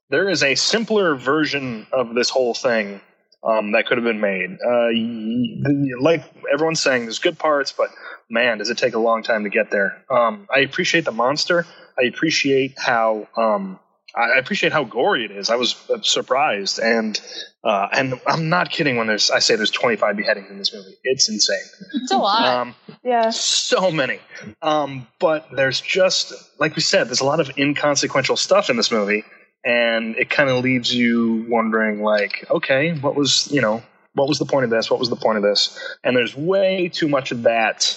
[0.09, 3.01] there is a simpler version of this whole thing
[3.43, 4.51] um, that could have been made.
[4.65, 7.91] Uh, like everyone's saying, there's good parts, but
[8.29, 10.05] man, does it take a long time to get there.
[10.11, 11.67] Um, I appreciate the monster.
[11.99, 13.79] I appreciate how um,
[14.15, 15.51] I appreciate how gory it is.
[15.51, 17.21] I was uh, surprised, and
[17.63, 20.97] uh, and I'm not kidding when there's I say there's 25 beheadings in this movie.
[21.05, 21.59] It's insane.
[22.03, 22.45] It's a lot.
[22.45, 23.31] Um, Yeah.
[23.31, 24.19] so many.
[24.63, 28.91] Um, but there's just, like we said, there's a lot of inconsequential stuff in this
[28.91, 29.25] movie,
[29.65, 33.83] and it kind of leaves you wondering, like, okay, what was, you know,
[34.15, 34.91] what was the point of this?
[34.91, 35.79] What was the point of this?
[36.03, 37.97] And there's way too much of that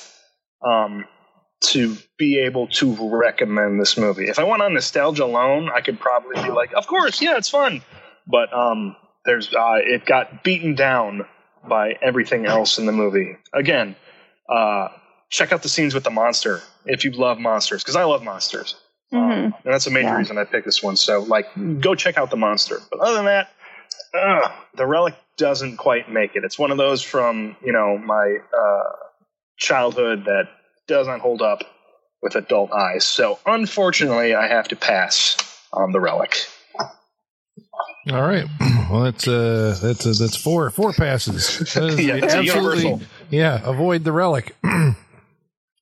[0.65, 1.06] um,
[1.61, 4.27] to be able to recommend this movie.
[4.27, 7.49] If I went on nostalgia alone, I could probably be like, of course, yeah, it's
[7.49, 7.81] fun.
[8.27, 8.95] But um,
[9.26, 11.26] there's, uh, it got beaten down
[11.68, 13.38] by everything else in the movie.
[13.53, 13.95] Again,
[14.49, 14.90] uh,
[15.30, 18.76] check out the scenes with the monster if you love monsters, because I love monsters.
[19.14, 20.18] Hmm Um, and that's a major Yeah.
[20.18, 20.95] reason I picked this one.
[20.95, 21.45] So, like,
[21.80, 22.80] go check out the monster.
[22.91, 23.49] But other than that,
[24.14, 26.44] ugh, the relic doesn't quite make it.
[26.44, 28.91] It's one of those from you know my uh,
[29.57, 30.49] childhood that
[30.88, 31.64] doesn't hold up
[32.22, 33.06] with adult eyes.
[33.06, 35.38] So, unfortunately, I have to pass
[35.73, 36.38] on the relic.
[38.11, 38.45] All right.
[38.91, 41.57] Well, that's uh, that's uh, that's four four passes.
[41.73, 43.02] That is Yeah, absolutely- universal.
[43.31, 44.56] Yeah, avoid the relic.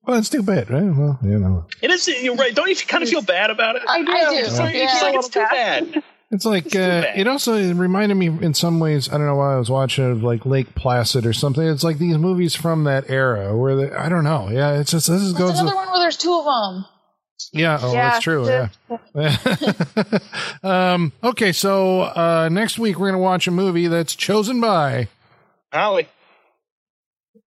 [0.05, 0.83] well, it's too bad, right?
[0.83, 2.07] Well, you know, It is.
[2.07, 2.53] You're right.
[2.53, 3.83] Don't you kind of feel bad about it?
[3.87, 4.11] I do.
[4.37, 4.83] It's like, Yeah.
[4.85, 6.03] it's, like, it's too bad.
[6.31, 9.09] it's like It's uh, it also reminded me in some ways.
[9.09, 11.65] I don't know why I was watching it, of like Lake Placid or something.
[11.67, 14.49] It's like these movies from that era where they, I don't know.
[14.49, 15.59] Yeah, it's just this is goes.
[15.59, 16.85] another one where there's two of them.
[17.53, 18.47] Yeah, oh, Yeah, that's true.
[19.15, 20.17] Yeah.
[20.63, 25.07] um, okay, so uh, next week we're going to watch a movie that's chosen by.
[25.73, 26.07] Holly.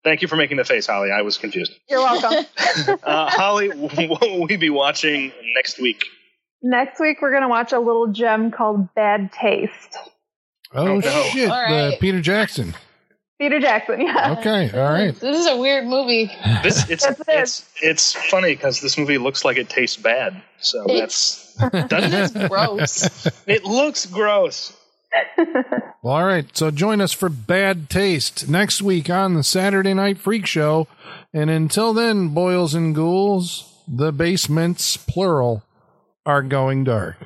[0.04, 1.12] Thank you for making the face, Holly.
[1.12, 1.74] I was confused.
[1.90, 2.46] You're welcome.
[3.04, 6.06] Uh, Holly, what will we be watching next week?
[6.62, 9.98] Next week, we're going to watch a little gem called Bad Taste.
[10.74, 11.24] Oh, Oh, no.
[11.32, 11.98] shit, All the.
[12.00, 12.74] Peter Jackson.
[13.40, 14.36] Peter Jackson, yeah.
[14.40, 15.14] Okay, all right.
[15.14, 16.32] This is a weird movie.
[16.64, 20.42] This it's Yes, it it's it's funny because this movie looks like it tastes bad.
[20.60, 23.28] So It- that's It is gross.
[23.46, 24.74] it looks gross.
[25.38, 26.46] Well, all right.
[26.56, 30.88] So join us for Bad Taste next week on the Saturday Night Freak Show.
[31.34, 35.64] And until then, boils and ghouls, the basements, plural,
[36.26, 37.18] are going dark.